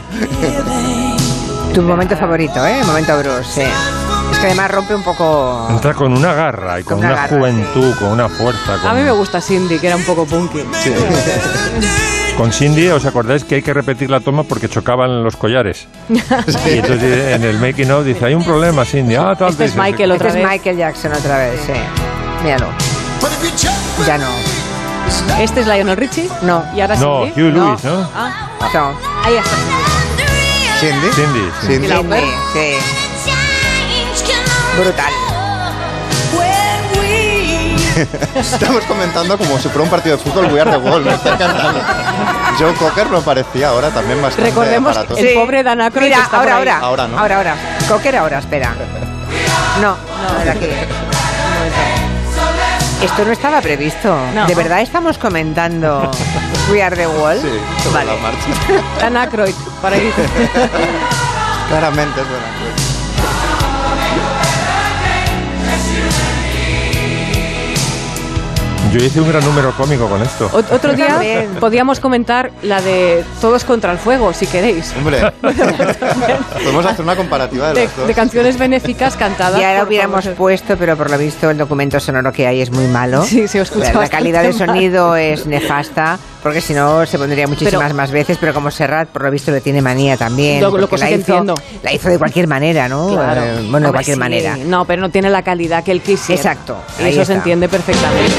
[1.73, 2.83] Tu momento favorito, ¿eh?
[2.83, 3.61] Momento Bruce, sí.
[4.39, 5.67] Es que además rompe un poco...
[5.69, 8.77] Entra con una garra y con, Con una una, garra, juventud, con una fuerza.
[8.77, 10.59] Con, A mí me gusta Cindy, que era un poco punky.
[12.37, 15.89] con Cindy, ¿os acordáis que hay que repetir la toma porque chocaban los collares?
[16.09, 19.15] Y entonces en el making of dice, hay un problema, Cindy.
[19.15, 20.53] Ah, tal, Este es Michael otra Este es vez.
[20.53, 21.73] Michael Jackson otra vez, sí.
[22.45, 22.67] Míralo.
[24.07, 24.27] Ya no.
[25.37, 26.29] Este es Lionel Richie.
[26.43, 26.63] No.
[26.73, 27.41] Y ahora No, Cindy.
[27.41, 28.09] Hugh Lewis, ¿no?
[28.15, 28.93] Ah, No.
[29.25, 29.57] ahí está.
[30.79, 31.07] Cindy.
[31.13, 31.39] Cindy.
[31.59, 31.67] sí.
[31.67, 31.87] Cindy.
[31.89, 32.19] Cindy,
[32.53, 32.98] sí.
[34.79, 35.13] Brutal.
[38.35, 41.33] Estamos comentando como si fuera un partido de fútbol We Are the World, me está
[41.33, 41.81] encantando.
[42.57, 45.19] Joe Cocker me parecía ahora también bastante Recordemos aparatoso.
[45.21, 46.77] el pobre Dan Aykroyd Mira, está ahora, ahora.
[46.79, 47.19] Ahora, ¿no?
[47.19, 47.55] Ahora, ahora.
[47.89, 48.73] Cocker ahora, espera.
[49.81, 50.67] No, no, era aquí.
[53.01, 54.17] Esto no estaba previsto.
[54.33, 54.45] No.
[54.45, 56.09] ¿De verdad estamos comentando
[56.71, 57.39] We Are the Wall?
[57.41, 57.49] Sí,
[57.83, 58.47] sobre la marcha.
[58.99, 60.11] Dan Aykroyd, por ahí.
[61.69, 62.88] Claramente es buena.
[68.91, 70.49] Yo hice un gran número cómico con esto.
[70.51, 71.47] Ot- Otro día También.
[71.59, 74.91] podíamos comentar la de Todos contra el Fuego, si queréis.
[74.97, 75.31] Hombre,
[76.63, 78.07] podemos hacer una comparativa de De, las dos.
[78.07, 79.59] de canciones benéficas cantadas.
[79.61, 80.33] Ya lo hubiéramos famosos.
[80.37, 83.23] puesto, pero por lo visto el documento sonoro que hay es muy malo.
[83.29, 84.57] Sí, se escucha La, la calidad de mal.
[84.57, 89.07] sonido es nefasta, porque si no se pondría muchísimas Pero- más veces, pero como Serrat
[89.09, 90.61] por lo visto le tiene manía también.
[90.61, 91.53] Lo- lo cosa la que hizo, entiendo.
[91.83, 93.09] La hizo de cualquier manera, ¿no?
[93.09, 93.41] Claro.
[93.43, 94.19] Eh, bueno, de cualquier sí.
[94.19, 94.57] manera.
[94.57, 96.41] No, pero no tiene la calidad que él quisiera.
[96.41, 97.33] Exacto, eso se está.
[97.35, 98.33] entiende perfectamente.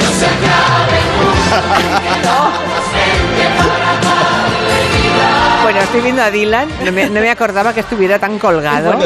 [5.62, 8.98] Bueno, estoy viendo a Dylan, no me, no me acordaba que estuviera tan colgado.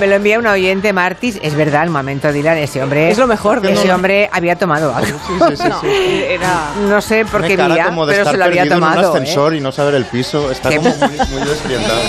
[0.00, 1.38] Me lo envía un oyente, Martis.
[1.40, 3.10] Es verdad, el momento Dylan, ese hombre...
[3.10, 3.64] Es lo mejor.
[3.64, 3.94] Ese No.
[3.94, 5.18] hombre había tomado algo.
[5.38, 6.72] No, era...
[6.88, 8.80] No sé por qué cara vía, como de pero estar se lo había perdido en
[8.82, 9.12] tomado.
[9.12, 9.20] un ¿eh?
[9.22, 10.50] ascensor y no saber el piso.
[10.50, 12.00] Está Qué- como muy, muy desorientado.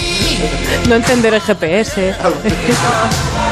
[0.89, 2.15] No entender el GPS.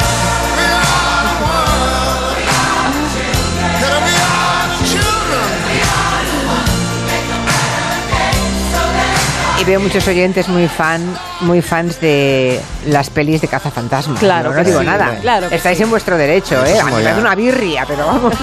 [9.60, 11.01] Y veo muchos oyentes muy fan,
[11.42, 14.20] muy fans de las pelis de cazafantasmas.
[14.20, 15.18] Claro no, no digo sí, nada.
[15.22, 15.84] Claro Estáis sí.
[15.84, 16.74] en vuestro derecho, ¿eh?
[16.76, 16.86] Ya.
[17.12, 18.34] hace una birria, pero vamos.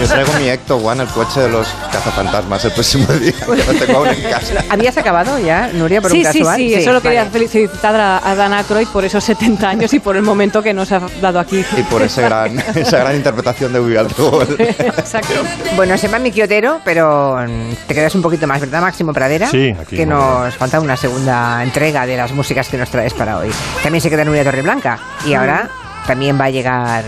[0.00, 3.32] Yo traigo mi Ecto One, el coche de los cazafantasmas, el próximo día.
[3.32, 4.64] Que lo tengo aún en casa.
[4.68, 6.56] ¿Habías acabado ya, Nuria, por Sí, un sí, casual?
[6.56, 7.30] sí, eso lo quería vale.
[7.30, 10.90] felicitar a, a Dan Aykroyd por esos 70 años y por el momento que nos
[10.92, 11.64] ha dado aquí.
[11.76, 14.60] Y por ese gran, esa gran interpretación de World.
[14.60, 15.34] Exacto.
[15.76, 17.38] Bueno, se va mi quiotero, pero
[17.86, 19.48] te quedas un poquito más, ¿verdad, Máximo Pradera?
[19.48, 23.36] Sí, aquí Que nos falta una segunda entrega de las músicas que nos traes para
[23.36, 23.50] hoy.
[23.82, 24.98] También se queda Nuria Torreblanca.
[25.26, 25.68] Y ahora
[26.06, 27.04] también va a llegar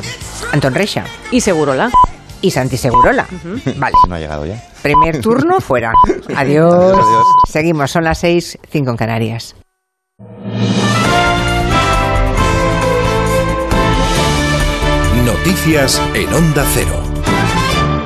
[0.53, 1.05] Anton Reixa.
[1.30, 1.91] Y Segurola.
[2.43, 3.26] Y Santi Segurola.
[3.76, 3.95] Vale.
[4.11, 4.62] No ha llegado ya.
[4.83, 5.93] Primer turno fuera.
[6.37, 6.74] Adiós.
[6.74, 7.26] Adiós, adiós.
[7.49, 9.55] Seguimos, son las seis, cinco en Canarias.
[15.24, 17.01] Noticias en Onda Cero.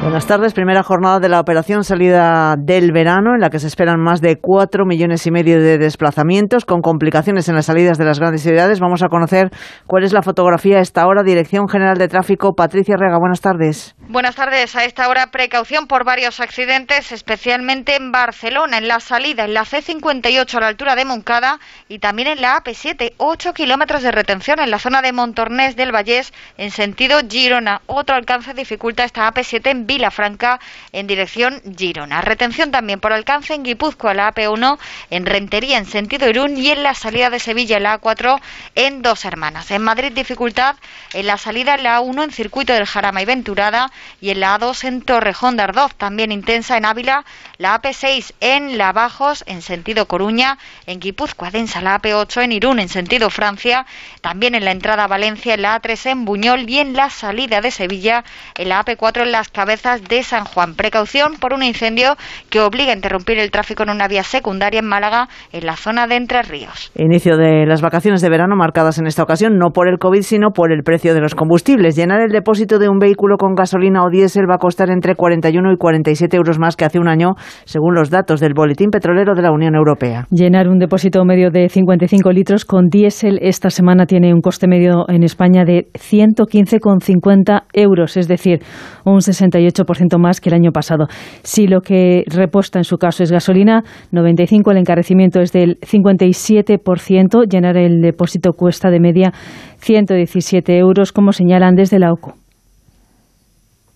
[0.06, 0.54] Buenas tardes.
[0.54, 4.36] Primera jornada de la operación salida del verano, en la que se esperan más de
[4.36, 8.78] cuatro millones y medio de desplazamientos, con complicaciones en las salidas de las grandes ciudades.
[8.78, 9.50] Vamos a conocer
[9.88, 11.24] cuál es la fotografía a esta hora.
[11.24, 13.18] Dirección General de Tráfico, Patricia Rega.
[13.18, 13.96] Buenas tardes.
[14.08, 14.76] Buenas tardes.
[14.76, 19.64] A esta hora, precaución por varios accidentes, especialmente en Barcelona, en la salida, en la
[19.64, 24.60] C58 a la altura de Moncada y también en la AP7, 8 kilómetros de retención
[24.60, 27.82] en la zona de Montornés del Vallés en sentido Girona.
[27.86, 30.60] Otro alcance dificulta esta AP7 en Vilafranca
[30.92, 32.20] en dirección Girona.
[32.20, 34.78] Retención también por alcance en Guipúzcoa, la AP1
[35.10, 38.40] en Rentería en sentido Irún y en la salida de Sevilla, la A4
[38.76, 39.72] en Dos Hermanas.
[39.72, 40.76] En Madrid, dificultad
[41.12, 43.90] en la salida la A1 en Circuito del Jarama y Venturada
[44.20, 47.24] y en la A2 en Torrejón de Ardoz, también intensa en Ávila,
[47.58, 52.78] la AP6 en La Bajos en sentido Coruña, en Guipúzcoa densa la AP8 en Irún
[52.78, 53.86] en sentido Francia,
[54.20, 57.60] también en la entrada a Valencia en la A3 en Buñol y en la salida
[57.60, 58.24] de Sevilla
[58.56, 60.74] en la AP4 en las cabezas de San Juan.
[60.74, 62.16] Precaución por un incendio
[62.50, 66.06] que obliga a interrumpir el tráfico en una vía secundaria en Málaga en la zona
[66.06, 66.92] de Entre Ríos.
[66.96, 70.50] Inicio de las vacaciones de verano marcadas en esta ocasión no por el COVID, sino
[70.50, 71.96] por el precio de los combustibles.
[71.96, 75.72] Llenar el depósito de un vehículo con gasolina o diésel va a costar entre 41
[75.72, 77.34] y 47 euros más que hace un año,
[77.64, 80.26] según los datos del Boletín Petrolero de la Unión Europea.
[80.30, 85.04] Llenar un depósito medio de 55 litros con diésel esta semana tiene un coste medio
[85.08, 88.60] en España de 115,50 euros, es decir,
[89.04, 91.06] un 68% más que el año pasado.
[91.42, 93.82] Si lo que reposta en su caso es gasolina,
[94.12, 97.44] 95 el encarecimiento es del 57%.
[97.48, 99.32] Llenar el depósito cuesta de media
[99.78, 102.45] 117 euros, como señalan desde la OCU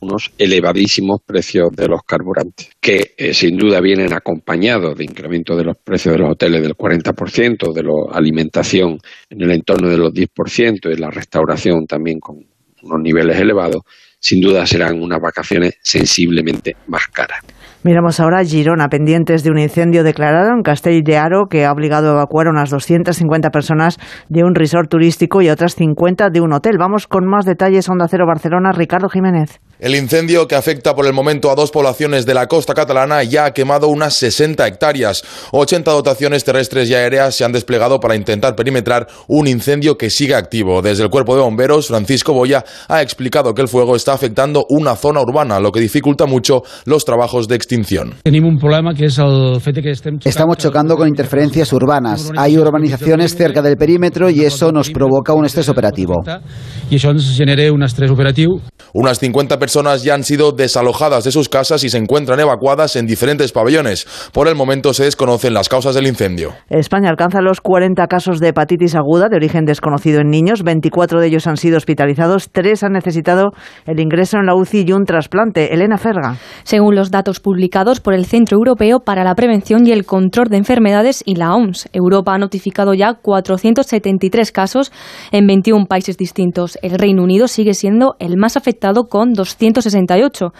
[0.00, 5.64] unos elevadísimos precios de los carburantes, que eh, sin duda vienen acompañados de incremento de
[5.64, 8.98] los precios de los hoteles del 40%, de la alimentación
[9.28, 12.36] en el entorno de los 10% y la restauración también con
[12.82, 13.82] unos niveles elevados,
[14.18, 17.40] sin duda serán unas vacaciones sensiblemente más caras.
[17.82, 22.10] Miramos ahora Girona, pendientes de un incendio declarado en Castell de Aro que ha obligado
[22.10, 23.96] a evacuar a unas 250 personas
[24.28, 26.76] de un resort turístico y a otras 50 de un hotel.
[26.78, 27.88] Vamos con más detalles.
[27.88, 29.60] Onda Cero Barcelona, Ricardo Jiménez.
[29.78, 33.46] El incendio, que afecta por el momento a dos poblaciones de la costa catalana, ya
[33.46, 35.22] ha quemado unas 60 hectáreas.
[35.52, 40.34] 80 dotaciones terrestres y aéreas se han desplegado para intentar perimetrar un incendio que sigue
[40.34, 40.82] activo.
[40.82, 44.96] Desde el cuerpo de bomberos, Francisco Boya ha explicado que el fuego está afectando una
[44.96, 47.69] zona urbana, lo que dificulta mucho los trabajos de extinción.
[47.70, 52.32] Tenim un problema que és el fet que estem Estamos chocando con interferencias urbanas.
[52.36, 56.14] Hay urbanizaciones cerca del perímetro y eso nos provoca un estrés operativo.
[56.90, 58.58] i això ens genera un estrès operatiu.
[58.92, 63.06] Unas 50 personas ya han sido desalojadas de sus casas y se encuentran evacuadas en
[63.06, 64.06] diferentes pabellones.
[64.32, 66.52] Por el momento se desconocen las causas del incendio.
[66.68, 70.64] España alcanza los 40 casos de hepatitis aguda de origen desconocido en niños.
[70.64, 72.50] 24 de ellos han sido hospitalizados.
[72.50, 73.52] Tres han necesitado
[73.86, 75.72] el ingreso en la UCI y un trasplante.
[75.72, 76.38] Elena Ferga.
[76.64, 77.59] Según los datos publicados
[78.02, 81.88] por el Centro Europeo para la Prevención y el Control de Enfermedades y la OMS,
[81.92, 84.92] Europa ha notificado ya 473 casos
[85.32, 86.78] en 21 países distintos.
[86.82, 90.52] El Reino Unido sigue siendo el más afectado con 268.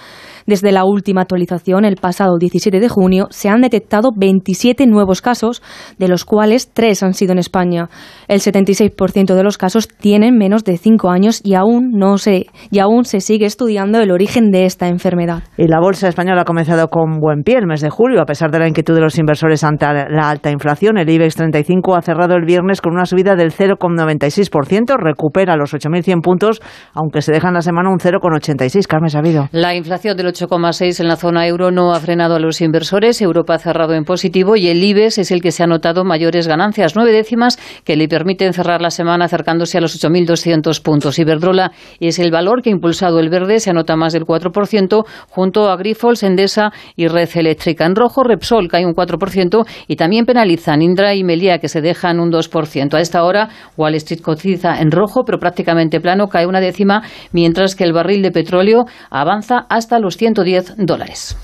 [0.46, 5.62] Desde la última actualización, el pasado 17 de junio, se han detectado 27 nuevos casos,
[5.98, 7.88] de los cuales 3 han sido en España.
[8.28, 12.78] El 76% de los casos tienen menos de 5 años y aún, no se, y
[12.78, 15.42] aún se sigue estudiando el origen de esta enfermedad.
[15.56, 18.50] Y la bolsa española ha comenzado con buen pie el mes de julio, a pesar
[18.50, 20.98] de la inquietud de los inversores ante la alta inflación.
[20.98, 26.22] El IBEX 35 ha cerrado el viernes con una subida del 0,96%, recupera los 8.100
[26.22, 26.60] puntos,
[26.94, 28.86] aunque se deja en la semana un 0,86.
[28.86, 29.48] Carmen Sabido.
[29.52, 33.20] La inflación del 8,6 en la zona euro no ha frenado a los inversores.
[33.20, 36.48] Europa ha cerrado en positivo y el IBEX es el que se ha notado mayores
[36.48, 41.18] ganancias, nueve décimas que le permiten cerrar la semana acercándose a los 8.200 puntos.
[41.18, 45.68] Iberdrola es el valor que ha impulsado el verde, se anota más del 4%, junto
[45.68, 47.86] a Grifols, Endesa y Red Eléctrica.
[47.86, 52.20] En rojo, Repsol cae un 4% y también penalizan Indra y Melia, que se dejan
[52.20, 52.94] un 2%.
[52.94, 57.02] A esta hora, Wall Street cotiza en rojo, pero prácticamente plano, cae una décima,
[57.32, 61.34] mientras que el barril de petróleo avanza hasta los 110 dólares.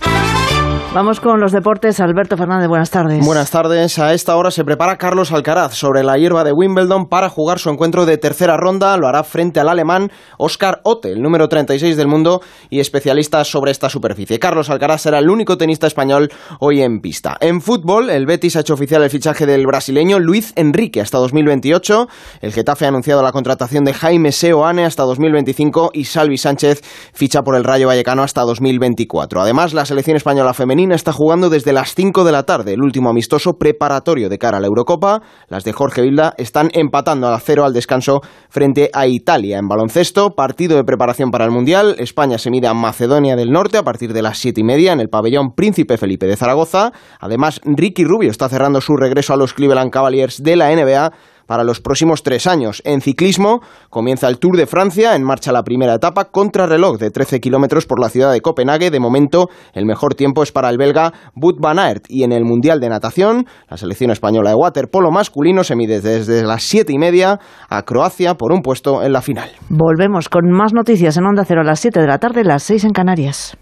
[0.97, 2.01] Vamos con los deportes.
[2.01, 3.23] Alberto Fernández, buenas tardes.
[3.23, 3.99] Buenas tardes.
[3.99, 7.69] A esta hora se prepara Carlos Alcaraz sobre la hierba de Wimbledon para jugar su
[7.69, 8.97] encuentro de tercera ronda.
[8.97, 12.41] Lo hará frente al alemán Oscar Otte, el número 36 del mundo
[12.71, 14.39] y especialista sobre esta superficie.
[14.39, 16.31] Carlos Alcaraz será el único tenista español
[16.61, 17.37] hoy en pista.
[17.41, 22.09] En fútbol, el Betis ha hecho oficial el fichaje del brasileño Luis Enrique hasta 2028.
[22.41, 26.81] El Getafe ha anunciado la contratación de Jaime Seoane hasta 2025 y Salvi Sánchez
[27.13, 29.43] ficha por el Rayo Vallecano hasta 2024.
[29.43, 33.11] Además, la selección española femenina está jugando desde las 5 de la tarde, el último
[33.11, 35.23] amistoso preparatorio de cara a la Eurocopa.
[35.49, 39.59] Las de Jorge Vilda están empatando a cero al descanso frente a Italia.
[39.59, 41.97] En baloncesto, partido de preparación para el Mundial.
[41.99, 45.01] España se mide a Macedonia del Norte a partir de las 7 y media en
[45.01, 46.93] el pabellón Príncipe Felipe de Zaragoza.
[47.21, 51.13] Además, Ricky Rubio está cerrando su regreso a los Cleveland Cavaliers de la NBA
[51.47, 52.83] para los próximos tres años.
[52.85, 57.41] En ciclismo comienza el Tour de Francia, en marcha la primera etapa, contrarreloj de 13
[57.41, 58.91] kilómetros por la ciudad de Copenhague.
[58.91, 62.05] De momento, el mejor tiempo es para el belga Wout van Aert.
[62.09, 66.43] Y en el Mundial de Natación, la selección española de waterpolo masculino se mide desde
[66.43, 67.39] las siete y media
[67.69, 69.51] a Croacia por un puesto en la final.
[69.69, 72.85] Volvemos con más noticias en Onda Cero a las 7 de la tarde, las 6
[72.85, 73.57] en Canarias.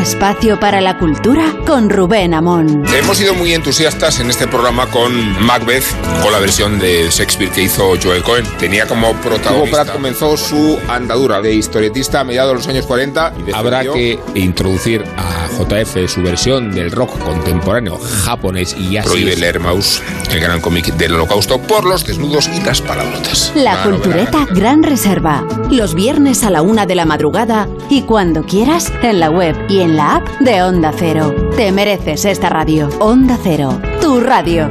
[0.00, 2.84] Espacio para la cultura con Rubén Amón.
[2.96, 5.12] Hemos sido muy entusiastas en este programa con
[5.44, 5.84] Macbeth,
[6.22, 8.46] con la versión de Shakespeare que hizo Joel Cohen.
[8.58, 9.52] Tenía como protagonista.
[9.52, 13.34] Hugo Pratt comenzó su andadura de historietista a mediados de los años 40.
[13.46, 19.08] Y Habrá que introducir a JF su versión del rock contemporáneo japonés y así.
[19.08, 23.52] Prohíbe leer Maus, el gran cómic del holocausto, por los desnudos y las palabrotas.
[23.54, 25.46] La cultureta Gran Reserva.
[25.70, 29.80] Los viernes a la una de la madrugada y cuando quieras en la web y
[29.80, 31.50] en la app de Onda Cero.
[31.56, 32.88] Te mereces esta radio.
[32.98, 34.68] Onda Cero, tu radio.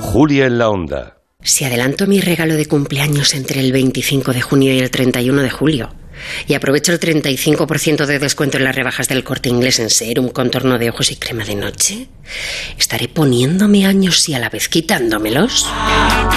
[0.00, 1.18] Julia en la Onda.
[1.42, 5.50] Si adelanto mi regalo de cumpleaños entre el 25 de junio y el 31 de
[5.50, 5.88] julio,
[6.46, 10.78] y aprovecho el 35% de descuento en las rebajas del corte inglés en serum, contorno
[10.78, 12.08] de ojos y crema de noche,
[12.78, 15.66] estaré poniéndome años y a la vez quitándomelos.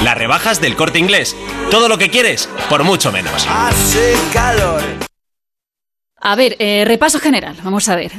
[0.03, 1.35] Las rebajas del corte inglés.
[1.71, 3.45] Todo lo que quieres, por mucho menos.
[3.49, 4.81] Hace calor.
[6.19, 7.55] A ver, eh, repaso general.
[7.63, 8.11] Vamos a ver.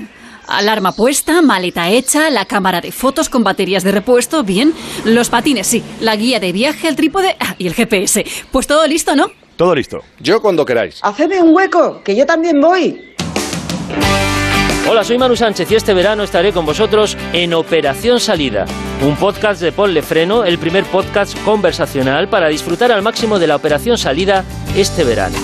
[0.46, 4.72] Alarma puesta, maleta hecha, la cámara de fotos con baterías de repuesto, bien.
[5.04, 5.82] Los patines, sí.
[6.00, 8.24] La guía de viaje, el trípode ah, y el GPS.
[8.52, 9.32] Pues todo listo, ¿no?
[9.56, 10.02] Todo listo.
[10.20, 11.00] Yo cuando queráis.
[11.02, 13.14] Hacedme un hueco, que yo también voy.
[14.88, 18.66] Hola, soy Manu Sánchez y este verano estaré con vosotros en Operación Salida,
[19.04, 23.56] un podcast de Ponle Freno, el primer podcast conversacional para disfrutar al máximo de la
[23.56, 24.44] Operación Salida
[24.76, 25.36] este verano.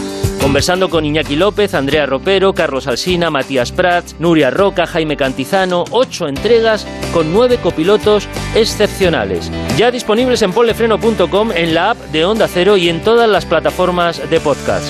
[0.43, 6.26] Conversando con Iñaki López, Andrea Ropero, Carlos Alsina, Matías Prats, Nuria Roca, Jaime Cantizano, ocho
[6.26, 8.26] entregas con nueve copilotos
[8.57, 9.53] excepcionales.
[9.78, 14.28] Ya disponibles en ponlefreno.com, en la app de Onda Cero y en todas las plataformas
[14.28, 14.84] de podcast.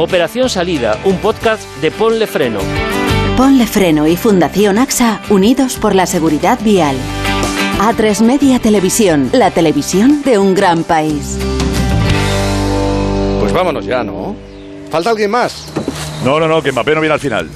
[0.00, 2.58] Operación Salida, un podcast de Ponle Freno.
[3.36, 6.96] Ponle Freno y Fundación AXA unidos por la seguridad vial.
[7.78, 11.38] A3 Media Televisión, la televisión de un gran país.
[13.38, 14.51] Pues vámonos ya, ¿no?
[14.92, 15.72] ¿Falta alguien más?
[16.22, 17.48] No, no, no, que Mbappé no viene al final.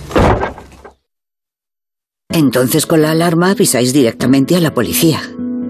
[2.31, 5.21] Entonces con la alarma avisáis directamente a la policía.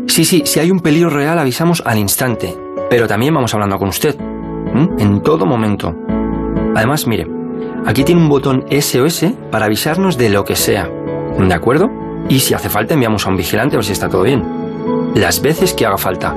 [0.07, 2.57] Sí, sí, si hay un peligro real avisamos al instante.
[2.89, 4.15] Pero también vamos hablando con usted.
[4.99, 5.93] En todo momento.
[6.77, 7.27] Además, mire,
[7.85, 10.89] aquí tiene un botón SOS para avisarnos de lo que sea.
[11.37, 11.91] ¿De acuerdo?
[12.29, 14.45] Y si hace falta enviamos a un vigilante a ver si está todo bien.
[15.17, 16.37] Las veces que haga falta.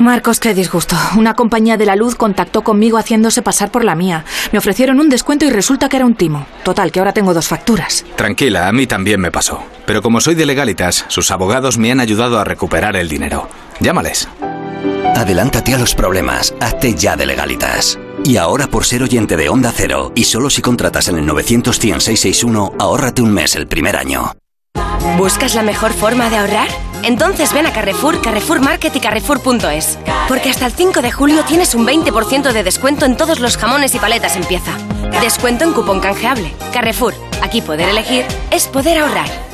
[0.00, 0.96] Marcos, qué disgusto.
[1.16, 4.24] Una compañía de la luz contactó conmigo haciéndose pasar por la mía.
[4.50, 6.46] Me ofrecieron un descuento y resulta que era un timo.
[6.64, 8.04] Total, que ahora tengo dos facturas.
[8.16, 9.62] Tranquila, a mí también me pasó.
[9.86, 13.48] Pero como soy de legalitas, sus abogados me han ayudado a recuperar el dinero.
[13.80, 14.28] Llámales.
[15.14, 16.54] Adelántate a los problemas.
[16.60, 17.98] Hazte ya de legalitas.
[18.24, 21.76] Y ahora por ser oyente de Onda Cero, y solo si contratas en el 900
[21.76, 24.32] 661 ahórrate un mes el primer año.
[25.18, 26.68] ¿Buscas la mejor forma de ahorrar?
[27.02, 29.98] Entonces ven a Carrefour, Carrefour Market y Carrefour.es.
[30.28, 33.94] Porque hasta el 5 de julio tienes un 20% de descuento en todos los jamones
[33.94, 34.72] y paletas en pieza.
[35.20, 36.52] Descuento en cupón canjeable.
[36.72, 39.53] Carrefour, aquí poder elegir es poder ahorrar.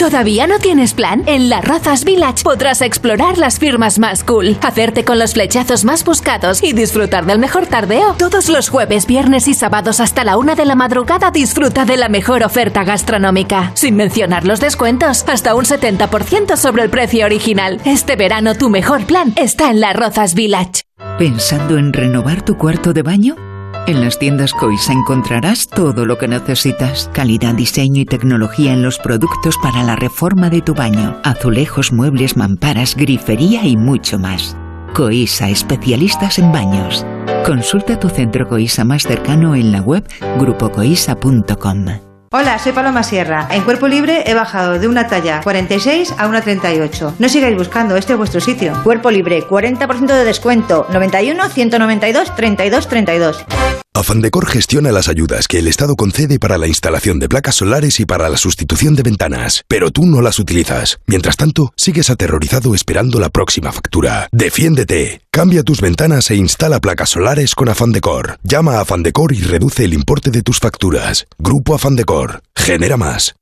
[0.00, 1.24] ¿Todavía no tienes plan?
[1.26, 6.04] En Las Rozas Village podrás explorar las firmas más cool, hacerte con los flechazos más
[6.04, 8.14] buscados y disfrutar del mejor tardeo.
[8.14, 12.08] Todos los jueves, viernes y sábados hasta la una de la madrugada disfruta de la
[12.08, 13.72] mejor oferta gastronómica.
[13.74, 17.78] Sin mencionar los descuentos, hasta un 70% sobre el precio original.
[17.84, 20.84] Este verano tu mejor plan está en Las Rozas Village.
[21.18, 23.49] ¿Pensando en renovar tu cuarto de baño?
[23.86, 27.10] En las tiendas Coisa encontrarás todo lo que necesitas.
[27.12, 31.16] Calidad, diseño y tecnología en los productos para la reforma de tu baño.
[31.24, 34.56] Azulejos, muebles, mamparas, grifería y mucho más.
[34.94, 37.04] Coisa, especialistas en baños.
[37.44, 40.04] Consulta tu centro Coisa más cercano en la web
[40.38, 42.09] grupocoisa.com.
[42.32, 43.48] Hola, soy Paloma Sierra.
[43.50, 47.16] En Cuerpo Libre he bajado de una talla 46 a una 38.
[47.18, 48.72] No sigáis buscando, este es vuestro sitio.
[48.84, 50.86] Cuerpo Libre, 40% de descuento.
[50.92, 53.46] 91 192 32 32.
[53.92, 58.06] Afandecor gestiona las ayudas que el Estado concede para la instalación de placas solares y
[58.06, 61.00] para la sustitución de ventanas, pero tú no las utilizas.
[61.06, 64.28] Mientras tanto, sigues aterrorizado esperando la próxima factura.
[64.30, 65.22] Defiéndete.
[65.32, 68.38] Cambia tus ventanas e instala placas solares con Afandecor.
[68.44, 71.26] Llama a Afandecor y reduce el importe de tus facturas.
[71.38, 72.42] Grupo Afandecor.
[72.54, 73.34] Genera más.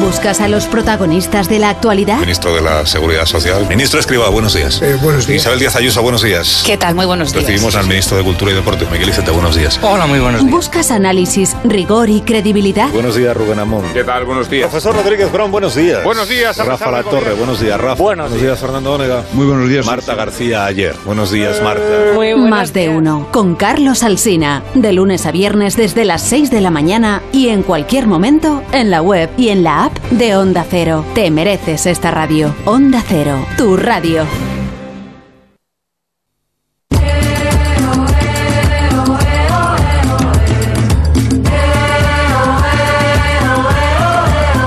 [0.00, 2.18] ¿Buscas a los protagonistas de la actualidad?
[2.20, 3.66] Ministro de la Seguridad Social.
[3.68, 4.80] Ministro Escriba, buenos días.
[4.82, 5.42] Eh, buenos días.
[5.42, 6.62] Isabel Díaz Ayuso, buenos días.
[6.66, 6.94] ¿Qué tal?
[6.94, 7.44] Muy buenos días.
[7.44, 9.78] Recibimos al ministro de Cultura y Deporte, Miguel Iceta, buenos días.
[9.82, 10.52] Hola, muy buenos días.
[10.52, 12.90] ¿Buscas análisis, rigor y credibilidad?
[12.90, 13.84] Buenos días, Rubén Amón.
[13.92, 14.24] ¿Qué tal?
[14.24, 14.68] Buenos días.
[14.68, 16.02] Profesor Rodríguez Brown, buenos días.
[16.02, 18.02] Buenos días, Rafa La Torre, buenos días, Rafa.
[18.02, 18.58] Buenos, días.
[18.58, 19.24] Fernando Onega.
[19.32, 19.86] Muy buenos días.
[19.86, 20.96] Marta García ayer.
[21.04, 21.82] Buenos días, Marta.
[22.14, 26.60] Muy Más de uno, con Carlos Alsina, de lunes a viernes desde las 6 de
[26.60, 30.64] la mañana y en cualquier momento en la web y en la app de Onda
[30.68, 31.04] Cero.
[31.14, 32.54] Te mereces esta radio.
[32.64, 34.24] Onda Cero, tu radio.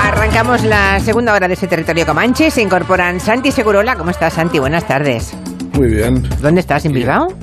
[0.01, 2.51] Arrancamos la segunda hora de ese territorio Comanche.
[2.51, 3.95] Se incorporan Santi Segurola.
[3.95, 4.59] ¿Cómo estás, Santi?
[4.59, 5.34] Buenas tardes.
[5.74, 6.28] Muy bien.
[6.41, 6.86] ¿Dónde estás?
[6.86, 7.34] ¿En Bilbao?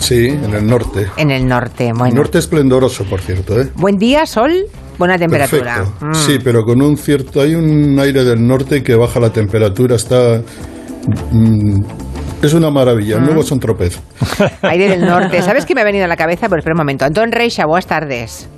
[0.00, 1.08] Sí, en el norte.
[1.16, 2.14] En el norte, bueno.
[2.14, 3.70] Norte esplendoroso, por cierto, ¿eh?
[3.74, 4.66] Buen día, sol,
[4.98, 5.84] buena temperatura.
[6.00, 6.14] Mm.
[6.14, 7.40] Sí, pero con un cierto...
[7.40, 10.40] Hay un aire del norte que baja la temperatura, está...
[11.32, 11.80] mm,
[12.42, 13.24] es una maravilla, Mm.
[13.24, 14.00] nuevo son tropez.
[14.62, 15.40] Aire del norte.
[15.42, 16.48] ¿Sabes qué me ha venido a la cabeza?
[16.48, 17.04] Pues espera un momento.
[17.04, 18.48] Antón Reixa, buenas tardes.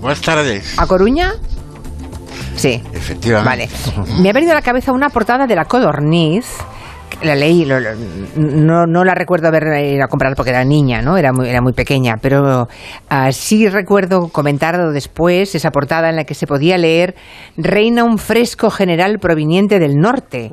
[0.00, 0.74] Buenas tardes.
[0.78, 1.32] ¿A Coruña?
[2.56, 2.82] Sí.
[2.92, 3.68] Efectivamente.
[3.94, 4.12] Vale.
[4.20, 6.46] Me ha venido a la cabeza una portada de la Codorniz
[7.22, 7.90] la ley, lo- lo-
[8.36, 11.16] no, no la recuerdo haber ido a comprar porque era niña, ¿no?
[11.16, 12.68] Era muy, era muy pequeña, pero
[13.08, 17.14] ah, sí recuerdo comentarlo después, esa portada en la que se podía leer
[17.56, 20.50] Reina un fresco general proveniente del norte.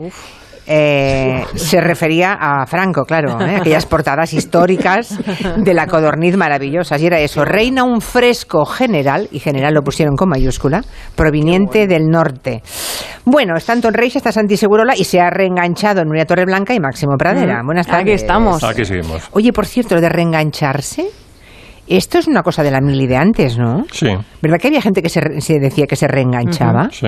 [0.67, 3.57] Eh, se refería a Franco, claro, ¿eh?
[3.57, 5.17] aquellas portadas históricas
[5.57, 6.99] de la codorniz maravillosas.
[7.01, 10.81] Y era eso, reina un fresco general, y general lo pusieron con mayúscula,
[11.15, 12.63] proveniente del norte.
[13.25, 17.15] Bueno, está Anton Reis, está Santi Segurola y se ha reenganchado Nuria Torreblanca y Máximo
[17.17, 17.61] Pradera.
[17.61, 18.21] Mm, Buenas aquí tardes.
[18.21, 18.63] estamos.
[18.63, 19.23] Aquí seguimos.
[19.31, 21.05] Oye, por cierto, lo de reengancharse,
[21.87, 23.85] esto es una cosa de la mili de antes, ¿no?
[23.91, 24.07] Sí.
[24.41, 26.89] ¿Verdad que había gente que se, re- se decía que se reenganchaba?
[26.91, 27.07] Sí.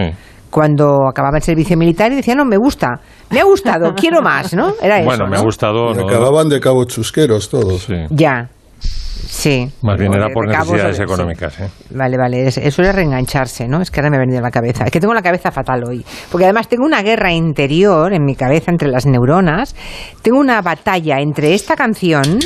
[0.50, 3.00] Cuando acababa el servicio militar y decía, no, me gusta,
[3.32, 4.74] me ha gustado, quiero más, ¿no?
[4.82, 5.06] Era eso.
[5.06, 5.94] Bueno, me ha gustado.
[5.94, 6.08] ¿no?
[6.08, 7.88] acababan de cabo chusqueros todos.
[8.10, 8.50] Ya.
[8.80, 9.70] Sí.
[9.82, 11.04] Más bien era por cabos, necesidades sí.
[11.04, 11.60] económicas.
[11.60, 11.70] ¿eh?
[11.90, 13.82] Vale, vale, es- eso era reengancharse, ¿no?
[13.82, 14.86] Es que ahora me ha venido a la cabeza.
[14.86, 16.06] Es que tengo la cabeza fatal hoy.
[16.32, 19.76] Porque además tengo una guerra interior en mi cabeza entre las neuronas.
[20.22, 22.40] Tengo una batalla entre esta canción.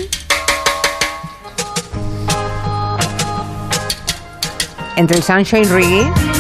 [4.96, 6.31] Entre el Sunshine Reggae.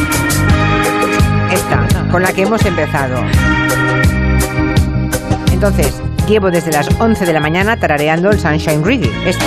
[1.51, 3.17] Esta, con la que hemos empezado.
[5.51, 9.11] Entonces, llevo desde las 11 de la mañana tarareando el Sunshine Reggae.
[9.29, 9.45] Esto.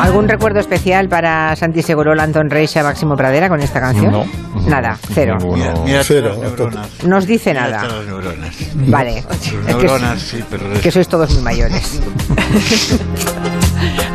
[0.00, 4.12] ¿Algún recuerdo especial para Santi Segurola, Anton Reixa, Máximo Pradera con esta canción?
[4.12, 4.24] No.
[4.66, 5.36] Nada, cero.
[5.38, 5.84] Ninguno.
[5.84, 6.30] Mira Cero.
[6.30, 6.88] las neuronas.
[7.04, 7.84] Nos dice Mira nada.
[7.84, 8.56] las neuronas.
[8.74, 9.22] Vale.
[9.22, 10.64] Sus Es que, neuronas, sí, pero...
[10.80, 12.00] que sois todos muy mayores.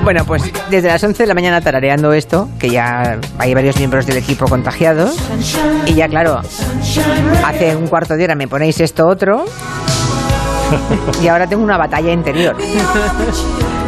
[0.03, 4.05] bueno, pues desde las 11 de la mañana tarareando esto, que ya hay varios miembros
[4.05, 5.15] del equipo contagiados.
[5.85, 6.41] Y ya, claro,
[7.45, 9.45] hace un cuarto de hora me ponéis esto otro.
[11.21, 12.55] Y ahora tengo una batalla interior.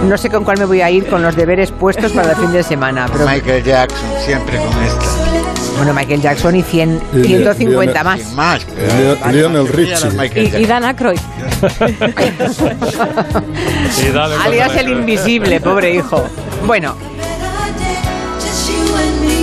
[0.08, 2.52] No sé con cuál me voy a ir con los deberes puestos para el fin
[2.52, 3.08] de semana.
[3.12, 5.23] Pero Michael Jackson, siempre con esta.
[5.78, 8.34] Bueno, Michael Jackson y 100, Y 150 Lionel- más.
[8.34, 9.32] Más, pero...
[9.32, 10.10] Lionel Richie.
[10.36, 10.66] Y, y.
[10.66, 11.20] Dan Aykroyd.
[14.02, 16.24] Y dale con Alias el invisible, pobre hijo.
[16.66, 16.96] Bueno.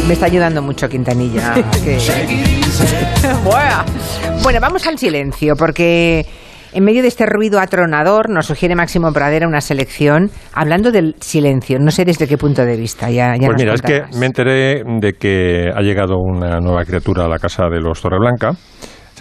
[0.06, 1.54] Me está ayudando mucho Quintanilla.
[1.84, 1.98] que-
[3.44, 3.84] Buah.
[4.42, 6.26] Bueno, vamos al silencio, porque
[6.72, 11.78] en medio de este ruido atronador nos sugiere Máximo Pradera una selección hablando del silencio.
[11.78, 13.10] No sé desde qué punto de vista.
[13.10, 17.24] Ya, ya Pues mira, es que me enteré de que ha llegado una nueva criatura
[17.24, 18.52] a la casa de los Torreblanca.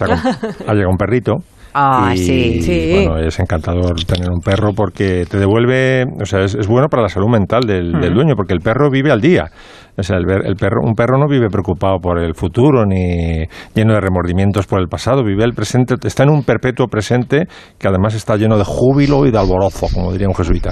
[0.00, 1.34] Ha, llegado un perrito.
[1.74, 2.62] Ah, y, sí.
[2.62, 3.04] Sí.
[3.04, 7.02] Bueno, es encantador tener un perro porque te devuelve, o sea, es, es bueno para
[7.02, 8.00] la salud mental del, Mm.
[8.00, 9.44] del dueño porque el perro vive al día.
[10.00, 13.44] O sea, el, el perro, un perro no vive preocupado por el futuro ni
[13.74, 17.46] lleno de remordimientos por el pasado, vive el presente, está en un perpetuo presente
[17.78, 20.70] que además está lleno de júbilo y de alborozo, como diría un jesuita.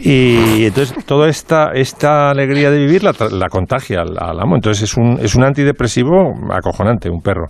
[0.00, 4.56] Y entonces toda esta, esta alegría de vivir la, la contagia al, al amo.
[4.56, 7.46] Entonces es un, es un antidepresivo acojonante, un perro.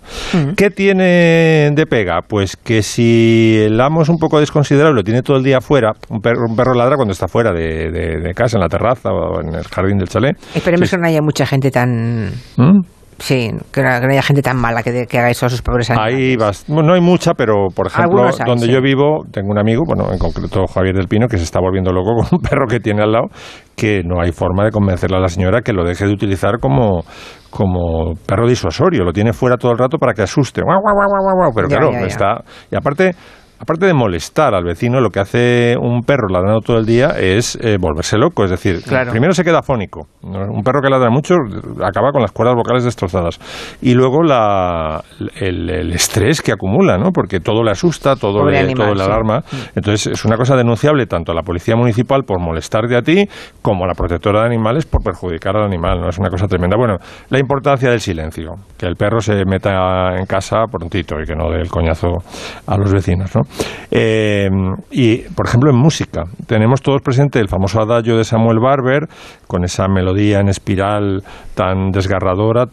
[0.55, 2.19] ¿Qué tiene de pega?
[2.27, 5.61] Pues que si el amo es un poco desconsiderado y lo tiene todo el día
[5.61, 8.69] fuera, un perro, un perro ladra cuando está fuera de, de- de casa, en la
[8.69, 10.37] terraza o en el jardín del chalet.
[10.55, 12.31] Esperemos que no haya mucha gente tan...
[12.57, 12.81] ¿Mm?
[13.17, 15.49] Sí, que no, que no haya gente tan mala que, de- que haga eso a
[15.49, 16.15] sus pobres animales.
[16.17, 18.71] Ahí vas, bueno, no hay mucha, pero por ejemplo, hay, donde sí.
[18.73, 21.93] yo vivo, tengo un amigo, bueno, en concreto Javier del Pino, que se está volviendo
[21.93, 23.27] loco con un perro que tiene al lado,
[23.73, 27.05] que no hay forma de convencerle a la señora que lo deje de utilizar como,
[27.49, 30.61] como perro disuasorio, lo tiene fuera todo el rato para que asuste.
[30.61, 31.51] Guau, guau, guau, guau, guau.
[31.55, 32.05] Pero Ya, claro, ya, ya.
[32.07, 32.43] está.
[32.69, 33.11] Y aparte.
[33.65, 37.57] Aparte de molestar al vecino, lo que hace un perro ladrando todo el día es
[37.59, 38.43] eh, volverse loco.
[38.43, 39.09] Es decir, Claro.
[39.09, 40.05] primero se queda afónico.
[40.21, 40.37] ¿no?
[40.53, 41.33] Un perro que ladra mucho
[41.83, 43.39] acaba con las cuerdas vocales destrozadas.
[43.81, 45.03] Y luego la,
[45.41, 47.09] el, el estrés que acumula, ¿no?
[47.11, 49.09] Porque todo le asusta, todo, Pobre le, animal, todo le sí.
[49.09, 49.43] alarma.
[49.75, 53.25] Entonces es una cosa denunciable tanto a la policía municipal por molestarte a ti
[53.63, 56.01] como a la protectora de animales por perjudicar al animal.
[56.01, 56.09] ¿no?
[56.09, 56.77] Es una cosa tremenda.
[56.77, 56.97] Bueno,
[57.29, 58.51] la importancia del silencio.
[58.77, 62.09] Que el perro se meta en casa prontito y que no dé el coñazo
[62.67, 63.41] a los vecinos, ¿no?
[63.91, 64.49] Eh,
[64.91, 66.23] y, por ejemplo, en música.
[66.47, 69.07] Tenemos todos presente el famoso adagio de Samuel Barber
[69.47, 72.65] con esa melodía en espiral tan desgarradora.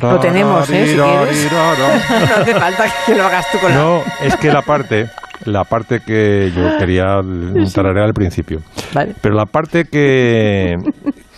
[0.00, 0.86] Lo tenemos, ¿eh?
[0.86, 1.52] Si quieres.
[1.52, 3.76] no hace falta que lo hagas tú con la...
[3.76, 5.06] No, es que la parte,
[5.44, 7.20] la parte que yo quería
[7.74, 8.60] tararear al principio.
[8.94, 9.14] Vale.
[9.20, 10.76] Pero la parte que,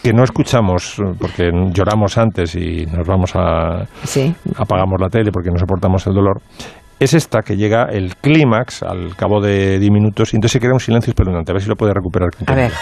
[0.03, 4.35] que no escuchamos porque lloramos antes y nos vamos a Sí.
[4.57, 6.41] apagamos la tele porque no soportamos el dolor.
[7.01, 10.73] Es esta que llega el clímax al cabo de 10 minutos y entonces se crea
[10.73, 11.53] un silencio espeluznante.
[11.53, 12.31] A ver si lo puede recuperar.
[12.47, 12.73] A ver.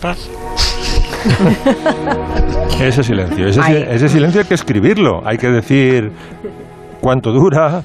[2.80, 5.20] Ese silencio, ese silencio hay que escribirlo.
[5.24, 6.10] Hay que decir
[7.00, 7.82] cuánto dura,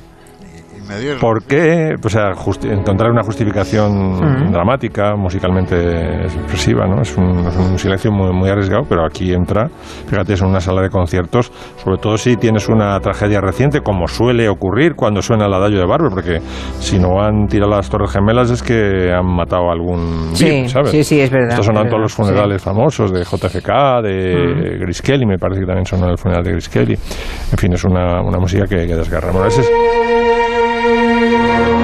[0.99, 2.31] dio- por qué, o sea,
[2.69, 4.51] encontrar una justificación Mm.
[4.51, 7.01] dramática, musicalmente expresiva, ¿no?
[7.01, 9.67] Es un, es un silencio muy, muy arriesgado, pero aquí entra,
[10.07, 11.51] fíjate, es una sala de conciertos,
[11.83, 15.85] sobre todo si tienes una tragedia reciente, como suele ocurrir cuando suena el adagio de
[15.85, 16.39] Barber, porque
[16.79, 20.67] si no han tirado las Torres Gemelas es que han matado a algún Sí, VIP,
[20.69, 20.91] ¿sabes?
[20.91, 24.77] sí, sí, es verdad, Esto sonó es en todos los funerales famosos de JFK, de
[24.79, 26.93] Grace Kelly, me parece que también sonó el funeral de Grace Kelly.
[26.93, 29.31] En fin, es una, una música que, que desgarra.
[29.31, 29.71] Bueno, ese es-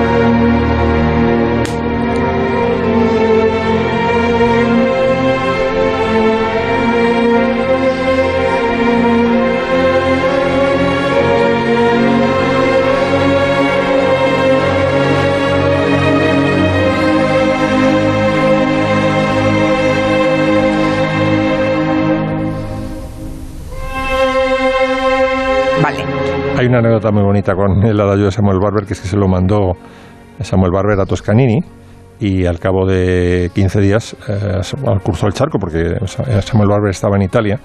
[0.01, 0.70] thank you
[26.71, 29.27] una anécdota muy bonita con el adagio de Samuel Barber, que es que se lo
[29.27, 29.73] mandó
[30.39, 31.59] Samuel Barber a Toscanini
[32.17, 34.61] y al cabo de 15 días eh,
[35.03, 37.59] cruzó el charco porque Samuel Barber estaba en Italia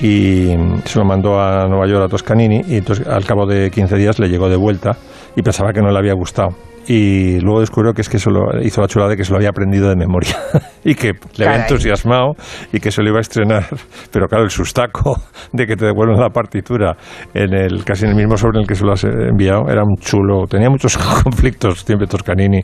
[0.00, 4.18] y se lo mandó a Nueva York a Toscanini y al cabo de 15 días
[4.18, 4.96] le llegó de vuelta
[5.36, 6.48] y pensaba que no le había gustado
[6.90, 9.36] y luego descubrió que es que se lo hizo la chulada de que se lo
[9.36, 10.36] había aprendido de memoria.
[10.84, 12.34] Y que le había entusiasmado
[12.72, 13.66] y que se lo iba a estrenar.
[14.12, 15.20] Pero claro el sustaco
[15.52, 16.96] de que te devuelven la partitura
[17.34, 19.96] en el casi en el mismo sobre el que se lo has enviado era un
[19.96, 22.62] chulo tenía muchos conflictos siempre Toscanini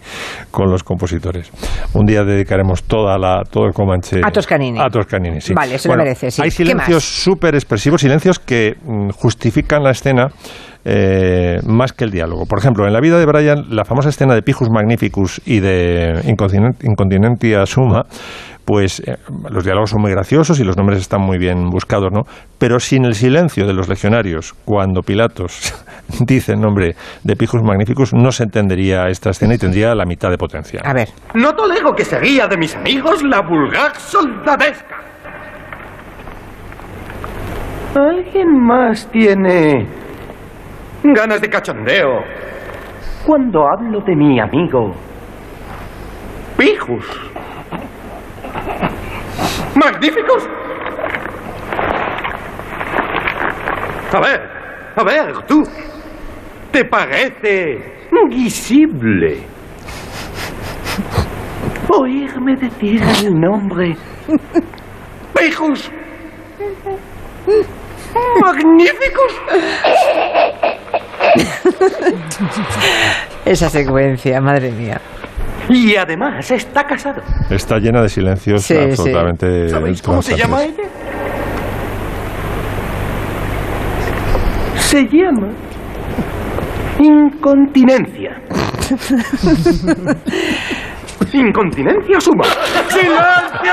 [0.50, 1.50] con los compositores.
[1.92, 4.78] Un día dedicaremos toda la todo el Comanche A Toscanini.
[4.80, 5.52] a Toscanini sí.
[5.52, 6.40] Vale, se lo merece, sí.
[6.40, 8.76] hay ¿Qué silencios súper expresivos silencios que
[9.16, 10.28] justifican la escena
[10.84, 12.44] eh, más que el diálogo.
[12.46, 16.20] Por ejemplo, en la vida de Brian, la famosa escena de Pijus Magnificus y de
[16.24, 18.02] Incontinent- Incontinentia Summa,
[18.64, 19.16] pues eh,
[19.50, 22.22] los diálogos son muy graciosos y los nombres están muy bien buscados, ¿no?
[22.58, 25.74] Pero sin el silencio de los legionarios, cuando Pilatos
[26.20, 30.30] dice el nombre de Pijus Magnificus, no se entendería esta escena y tendría la mitad
[30.30, 30.80] de potencia.
[30.84, 31.08] A ver.
[31.34, 34.96] No tolego que seguía de mis amigos la vulgar soldadesca.
[37.94, 39.86] ¿Alguien más tiene
[41.12, 42.22] ganas de cachondeo
[43.26, 44.94] cuando hablo de mi amigo
[46.56, 47.04] Pijus?
[49.74, 50.48] ¡Magníficos!
[54.12, 54.40] A ver,
[54.96, 55.62] a ver, tú.
[56.70, 57.94] ¿Te parece
[58.30, 59.42] guisible
[61.88, 63.96] oírme decir el nombre
[65.34, 65.90] Pijus?
[68.40, 69.32] ¡Magníficos!
[73.44, 75.00] Esa secuencia, madre mía.
[75.68, 77.22] Y además está casado.
[77.50, 78.80] Está llena de silencios Sí, sí.
[78.80, 79.68] absolutamente.
[79.68, 80.84] ¿Sabéis cómo se llama ella?
[84.76, 85.48] Se llama
[87.00, 88.40] incontinencia.
[91.32, 92.44] Incontinencia suma.
[92.88, 93.72] ¡Silencio!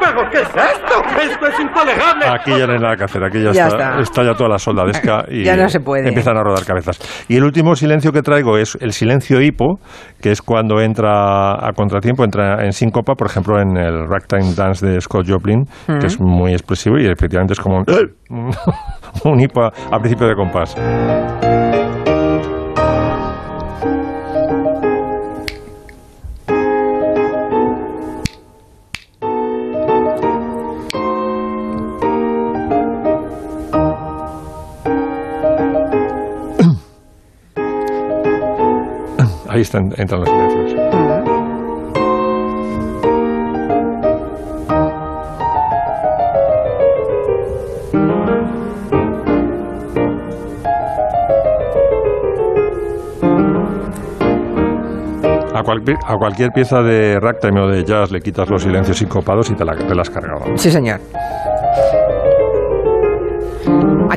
[0.00, 1.02] ¿Pero qué es esto?
[1.20, 2.26] ¡Esto es intolerable!
[2.28, 4.22] Aquí ya no hay nada que hacer, aquí ya, Ya está, está.
[4.24, 6.08] ya toda la soldadesca y Ya no se puede.
[6.08, 6.98] empiezan a rodar cabezas.
[7.28, 9.78] Y el último silencio que traigo es el silencio hipo,
[10.20, 14.86] que es cuando entra a contratiempo, entra en síncopa, por ejemplo, en el ragtime dance
[14.86, 15.98] de Scott Joplin, Mm.
[15.98, 17.84] que es muy expresivo y efectivamente es como un,
[19.24, 20.76] un hipo a, a principio de compás.
[39.74, 41.88] Entran los silencios.
[55.54, 55.62] A,
[56.18, 59.74] cualquier- pieza de ragtime o de jazz le quitas los silencios sincopados y te la,
[59.76, 60.42] te la has cargado.
[60.56, 61.00] Sí, señor.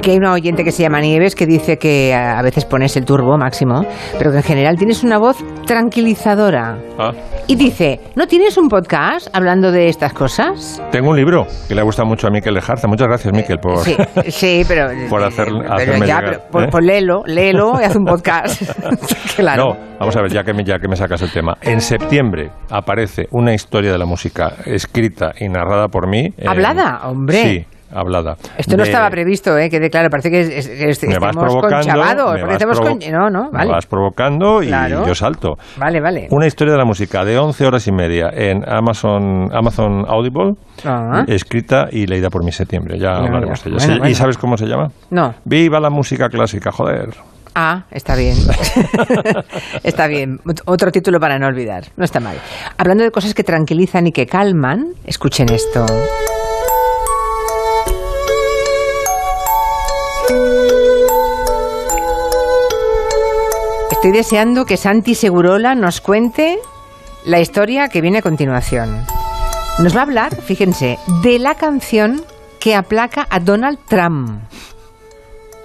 [0.02, 3.06] Aquí hay una oyente que se llama Nieves que dice que a veces pones el
[3.06, 3.86] turbo máximo,
[4.18, 5.38] pero que en general tienes una voz
[5.68, 6.76] tranquilizadora.
[6.98, 7.12] Ah,
[7.46, 10.82] Y dice, ¿no tienes un podcast hablando de estas cosas?
[10.92, 12.88] tengo un libro que le gusta mucho a Miquel Lejarza.
[12.88, 13.96] Muchas gracias, Miquel, por, Sí,
[14.30, 14.88] sí, pero...
[15.12, 16.42] por hacer, pero hacerme ya, llegar.
[16.52, 16.68] pero, ¿eh?
[16.72, 18.60] pues léelo, léelo y haz un podcast.
[19.36, 19.76] claro.
[19.76, 21.56] No, vamos a ver, ya que, me, ya que me sacas el tema.
[21.62, 26.28] En septiembre aparece una historia de la música escrita y narrada por mí.
[26.40, 27.02] en- ¿Hablada?
[27.04, 27.38] Hombre.
[27.44, 28.36] Sí, hablada.
[28.58, 29.70] Esto no estaba previsto, ¿eh?
[29.70, 30.58] Quede claro, parece que,
[30.90, 32.36] es, que me vas provocando, conchavados.
[32.36, 33.72] me vas provo- con- No, no, me vale.
[33.72, 35.06] vas provocando y Claro.
[35.06, 35.56] yo salto.
[35.78, 36.28] Vale, vale.
[36.32, 40.54] Una historia de la música de 11 horas y media en Amazon, Amazon Audible,
[40.86, 41.24] Ah.
[41.28, 42.98] escrita y leída por mi septiembre.
[43.00, 43.78] Ya Mira, hablaremos de ella.
[43.78, 44.12] Bueno, Sí, bueno.
[44.12, 44.88] ¿Y sabes cómo se llama?
[45.10, 45.34] No.
[45.46, 47.10] Viva la música clásica, joder.
[47.54, 48.36] Ah, está bien.
[49.84, 50.38] está bien.
[50.46, 51.84] Ot- Otro título para no olvidar.
[51.98, 52.38] No está mal.
[52.78, 55.86] Hablando de cosas que tranquilizan y que calman, escuchen esto.
[64.02, 66.58] Estoy deseando que Santi Segurola nos cuente
[67.24, 69.06] la historia que viene a continuación.
[69.78, 72.24] Nos va a hablar, fíjense, de la canción
[72.60, 74.42] que aplaca a Donald Trump.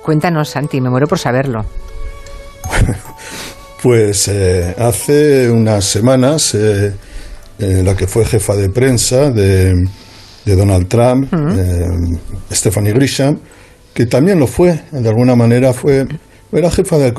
[0.03, 1.65] Cuéntanos, Santi, me muero por saberlo.
[3.83, 6.95] Pues eh, hace unas semanas, eh,
[7.59, 9.73] eh, la que fue jefa de prensa de,
[10.45, 12.19] de Donald Trump, eh,
[12.53, 13.39] Stephanie Grisham,
[13.95, 16.07] que también lo fue, de alguna manera fue,
[16.53, 17.15] era jefa de,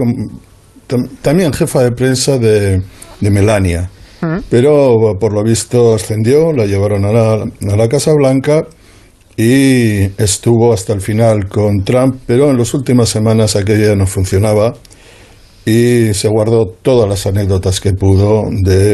[0.87, 2.81] tam- también jefa de prensa de,
[3.21, 3.89] de Melania,
[4.49, 8.65] pero por lo visto ascendió, la llevaron a la, a la Casa Blanca
[9.35, 14.07] y estuvo hasta el final con Trump, pero en las últimas semanas aquello ya no
[14.07, 14.73] funcionaba
[15.65, 18.93] y se guardó todas las anécdotas que pudo de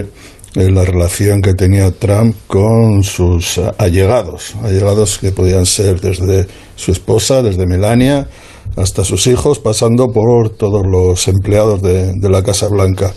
[0.55, 6.47] eh, la relación que tenía Trump con sus eh, allegados, allegados que podían ser desde
[6.75, 8.27] su esposa, desde Melania,
[8.75, 13.13] hasta sus hijos, pasando por todos los empleados de, de la Casa Blanca.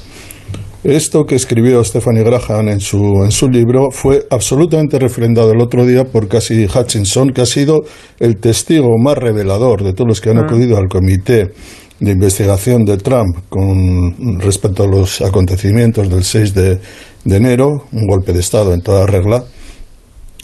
[0.86, 5.84] Esto que escribió Stephanie Graham en su, en su libro fue absolutamente refrendado el otro
[5.84, 7.80] día por Cassidy Hutchinson, que ha sido
[8.20, 11.50] el testigo más revelador de todos los que han acudido al comité
[11.98, 16.78] de investigación de Trump con respecto a los acontecimientos del 6 de,
[17.24, 19.42] de enero, un golpe de Estado en toda regla.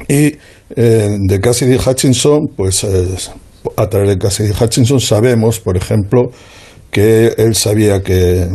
[0.09, 0.34] Y
[0.74, 3.06] eh, de Cassidy Hutchinson, pues eh,
[3.76, 6.30] a través de Cassidy Hutchinson sabemos, por ejemplo,
[6.90, 8.48] que él sabía que eh,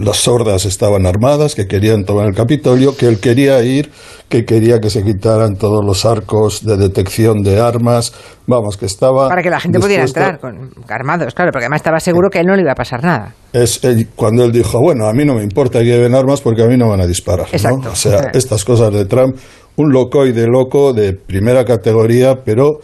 [0.00, 3.90] las sordas estaban armadas, que querían tomar el Capitolio, que él quería ir,
[4.30, 8.14] que quería que se quitaran todos los arcos de detección de armas,
[8.46, 9.28] vamos, que estaba...
[9.28, 12.40] Para que la gente pudiera entrar con armados, claro, porque además estaba seguro que a
[12.40, 13.34] él no le iba a pasar nada.
[13.52, 16.62] es él- cuando él dijo, bueno, a mí no me importa que lleven armas porque
[16.62, 17.48] a mí no van a disparar.
[17.48, 17.52] ¿no?
[17.52, 17.90] Exacto.
[17.92, 19.36] O sea, estas cosas de Trump,
[19.76, 22.78] un loco y de loco de primera categoría, pero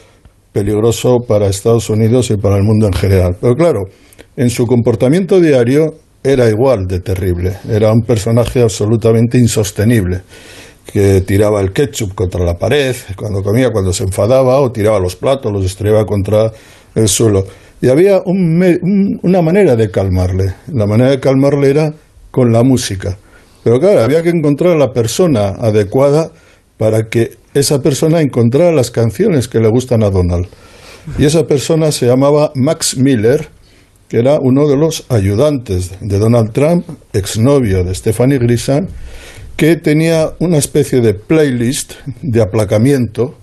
[0.55, 3.37] peligroso para Estados Unidos y para el mundo en general.
[3.41, 3.81] Pero claro,
[4.37, 7.57] en su comportamiento diario era igual de terrible.
[7.69, 10.23] Era un personaje absolutamente insostenible
[10.87, 15.17] que tiraba el ketchup contra la pared cuando comía, cuando se enfadaba, o tiraba los
[15.17, 16.53] platos, los estrellaba contra
[16.95, 17.45] el suelo.
[17.83, 20.55] Y había un una manera de calmarle.
[20.73, 21.93] La manera de calmarle era
[22.31, 23.19] con la música.
[23.65, 26.31] Pero claro, había que encontrar a la persona adecuada
[26.79, 30.47] para que esa persona encontrara las canciones que le gustan a Donald.
[31.19, 33.49] Y esa persona se llamaba Max Miller,
[34.09, 38.89] que era uno de los ayudantes de Donald Trump, exnovio de Stephanie Grisham,
[39.57, 43.37] que tenía una especie de playlist de aplacamiento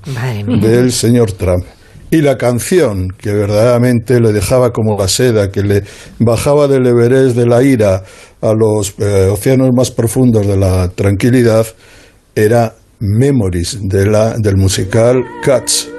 [0.61, 1.65] del señor Trump.
[2.09, 5.83] Y la canción que verdaderamente le dejaba como la seda, que le
[6.19, 8.03] bajaba del Everest de la ira
[8.41, 11.65] a los eh, océanos más profundos de la tranquilidad,
[12.35, 15.89] era Memories de la, del musical Cats.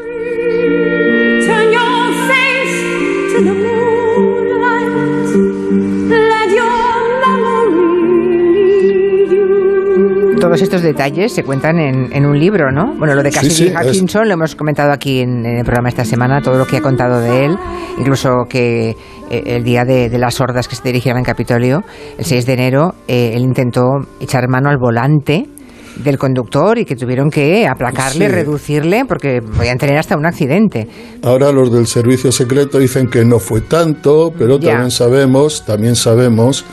[10.41, 12.95] Todos estos detalles se cuentan en, en un libro, ¿no?
[12.97, 16.05] Bueno, lo de Cassidy sí, Hutchinson lo hemos comentado aquí en, en el programa esta
[16.05, 17.57] semana, todo lo que ha contado de él,
[17.99, 18.91] incluso que
[19.31, 21.83] eh, el día de, de las hordas que se dirigieron en Capitolio,
[22.17, 23.83] el 6 de enero, eh, él intentó
[24.21, 25.49] echar mano al volante
[25.97, 28.33] del conductor y que tuvieron que aplacarle, Sí.
[28.33, 30.89] reducirle, porque podían tener hasta un accidente.
[31.23, 34.71] Ahora los del servicio secreto dicen que no fue tanto, pero Ya.
[34.73, 36.65] también sabemos, también sabemos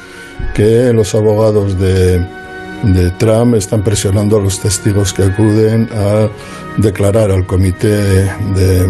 [0.55, 2.19] que los abogados de,
[2.83, 6.29] de Trump están presionando a los testigos que acuden a
[6.77, 7.89] declarar al comité
[8.55, 8.87] de,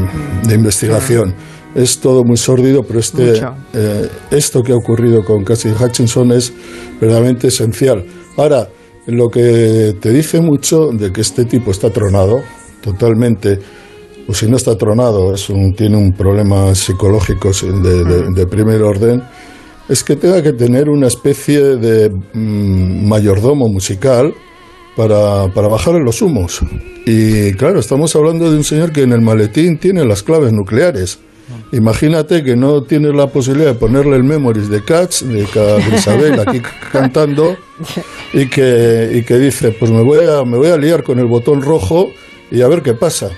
[0.48, 1.34] de investigación.
[1.76, 3.42] Es todo muy sórdido, pero este,
[3.74, 6.52] eh, esto que ha ocurrido con Cassidy Hutchinson es
[7.00, 8.04] verdaderamente esencial.
[8.38, 8.68] Ahora,
[9.08, 12.42] lo que te dice mucho de que este tipo está tronado,
[12.82, 13.60] totalmente,
[14.28, 17.52] o si no está tronado, es un- tiene un problema psicológico
[17.84, 19.24] de, de- de primer orden,
[19.88, 24.34] es que tenga que tener una especie de mm, mayordomo musical
[24.96, 26.60] para, para bajarle los humos.
[27.06, 31.20] Y claro, estamos hablando de un señor que en el maletín tiene las claves nucleares.
[31.72, 35.48] Imagínate que no tienes la posibilidad de ponerle el memories de Cats, de,
[35.96, 36.62] Isabel aquí
[36.92, 37.58] cantando,
[38.34, 41.26] y que, y que dice, pues me voy, a, me voy a liar con el
[41.26, 42.12] botón rojo
[42.52, 43.30] y a ver qué pasa.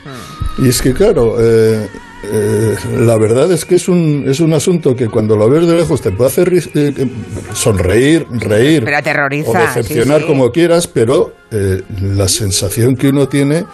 [0.57, 1.87] Y es que, claro, eh,
[2.23, 5.75] eh, la verdad es que es un, es un asunto que cuando lo ves de
[5.75, 7.07] lejos te puede hacer eh, eh,
[7.53, 10.27] sonreír, reír Pero aterroriza, o decepcionar sí, sí.
[10.27, 11.33] como quieras, pero
[12.01, 13.65] la sensación que uno tiene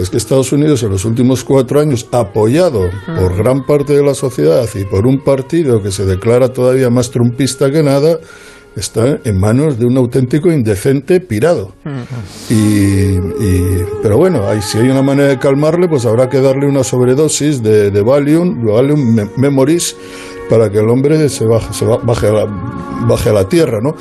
[0.00, 4.14] es que Estados Unidos en los últimos cuatro años, apoyado por gran parte de la
[4.14, 8.18] sociedad y por un partido que se declara todavía más trumpista que nada,
[8.76, 11.72] está en manos de un auténtico indecente pirado.
[12.48, 16.66] Y, y- pero bueno, ahí, si hay una manera de calmarle, pues habrá que darle
[16.66, 19.96] una sobredosis de, de Valium, Valium Me- Memories,
[20.48, 22.46] para que el hombre se baje, se ba- baje, a la,
[23.06, 23.94] baje a la tierra, ¿no?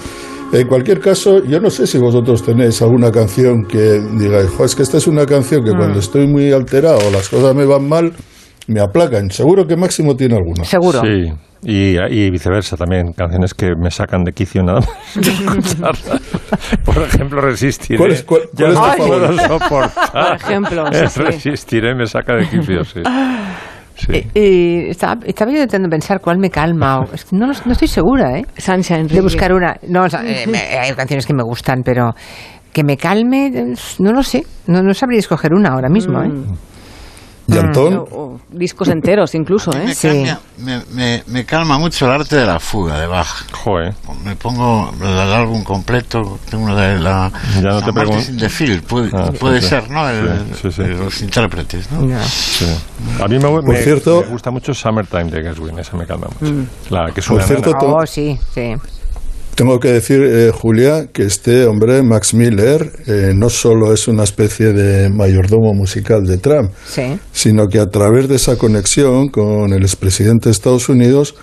[0.51, 4.75] En cualquier caso, yo no sé si vosotros tenéis alguna canción que digáis, "Jo, es
[4.75, 7.87] que esta es una canción que cuando estoy muy alterado o las cosas me van
[7.87, 8.13] mal,
[8.67, 9.29] me aplacan.
[9.29, 10.63] Seguro que Máximo tiene alguna.
[10.63, 11.01] Seguro.
[11.01, 11.31] Sí,
[11.63, 16.21] y, y viceversa también, canciones que me sacan de quicio nada más de escucharlas.
[16.85, 17.97] Por ejemplo, Resistiré.
[17.99, 19.47] ¿Cuál es- cuál- Ya cuál es no tu puedo favorito?
[19.59, 20.11] soportar.
[20.11, 21.19] Por ejemplo, sí, sí.
[21.21, 23.01] Resistiré me saca de quicio, sí.
[23.99, 24.13] Sí.
[24.13, 26.99] Eh, eh, estaba, estaba yo intentando pensar cuál me calma.
[27.01, 28.45] o- es que no, lo- no estoy segura, ¿eh?
[29.15, 29.75] De buscar una.
[29.87, 32.13] No, o sea, eh, me- hay canciones que me gustan, pero
[32.73, 33.51] que me calme,
[33.99, 34.45] no lo sé.
[34.67, 36.29] No, no sabría escoger una ahora mismo, ¿eh?
[37.51, 37.93] ¿Y Antón?
[37.95, 39.85] O- o discos enteros incluso, ¿eh?
[39.85, 43.27] Me, cambia- me, me- me calma mucho el arte de la fuga de Bach.
[43.51, 43.93] Joder.
[44.23, 47.31] Me pongo el álbum completo, tengo uno de la.
[47.55, 47.91] Ya no te
[48.37, 49.69] the Field, puede, Ah, puede sí, sí.
[49.69, 50.09] ser, ¿no?
[50.09, 50.83] El- Sí, sí, sí.
[50.83, 52.01] los intérpretes, ¿no?
[52.25, 52.65] Sí.
[53.23, 56.53] A mí me, me- cierto- me gusta mucho Summertime de Gaswin, esa me calma mucho.
[56.53, 56.67] Mm.
[56.89, 58.75] La que es Por cierto, Oh, sí, sí.
[59.59, 64.23] Tengo que decir, eh, Julia, que este hombre, Max Miller, eh, no solo es una
[64.23, 67.19] especie de mayordomo musical de Trump, Sí.
[67.33, 71.35] sino que a través de esa conexión con el expresidente de Estados Unidos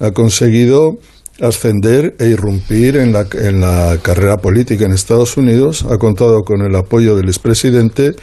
[0.00, 0.98] ha conseguido
[1.40, 5.86] ascender e irrumpir en la, en la carrera política en Estados Unidos.
[5.88, 8.16] Ha contado con el apoyo del expresidente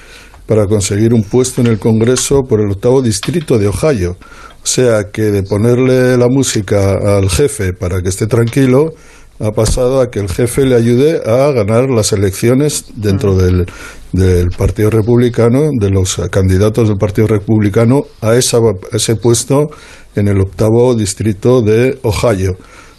[0.46, 4.18] para conseguir un puesto en el Congreso por el octavo distrito de Ohio.
[4.62, 8.92] O sea que de ponerle la música al jefe para que esté tranquilo,
[9.40, 13.66] ha pasado a que el jefe le ayude a ganar las elecciones dentro del,
[14.12, 19.70] del Partido Republicano, de los candidatos del Partido Republicano a, esa, a ese puesto
[20.16, 22.58] en el octavo distrito de Ohio.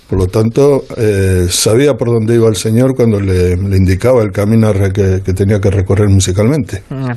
[0.08, 4.30] Por lo tanto, eh, sabía por dónde iba el señor cuando le, le indicaba el
[4.30, 6.82] camino que, que tenía que recorrer musicalmente.
[6.88, 7.10] Mm.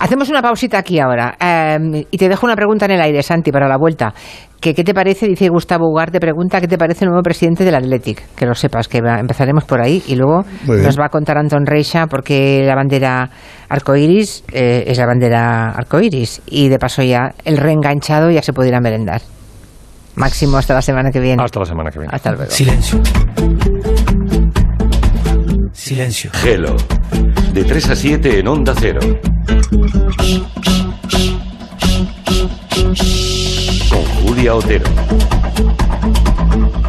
[0.00, 1.36] Hacemos una pausita aquí ahora.
[1.40, 4.12] eh, y te dejo una pregunta en el aire, Santi, para la vuelta.
[4.60, 5.28] ¿Qué te parece?
[5.28, 8.34] Dice Gustavo Ugarte, pregunta, ¿qué te parece el nuevo presidente del Athletic?
[8.34, 11.66] Que lo sepas, que va- empezaremos por ahí y luego nos va a contar Anton
[11.66, 13.28] Reixa porque la bandera
[13.68, 16.40] arcoiris eh, es la bandera arcoiris.
[16.46, 19.20] Y de paso ya el reenganchado ya se puede ir a merendar.
[20.16, 21.42] Máximo hasta la semana que viene.
[21.42, 22.14] Hasta la semana que viene.
[22.14, 22.50] Hasta luego.
[22.50, 23.02] Silencio.
[25.72, 26.30] Silencio.
[26.32, 26.76] Gelo.
[27.52, 29.00] De 3 a 7 en Onda Cero.
[33.90, 34.86] Con Julia Otero.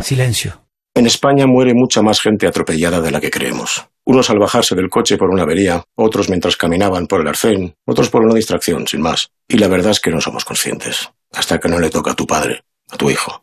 [0.01, 0.61] Silencio.
[0.93, 3.85] En España muere mucha más gente atropellada de la que creemos.
[4.05, 8.09] Unos al bajarse del coche por una avería, otros mientras caminaban por el arcén, otros
[8.09, 9.29] por una distracción, sin más.
[9.47, 11.09] Y la verdad es que no somos conscientes.
[11.33, 13.41] Hasta que no le toca a tu padre, a tu hijo,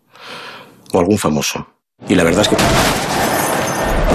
[0.93, 1.66] o algún famoso.
[2.09, 2.56] Y la verdad es que...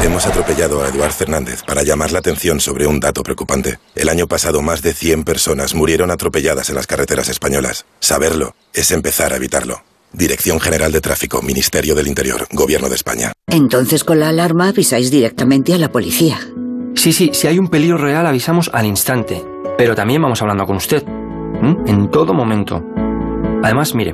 [0.03, 3.79] Hemos atropellado a Eduard Fernández para llamar la atención sobre un dato preocupante.
[3.95, 7.85] El año pasado más de 100 personas murieron atropelladas en las carreteras españolas.
[7.99, 9.81] Saberlo es empezar a evitarlo.
[10.13, 13.33] Dirección General de Tráfico, Ministerio del Interior, Gobierno de España.
[13.47, 16.39] Entonces con la alarma avisáis directamente a la policía.
[16.95, 19.43] Sí, sí, si hay un peligro real avisamos al instante.
[19.77, 21.03] Pero también vamos hablando con usted.
[21.87, 22.83] En todo momento.
[23.63, 24.13] Además, mire,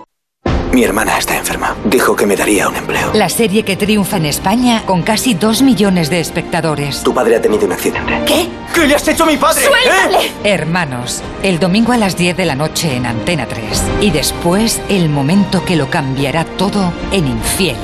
[0.73, 1.75] Mi hermana está enferma.
[1.83, 3.11] Dijo que me daría un empleo.
[3.13, 7.03] La serie que triunfa en España con casi dos millones de espectadores.
[7.03, 8.13] Tu padre ha tenido un accidente.
[8.25, 8.47] ¿Qué?
[8.73, 9.65] ¿Qué le has hecho a mi padre?
[9.65, 10.31] ¡Suéltale!
[10.45, 13.83] Hermanos, el domingo a las 10 de la noche en Antena 3.
[13.99, 17.75] Y después el momento que lo cambiará todo en Infiel.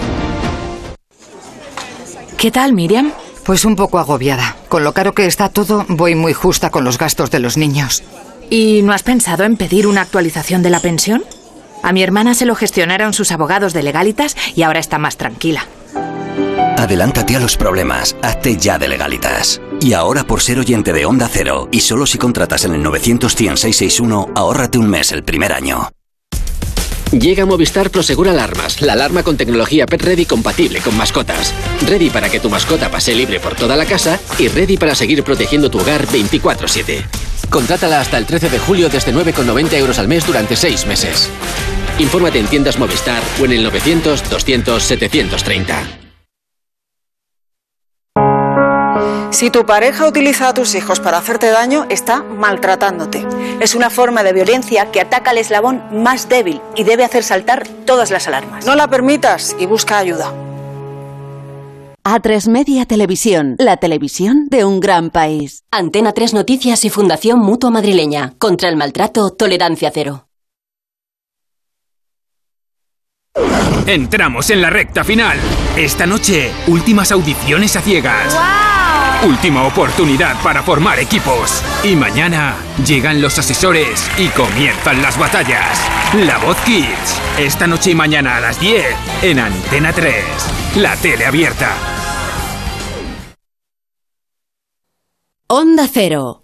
[2.37, 3.11] ¿Qué tal, Miriam?
[3.43, 4.55] Pues un poco agobiada.
[4.69, 8.03] Con lo caro que está todo, voy muy justa con los gastos de los niños.
[8.49, 11.25] ¿Y no has pensado en pedir una actualización de la pensión?
[11.83, 15.65] A mi hermana se lo gestionaron sus abogados de legalitas y ahora está más tranquila.
[16.77, 19.61] Adelántate a los problemas, hazte ya de legalitas.
[19.81, 23.31] Y ahora por ser oyente de Onda Cero, y solo si contratas en el 900
[23.33, 25.89] 661 ahórrate un mes el primer año.
[27.11, 31.53] Llega Movistar Prosegur Alarmas, la alarma con tecnología Pet Ready compatible con mascotas.
[31.87, 35.23] Ready para que tu mascota pase libre por toda la casa y ready para seguir
[35.23, 37.05] protegiendo tu hogar 24/7.
[37.49, 41.29] Contrátala hasta el 13 de julio desde 9,90 euros al mes durante 6 meses.
[41.97, 46.06] Infórmate en tiendas Movistar o en el 900 200 730.
[49.29, 53.25] Si tu pareja utiliza a tus hijos para hacerte daño, está maltratándote.
[53.59, 57.67] Es una forma de violencia que ataca al eslabón más débil y debe hacer saltar
[57.85, 58.65] todas las alarmas.
[58.65, 60.33] No la permitas y busca ayuda.
[62.03, 65.63] A3 Media Televisión, la televisión de un gran país.
[65.71, 68.33] Antena 3 Noticias y Fundación Mutua Madrileña.
[68.39, 70.27] Contra el maltrato, tolerancia cero.
[73.85, 75.37] Entramos en la recta final.
[75.75, 78.35] Esta noche, últimas audiciones a ciegas.
[79.25, 81.63] Última oportunidad para formar equipos.
[81.83, 85.81] Y mañana llegan los asesores y comienzan las batallas.
[86.13, 87.19] La Voz Kids.
[87.39, 88.85] Esta noche y mañana a las 10
[89.23, 90.13] en Antena 3.
[90.75, 91.71] La tele abierta.
[95.47, 96.43] Onda Cero.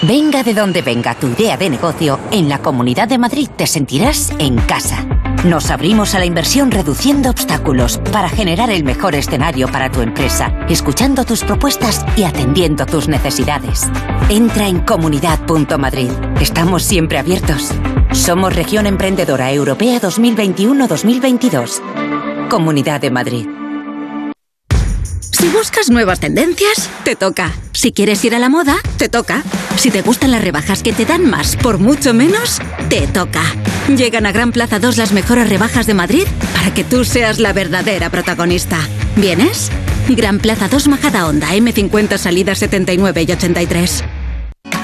[0.00, 4.32] Venga de donde venga tu idea de negocio, en la Comunidad de Madrid te sentirás
[4.38, 5.06] en casa.
[5.44, 10.58] Nos abrimos a la inversión reduciendo obstáculos para generar el mejor escenario para tu empresa,
[10.70, 13.82] escuchando tus propuestas y atendiendo tus necesidades.
[14.30, 16.10] Entra en comunidad.madrid.
[16.40, 17.72] Estamos siempre abiertos.
[18.12, 22.48] Somos Región Emprendedora Europea 2021-2022.
[22.48, 23.46] Comunidad de Madrid.
[25.44, 27.52] Si buscas nuevas tendencias, te toca.
[27.74, 29.42] Si quieres ir a la moda, te toca.
[29.76, 33.42] Si te gustan las rebajas que te dan más por mucho menos, te toca.
[33.94, 37.52] Llegan a Gran Plaza 2 las mejores rebajas de Madrid para que tú seas la
[37.52, 38.78] verdadera protagonista.
[39.16, 39.70] ¿Vienes?
[40.08, 44.02] Gran Plaza 2 Majada Honda, M50 salidas 79 y 83.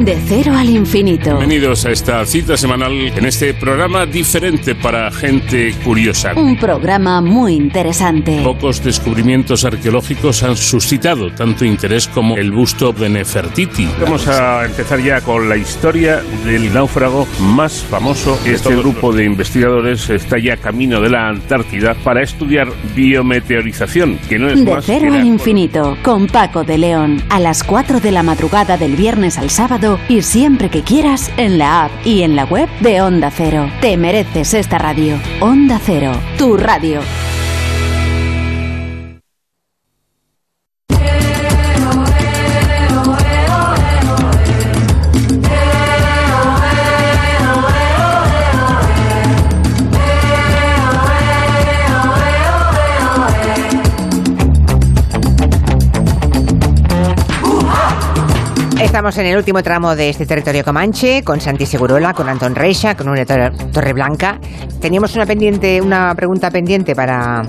[0.01, 1.37] De cero al infinito.
[1.37, 6.33] Bienvenidos a esta cita semanal en este programa diferente para gente curiosa.
[6.37, 8.41] Un programa muy interesante.
[8.43, 13.91] Pocos descubrimientos arqueológicos han suscitado tanto interés como el busto de Nefertiti.
[14.01, 18.41] Vamos a empezar ya con la historia del náufrago más famoso.
[18.47, 24.49] Este grupo de investigadores está ya camino de la Antártida para estudiar biometeorización, que no
[24.49, 28.23] es De más cero al infinito, con Paco de León, a las 4 de la
[28.23, 32.45] madrugada del viernes al sábado y siempre que quieras en la app y en la
[32.45, 33.71] web de Onda Cero.
[33.81, 35.19] Te mereces esta radio.
[35.41, 37.01] Onda Cero, tu radio.
[58.91, 62.97] Estamos en el último tramo de este territorio comanche, con Santi Segurola, con Antón Reixa,
[62.97, 64.41] con una Torre, Torreblanca.
[64.81, 67.43] Teníamos una pendiente, una pregunta pendiente para,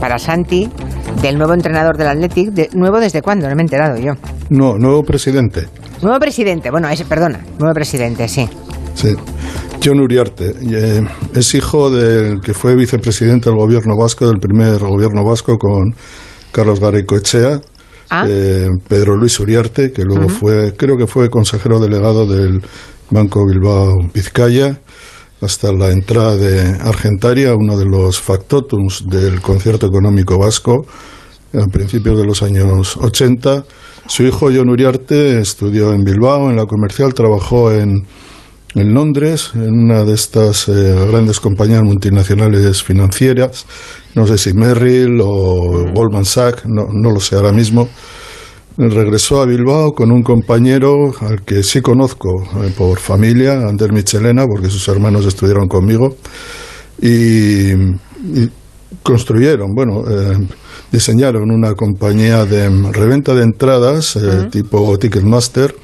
[0.00, 0.70] para Santi,
[1.20, 2.48] del nuevo entrenador del Athletic.
[2.48, 3.46] De, ¿Nuevo desde cuándo?
[3.46, 4.14] No me he enterado yo.
[4.48, 5.68] No, nuevo presidente.
[6.00, 8.48] Nuevo presidente, bueno, ese, perdona, nuevo presidente, sí.
[8.94, 9.14] Sí.
[9.84, 15.24] John Uriarte eh, es hijo del que fue vicepresidente del gobierno vasco, del primer gobierno
[15.26, 15.94] vasco con
[16.52, 17.60] Carlos Garaycoechea,
[18.10, 18.26] Ah.
[18.28, 22.62] eh, Pedro Luis Uriarte, que luego fue, creo que fue consejero delegado del
[23.10, 24.80] Banco Bilbao Vizcaya,
[25.40, 30.86] hasta la entrada de Argentaria, uno de los factotums del concierto económico vasco,
[31.52, 33.64] a principios de los años 80.
[34.06, 38.06] Su hijo John Uriarte estudió en Bilbao, en la comercial, trabajó en,
[38.74, 43.66] en Londres, en una de estas eh, grandes compañías multinacionales financieras,
[44.14, 47.88] no sé si Merrill o Goldman Sachs, no, no lo sé ahora mismo.
[48.76, 54.46] Regresó a Bilbao con un compañero al que sí conozco eh, por familia, Ander Michelena,
[54.46, 56.16] porque sus hermanos estudiaron conmigo,
[57.00, 58.50] y, y
[59.02, 60.36] construyeron, bueno, eh,
[60.90, 65.74] diseñaron una compañía de reventa de entradas eh, tipo Ticketmaster,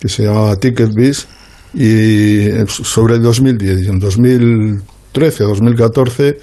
[0.00, 1.28] que se llamaba TicketBiz,
[1.74, 6.38] y eh, sobre el 2010 y en 2013 o 2014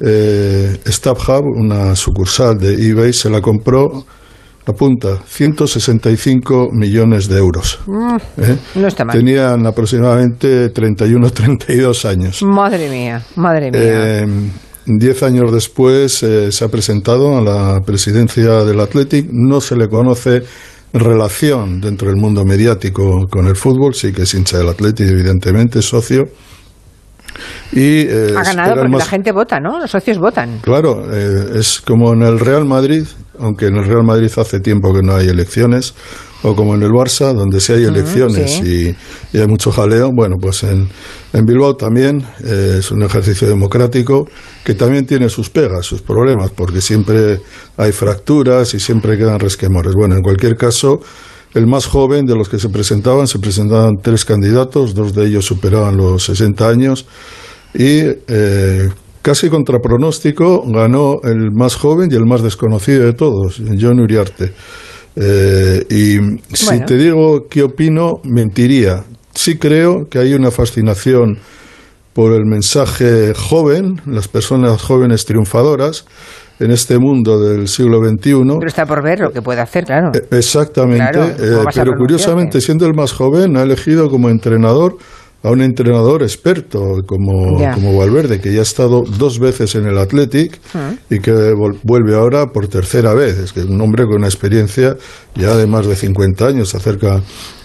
[0.00, 4.04] eh, StubHub, una sucursal de eBay, se la compró
[4.66, 7.80] apunta 165 millones de euros.
[7.86, 8.58] Mm, ¿eh?
[8.76, 9.16] No está mal.
[9.16, 12.42] Tenían aproximadamente 31 32 años.
[12.42, 13.80] Madre mía, madre mía.
[13.82, 14.26] Eh,
[14.86, 19.28] diez años después eh, se ha presentado a la presidencia del Athletic.
[19.30, 20.42] No se le conoce
[20.94, 23.94] relación dentro del mundo mediático con el fútbol.
[23.94, 26.24] Sí que es hincha del Athletic, evidentemente, socio.
[27.72, 29.80] Y, eh, ha ganado porque más- la gente vota, ¿no?
[29.80, 30.60] Los socios votan.
[30.62, 33.04] Claro, eh, es como en el Real Madrid,
[33.40, 35.94] aunque en el Real Madrid hace tiempo que no hay elecciones,
[36.44, 38.94] o como en el Barça, donde sí hay elecciones sí.
[39.32, 40.10] y, y hay mucho jaleo.
[40.14, 40.88] Bueno, pues en,
[41.32, 44.28] en Bilbao también eh, es un ejercicio democrático
[44.62, 47.40] que también tiene sus pegas, sus problemas, porque siempre
[47.78, 49.94] hay fracturas y siempre quedan resquemores.
[49.94, 51.00] Bueno, en cualquier caso,
[51.54, 55.46] el más joven de los que se presentaban, se presentaban tres candidatos, dos de ellos
[55.46, 57.06] superaban los 60 años
[57.72, 58.90] y eh,
[59.22, 64.52] casi contra pronóstico ganó el más joven y el más desconocido de todos, John Uriarte.
[65.16, 66.86] Eh, y si Bueno.
[66.86, 69.04] te digo qué opino, mentiría.
[69.34, 71.38] Sí creo que hay una fascinación
[72.12, 76.04] por el mensaje joven, las personas jóvenes triunfadoras
[76.60, 78.34] en este mundo del siglo XXI.
[78.44, 80.12] Pero está por ver lo que puede hacer, claro.
[80.14, 84.96] Eh, Exactamente, Claro, ¿cómo eh, pero curiosamente, siendo el más joven, ha elegido como entrenador
[85.44, 89.98] a un entrenador experto como, como Valverde, que ya ha estado dos veces en el
[89.98, 91.14] Athletic Mm.
[91.14, 91.32] y que
[91.84, 93.38] vuelve ahora por tercera vez.
[93.38, 94.96] Es que es un hombre con una experiencia
[95.36, 97.20] ya de más de 50 años, se acerca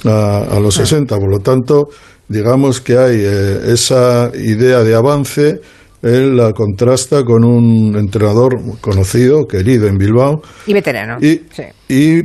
[0.05, 1.17] a, a los 60.
[1.17, 1.87] Por lo tanto,
[2.27, 5.61] digamos que hay eh, esa idea de avance.
[6.01, 11.17] Él la contrasta con un entrenador conocido, querido en Bilbao, Y veterano.
[11.21, 11.63] y, Sí.
[11.89, 12.21] y,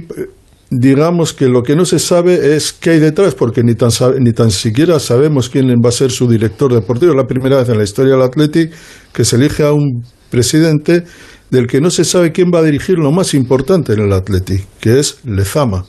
[0.79, 4.33] digamos que lo que no se sabe es qué hay detrás, porque ni tan, ni
[4.33, 7.13] tan siquiera sabemos quién va a ser su director deportivo.
[7.13, 8.73] Es la primera vez en la historia del Athletic
[9.13, 11.05] que se elige a un presidente
[11.51, 14.67] del que no se sabe quién va a dirigir lo más importante en el Athletic,
[14.81, 15.85] que es Lezama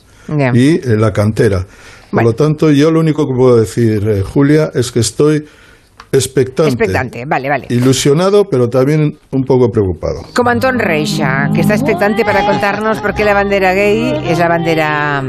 [0.54, 1.66] y eh, la cantera.
[2.10, 5.44] Por lo tanto, yo lo único que puedo decir, eh, Julia, es que estoy
[6.12, 7.66] expectante, Expectante, vale, vale.
[7.70, 10.22] ilusionado, pero también un poco preocupado.
[10.34, 14.48] Como Antón Reixa, que está expectante para contarnos por qué la bandera gay es la
[14.48, 15.22] bandera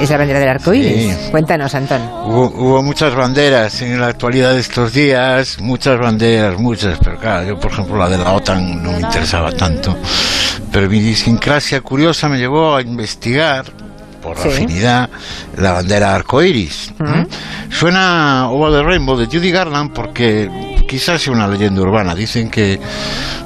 [0.00, 1.12] es la bandera del arco iris.
[1.12, 1.30] Sí.
[1.32, 2.00] Cuéntanos, Antón.
[2.24, 7.48] Hubo, hubo muchas banderas en la actualidad de estos días, muchas banderas, muchas, pero claro,
[7.48, 9.96] yo por ejemplo la de la OTAN no me interesaba tanto.
[10.70, 13.64] Pero mi idiosincrasia curiosa me llevó a investigar,
[14.22, 14.48] por Sí.
[14.48, 15.08] afinidad,
[15.56, 16.92] la bandera arcoiris.
[17.78, 20.50] Suena Over the Rainbow de Judy Garland porque
[20.88, 22.12] quizás sea una leyenda urbana.
[22.12, 22.80] Dicen que,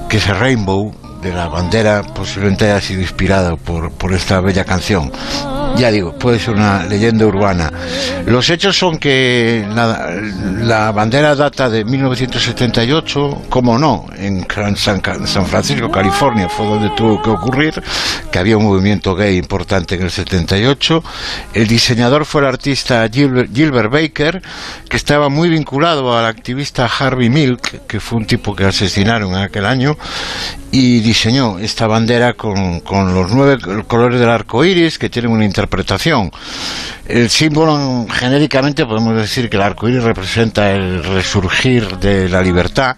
[0.08, 0.90] que ese rainbow
[1.20, 5.12] de la bandera posiblemente haya sido inspirado por, por esta bella canción.
[5.76, 7.72] Ya digo, puede ser una leyenda urbana.
[8.26, 14.46] Los hechos son que la, bandera data de 1978, como no, en
[14.76, 17.82] San Francisco, California, fue donde tuvo que ocurrir,
[18.30, 21.02] que había un movimiento gay importante en el 78.
[21.54, 24.42] El diseñador fue el artista Gilbert, Gilbert Baker,
[24.88, 29.38] que estaba muy vinculado al activista Harvey Milk, que fue un tipo que asesinaron en
[29.38, 29.96] aquel año,
[30.70, 35.44] y diseñó esta bandera con, con los nueve colores del arco iris que tienen una
[35.62, 36.30] interpretación.
[37.06, 42.96] El símbolo, genéricamente, podemos decir que el arco iris representa el resurgir de la libertad,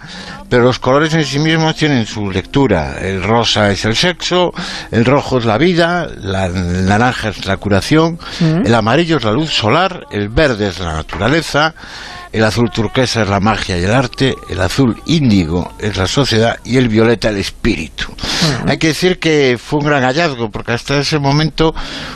[0.49, 2.97] pero los colores en sí mismos tienen su lectura.
[3.01, 4.53] El rosa es el sexo,
[4.91, 8.67] el rojo es la vida, la, el naranja es la curación, Mm.
[8.67, 11.75] el amarillo es la luz solar, el verde es la naturaleza,
[12.35, 16.59] el azul turquesa es la magia y el arte, el azul índigo es la sociedad
[16.65, 18.07] y el violeta el espíritu.
[18.67, 21.73] Hay que decir que fue un gran hallazgo porque hasta ese momento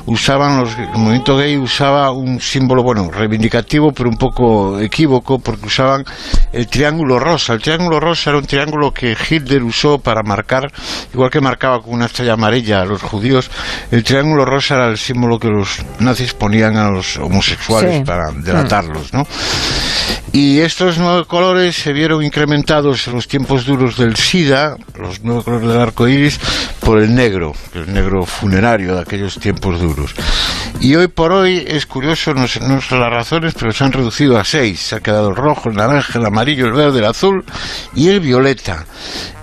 [0.07, 5.67] usaban los, el movimiento gay usaba un símbolo bueno reivindicativo pero un poco equívoco porque
[5.67, 6.05] usaban
[6.53, 7.53] el triángulo rosa.
[7.53, 10.73] El triángulo rosa era un triángulo que Hitler usó para marcar,
[11.15, 13.53] igual que marcaba con una estrella amarilla a los judíos,
[13.93, 19.13] el triángulo rosa era el símbolo que los nazis ponían a los homosexuales para delatarlos,
[19.15, 19.25] ¿no?
[20.33, 25.43] Y estos nueve colores se vieron incrementados en los tiempos duros del SIDA, los nueve
[25.43, 26.39] colores del arco iris,
[26.81, 30.15] por el negro, el negro funerario de aquellos tiempos duros.
[30.81, 33.93] Y hoy por hoy es curioso, no sé, no sé las razones, pero se han
[33.93, 34.81] reducido a seis.
[34.81, 37.45] Se ha quedado el rojo, el naranja, el amarillo, el verde, el azul
[37.95, 38.87] y el violeta.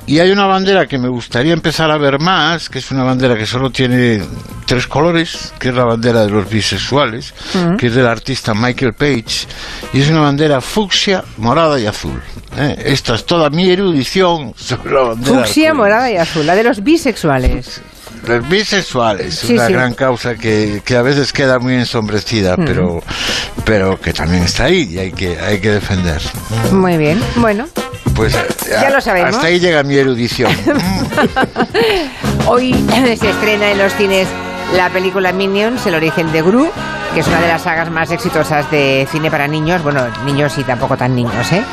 [0.08, 3.36] Y hay una bandera que me gustaría empezar a ver más, que es una bandera
[3.36, 4.22] que solo tiene
[4.68, 7.34] tres colores, que es la bandera de los bisexuales,
[7.80, 9.48] que es del artista Michael Page,
[9.94, 12.22] y es una bandera fucsia, morada y azul.
[12.56, 12.76] ¿eh?
[12.86, 15.40] Esta es toda mi erudición sobre la bandera.
[15.40, 17.82] Fucsia, morada y azul, la de los bisexuales.
[18.28, 19.74] Los bisexuales, Sí, una sí.
[19.74, 23.02] gran causa que, que a veces queda muy ensombrecida, pero,
[23.66, 26.22] pero que también está ahí y hay que, hay que defender.
[26.72, 27.68] Muy bien, bueno.
[28.16, 28.34] Pues
[28.70, 29.36] Ya lo sabemos.
[29.36, 30.52] Hasta ahí llega mi erudición.
[32.48, 32.74] Hoy
[33.20, 34.28] se estrena en los cines
[34.76, 36.68] la película Minions, el origen de Gru,
[37.14, 40.64] que es una de las sagas más exitosas de cine para niños, bueno, niños y
[40.64, 41.64] tampoco tan niños, ¿eh?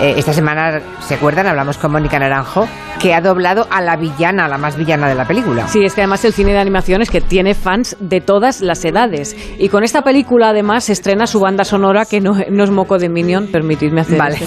[0.00, 1.46] Eh, esta semana, ¿se acuerdan?
[1.46, 2.68] Hablamos con Mónica Naranjo,
[3.00, 5.68] que ha doblado a la villana, la más villana de la película.
[5.68, 8.84] Sí, es que además el cine de animación es que tiene fans de todas las
[8.84, 9.34] edades.
[9.58, 12.98] Y con esta película además se estrena su banda sonora, que no, no es moco
[12.98, 14.38] de Minion, permitidme hacer Vale.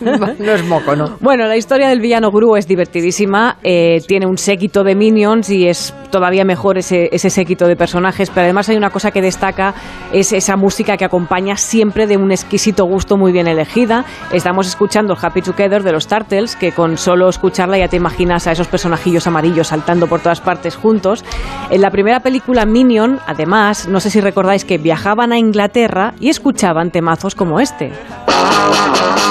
[0.38, 1.16] no es moco, ¿no?
[1.20, 5.66] Bueno, la historia del villano Gru es divertidísima, eh, tiene un séquito de minions y
[5.66, 9.74] es todavía mejor ese, ese séquito de personajes, pero además hay una cosa que destaca,
[10.12, 14.04] es esa música que acompaña siempre de un exquisito gusto muy bien elegida.
[14.32, 18.52] Estamos escuchando Happy Together de los Turtles, que con solo escucharla ya te imaginas a
[18.52, 21.24] esos personajillos amarillos saltando por todas partes juntos.
[21.70, 26.30] En la primera película Minion, además, no sé si recordáis que viajaban a Inglaterra y
[26.30, 27.92] escuchaban temazos como este.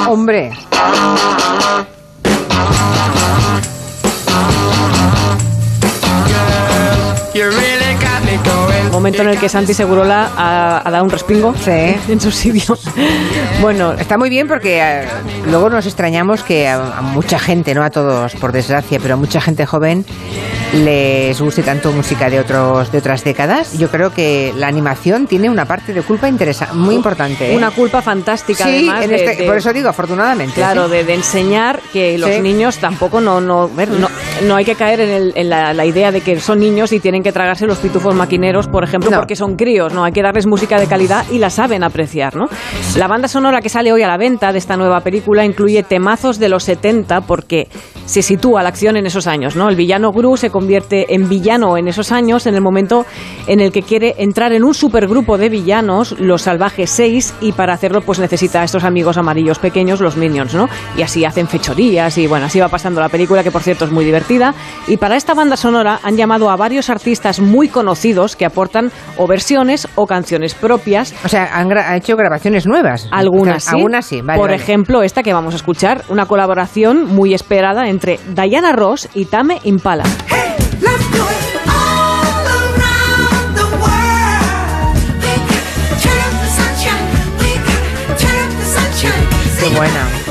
[0.07, 0.51] Hombre.
[8.93, 12.77] Momento en el que Santi Segurola ha, ha dado un respingo en su sitio.
[13.61, 15.05] Bueno, está muy bien porque eh,
[15.49, 19.17] luego nos extrañamos que a, a mucha gente, no a todos por desgracia, pero a
[19.17, 20.05] mucha gente joven
[20.73, 23.77] les guste tanto música de otros de otras décadas.
[23.77, 27.51] Yo creo que la animación tiene una parte de culpa interesante, muy importante.
[27.53, 27.57] ¿eh?
[27.57, 29.03] Una culpa fantástica, Sí, además.
[29.03, 30.55] en de- este- de- por eso digo, afortunadamente.
[30.55, 30.91] Claro, sí.
[30.93, 32.41] de, de enseñar que los Sí.
[32.41, 34.09] niños tampoco no no, no
[34.47, 36.99] no hay que caer en, el- en la, la idea de que son niños y
[36.99, 39.17] tienen que tragarse los pitufos maquineros, por ejemplo, No.
[39.17, 40.03] porque son críos, ¿no?
[40.03, 42.45] Hay que darles música de calidad y la saben apreciar, ¿no?
[42.97, 46.39] La banda sonora que sale hoy a la venta de esta nueva película incluye temazos
[46.39, 47.67] de los 70 porque
[48.05, 49.69] se sitúa la acción en esos años, ¿no?
[49.69, 53.05] El villano Gru se convierte en villano en esos años en el momento
[53.47, 57.73] en el que quiere entrar en un supergrupo de villanos, los Salvajes 6, y para
[57.73, 60.67] hacerlo pues necesita a estos amigos amarillos pequeños, los Minions, ¿no?
[60.97, 63.91] Y así hacen fechorías y bueno, así va pasando la película que por cierto es
[63.91, 64.53] muy divertida.
[64.87, 68.72] Y para esta banda sonora han llamado a varios artistas muy conocidos que aportan
[69.17, 71.13] o versiones o canciones propias.
[71.23, 73.07] O sea, han, gra- ha hecho grabaciones nuevas.
[73.11, 73.75] Algunas sí.
[73.75, 74.61] Algunas sí, vale, Por vale.
[74.61, 79.59] ejemplo, esta que vamos a escuchar, una colaboración muy esperada entre Diana Ross y Tame
[79.63, 80.03] Impala.
[89.59, 90.22] Qué buena.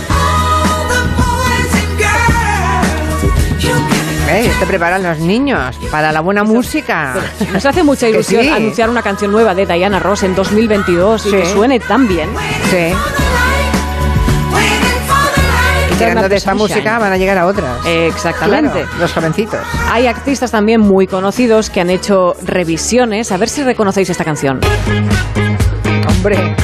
[4.33, 4.51] ¿Eh?
[4.59, 7.15] Te preparan los niños para la buena música.
[7.53, 8.49] Nos hace mucha ilusión sí.
[8.49, 12.31] anunciar una canción nueva de Diana Ross en 2022 y que suene tan bien.
[12.71, 12.95] Sí.
[15.91, 17.85] Y tirando de esta música van a llegar a otras.
[17.85, 18.83] Exactamente.
[18.83, 19.61] Claro, los jovencitos.
[19.91, 23.33] Hay artistas también muy conocidos que han hecho revisiones.
[23.33, 24.61] A ver si reconocéis esta canción.
[26.09, 26.57] Hombre.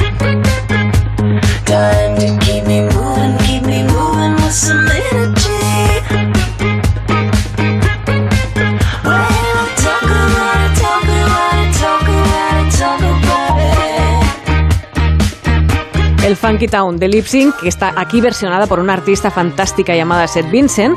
[16.29, 20.27] El Funky Town de Lip Sync, que está aquí versionada por una artista fantástica llamada
[20.27, 20.95] Seth Vincent.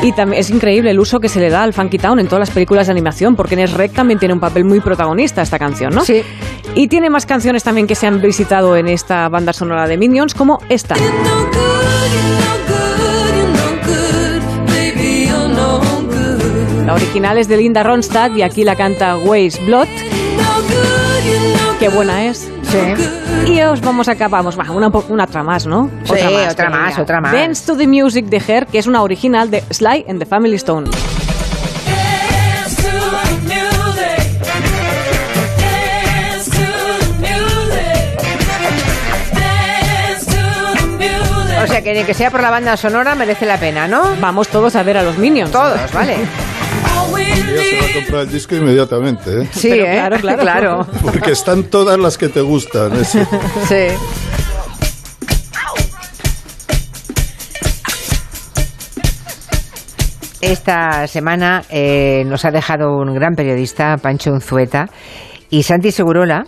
[0.00, 2.40] Y también es increíble el uso que se le da al Funky Town en todas
[2.40, 5.94] las películas de animación, porque en Shrek también tiene un papel muy protagonista esta canción,
[5.94, 6.06] ¿no?
[6.06, 6.22] Sí.
[6.74, 10.32] Y tiene más canciones también que se han visitado en esta banda sonora de Minions,
[10.32, 10.94] como esta.
[16.86, 19.88] La original es de Linda Ronstadt y aquí la canta Waze Blood.
[21.78, 22.50] Qué buena es.
[22.72, 23.52] Sí.
[23.52, 25.90] Y os vamos a acabar, vamos, va, una, una otra más, ¿no?
[26.04, 26.14] Sí,
[26.50, 27.32] otra más, otra más.
[27.32, 30.56] Dance to the Music de Her, que es una original de Sly and the Family
[30.56, 30.88] Stone.
[41.62, 44.16] O sea sea que que sea por la banda sonora merece la pena, ¿no?
[44.18, 45.50] Vamos todos a ver a los Minions.
[45.50, 46.16] Todos, vale.
[47.62, 49.48] Ya se va a comprar el disco inmediatamente, ¿eh?
[49.52, 49.90] Sí, ¿eh?
[49.92, 50.86] claro, claro, claro.
[51.02, 52.92] Porque están todas las que te gustan.
[53.00, 53.18] eso.
[53.68, 53.86] Sí.
[60.40, 64.86] Esta semana eh, nos ha dejado un gran periodista, Pancho Unzueta,
[65.50, 66.44] y Santi Segurola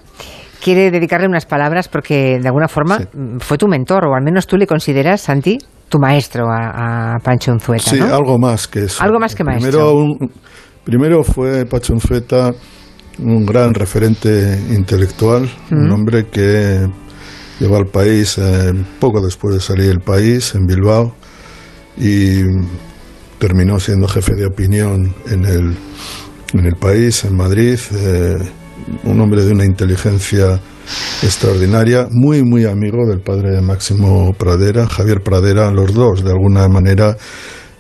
[0.61, 4.47] quiere dedicarle unas palabras porque de alguna forma mm, fue tu mentor, o al menos
[4.49, 5.59] tú le consideras, Santi,
[5.89, 8.13] tu maestro a, a Pancho Unzueta, Sí, ¿no?
[8.13, 9.01] algo más que eso.
[9.03, 9.71] Algo más que maestro.
[9.71, 10.31] Primero, un-
[10.85, 12.53] primero fue Pacho Unzueta
[13.19, 16.87] un gran referente intelectual, un hombre que
[17.61, 21.15] llegó al país eh, poco después de salir del país, en Bilbao,
[21.97, 22.43] y
[23.39, 25.77] terminó siendo jefe de opinión en el,
[26.55, 28.37] en el país, en Madrid, eh,
[29.05, 30.61] un hombre de una inteligencia
[31.23, 36.69] extraordinaria, muy, muy amigo del padre de Máximo Pradera, Javier Pradera, los dos, de alguna
[36.69, 37.17] manera,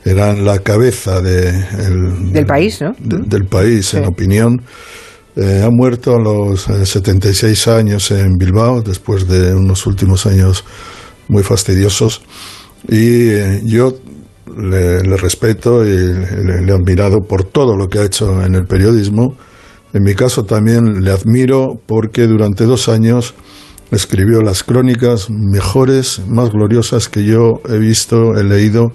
[0.04, 1.48] eran la cabeza de
[1.86, 2.94] el- Del país, ¿no?
[2.98, 4.62] de- del país, en opinión.
[5.36, 10.64] Eh, ha muerto a los eh, 76 años en Bilbao, después de unos últimos años
[11.28, 12.22] muy fastidiosos.
[12.88, 13.94] Y eh, yo
[14.56, 18.54] le, le respeto y le, le he admirado por todo lo que ha hecho en
[18.54, 19.36] el periodismo.
[19.92, 23.34] En mi caso también le admiro porque durante dos años
[23.90, 28.92] escribió las crónicas mejores, más gloriosas que yo he visto, he leído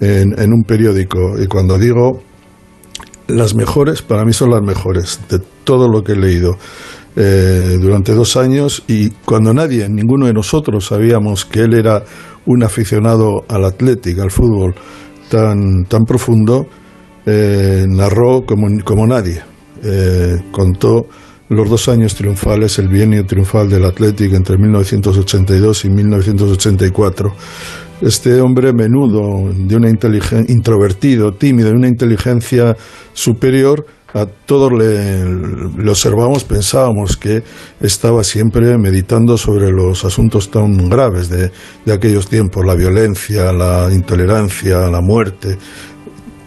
[0.00, 1.40] en, un periódico.
[1.40, 2.22] Y cuando digo
[3.28, 6.56] las mejores, para mí son las mejores de todo lo que he leído
[7.16, 12.02] eh, durante dos años y cuando nadie, ninguno de nosotros sabíamos que él era
[12.46, 14.74] un aficionado al atlético, al fútbol
[15.28, 16.66] tan, tan profundo,
[17.26, 19.42] eh, narró como, como nadie.
[19.82, 21.06] Eh, contó
[21.48, 27.32] los dos años triunfales, el bienio triunfal del Atlético entre 1982 y 1984.
[28.00, 32.76] Este hombre menudo, de una inteligen- introvertido, tímido, de una inteligencia
[33.12, 37.44] superior, a todos le, le observamos, pensábamos que
[37.80, 41.52] estaba siempre meditando sobre los asuntos tan graves de,
[41.84, 45.58] de aquellos tiempos, la violencia, la intolerancia, la muerte.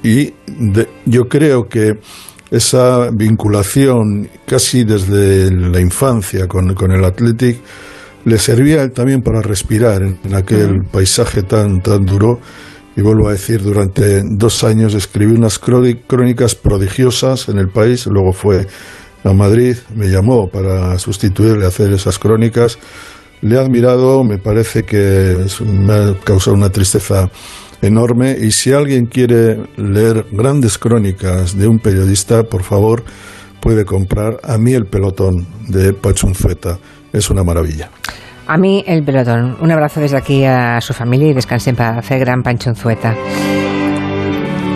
[0.04, 2.00] Y de- yo creo que
[2.52, 7.60] esa vinculación casi desde la infancia con, con el Athletic
[8.26, 12.40] le servía también para respirar en, aquel paisaje tan, tan duro.
[12.96, 18.06] Y vuelvo a decir, durante dos años escribí unas cróni- crónicas prodigiosas en el país,
[18.06, 18.68] luego fue
[19.24, 22.78] a Madrid, me llamó para sustituirle a hacer esas crónicas.
[23.42, 27.30] Le he admirado, me parece que me ha causado una tristeza
[27.82, 33.04] enorme y si alguien quiere leer grandes crónicas de un periodista, por favor,
[33.62, 36.78] puede comprar a mí el pelotón de Pachunzueta.
[37.14, 37.90] Es una maravilla.
[38.48, 39.56] A mí el pelotón.
[39.62, 43.16] Un abrazo desde aquí a su familia y descansen para hacer gran Panchonzueta.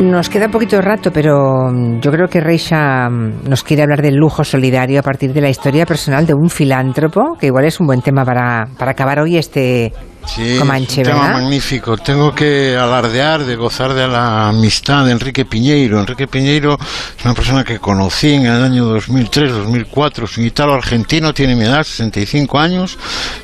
[0.01, 4.15] Nos queda poquito rato, pero mm, yo creo que Reisha mm, nos quiere hablar del
[4.15, 7.87] lujo solidario a partir de la historia personal de un filántropo, que igual es un
[7.87, 9.91] buen tema para, para acabar hoy este
[10.27, 11.41] Sí, Comanche, un tema ¿verdad?
[11.41, 11.97] magnífico.
[11.97, 15.99] Tengo que alardear de gozar de la amistad de Enrique Piñeiro.
[15.99, 16.77] Enrique Piñeiro
[17.17, 20.25] es una persona que conocí en el año 2003, 2004.
[20.25, 22.97] Es un italo-argentino, tiene mi edad, 65 años.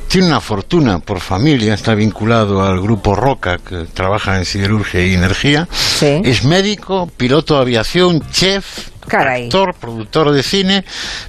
[0.07, 5.13] Tiene una fortuna por familia, está vinculado al grupo Roca, que trabaja en siderurgia y
[5.13, 5.67] energía.
[6.01, 10.85] Es médico, piloto de aviación, chef, actor, productor de cine,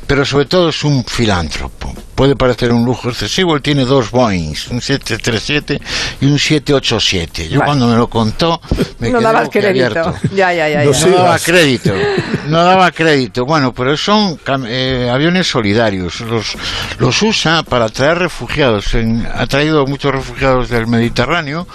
[0.06, 1.94] pero sobre todo es un filántropo.
[2.15, 5.81] Puede parecer un lujo excesivo, él tiene dos Boeings, un 737
[6.20, 7.49] y un 787.
[7.49, 7.66] Yo Vale.
[7.69, 8.61] cuando me lo contó
[8.99, 9.89] me no quedé dabas crédito.
[9.95, 10.35] boquiabierto.
[10.35, 10.85] Ya, ya, ya.
[10.85, 11.07] No, ya.
[11.09, 11.93] daba crédito,
[12.49, 13.45] no daba crédito.
[13.45, 14.39] Bueno, pero son
[14.69, 16.20] eh, aviones solidarios.
[16.20, 16.57] Los,
[16.99, 18.95] los usa para traer refugiados.
[18.95, 21.66] En- ha traído muchos refugiados del Mediterráneo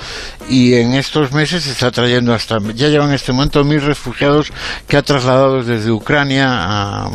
[0.50, 4.52] y en estos meses está trayendo hasta, ya llevan en este momento mil refugiados
[4.88, 7.06] que ha trasladado desde Ucrania a,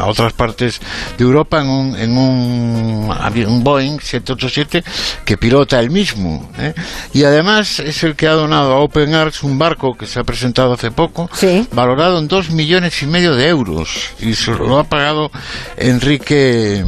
[0.00, 0.80] a otras partes
[1.18, 4.84] de Europa en un, en un, un Boeing 787
[5.24, 6.50] que pilota él mismo.
[6.58, 6.74] ¿eh?
[7.12, 10.24] Y además es el que ha donado a Open Arms un barco que se ha
[10.24, 11.30] presentado hace poco,
[11.72, 14.10] valorado en dos millones y medio de euros.
[14.20, 15.30] Y se lo ha pagado
[15.76, 16.84] Enrique,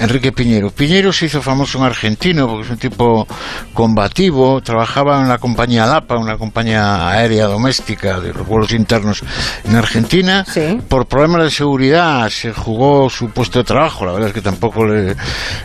[0.00, 0.70] Enrique Piñero.
[0.70, 3.26] Piñero se hizo famoso en Argentino porque es un tipo
[3.72, 9.22] combativo, trabajaba en la compañía LAPA, una compañía aérea doméstica de los vuelos internos
[9.64, 10.44] en Argentina.
[10.88, 14.84] Por problemas de seguridad se jugó su puesto de trabajo, la verdad es que tampoco
[14.84, 15.05] le,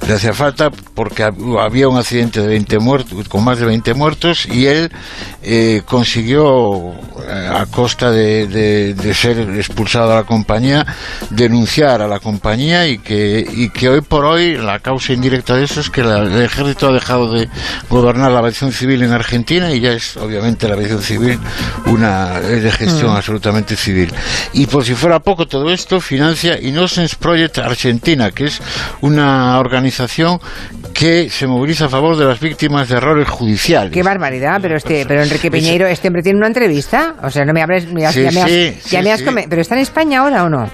[0.08, 4.46] le hacía falta porque había un accidente de 20 muertos, con más de 20 muertos
[4.46, 4.92] y él
[5.42, 6.92] eh, consiguió,
[7.28, 10.86] eh, a costa de, de, ser expulsado de la compañía,
[11.30, 15.66] denunciar a la compañía y que, y que hoy por hoy la causa indirecta de
[15.66, 17.50] eso es que el ejército ha dejado de
[17.90, 21.40] gobernar la aviación civil en Argentina y ya es obviamente la aviación civil
[21.86, 23.16] una de gestión mm.
[23.16, 24.14] absolutamente civil.
[24.54, 28.62] Y por si fuera poco todo esto, financia Innocence Project Argentina, que es
[29.02, 30.40] una organización
[30.94, 33.92] que se moviliza a favor de las víctimas de errores judiciales.
[33.92, 37.54] Qué barbaridad, pero este, pero Enrique Piñeiro, este hombre tiene una entrevista, o sea, no
[37.54, 37.88] me hables,
[39.50, 40.70] pero está en España ahora o no?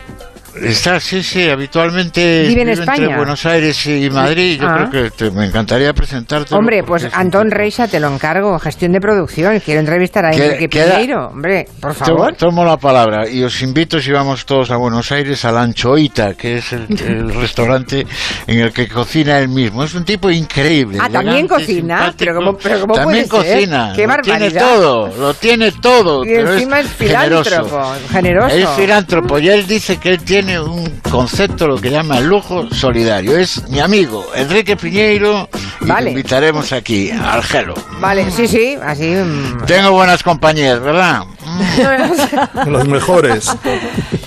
[0.61, 3.03] Está, sí, sí, habitualmente vive en España.
[3.03, 4.59] Entre Buenos Aires y Madrid.
[4.59, 4.87] Yo ah.
[4.89, 6.53] creo que me encantaría presentarte.
[6.55, 9.59] Hombre, pues Antón Reixa, te lo encargo, gestión de producción.
[9.59, 11.27] Quiero entrevistar a Enrique Piñeiro.
[11.27, 12.35] Hombre, por favor.
[12.35, 16.33] Tomo, la palabra y os invito, si vamos todos a Buenos Aires, a la Anchoita,
[16.33, 16.87] que es el,
[17.33, 18.05] restaurante
[18.47, 19.83] en el que cocina él mismo.
[19.83, 20.97] Es un tipo increíble.
[21.01, 22.13] Ah, también cocina.
[22.17, 23.93] Pero ¿cómo, pero ¿cómo también cocina.
[23.95, 26.25] Qué lo tiene todo, lo tiene todo.
[26.25, 28.55] Y encima es, filántropo, generoso.
[28.55, 33.37] Es filántropo y él dice que él tiene un concepto, lo que llama lujo solidario.
[33.37, 35.49] Es mi amigo Enrique Piñeiro
[35.81, 36.11] y vale.
[36.11, 37.73] invitaremos aquí al Gelo.
[37.99, 39.05] Vale, sí, sí, así.
[39.15, 39.65] Mm.
[39.65, 41.23] Tengo buenas compañías, ¿verdad?
[42.67, 43.55] Los mejores.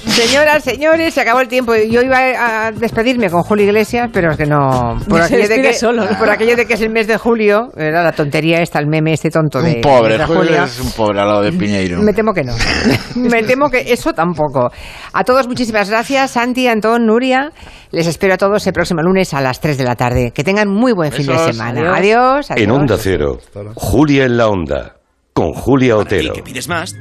[0.06, 1.74] Señoras, señores, se acabó el tiempo.
[1.74, 2.18] Yo iba
[2.66, 4.98] a despedirme con Julio Iglesias, pero es que no.
[5.08, 8.02] Por, aquello de que, solo, por aquello de que es el mes de julio, era
[8.02, 9.76] la tontería esta, el meme este tonto de.
[9.76, 12.00] Un pobre, Julio es un pobre al lado de Piñeiro.
[12.02, 12.54] Me temo que no.
[13.16, 14.70] Me temo que eso tampoco.
[15.12, 16.32] A todos, muchísimas gracias.
[16.32, 17.52] Santi, Antón, Nuria.
[17.90, 20.32] Les espero a todos el próximo lunes a las 3 de la tarde.
[20.32, 21.94] Que tengan muy buen fin de semana.
[21.96, 22.50] Adiós.
[22.50, 23.38] En Onda Cero,
[23.74, 24.96] Julia en la Onda,
[25.40, 26.34] con Julia Otero.
[26.44, 27.00] pides más,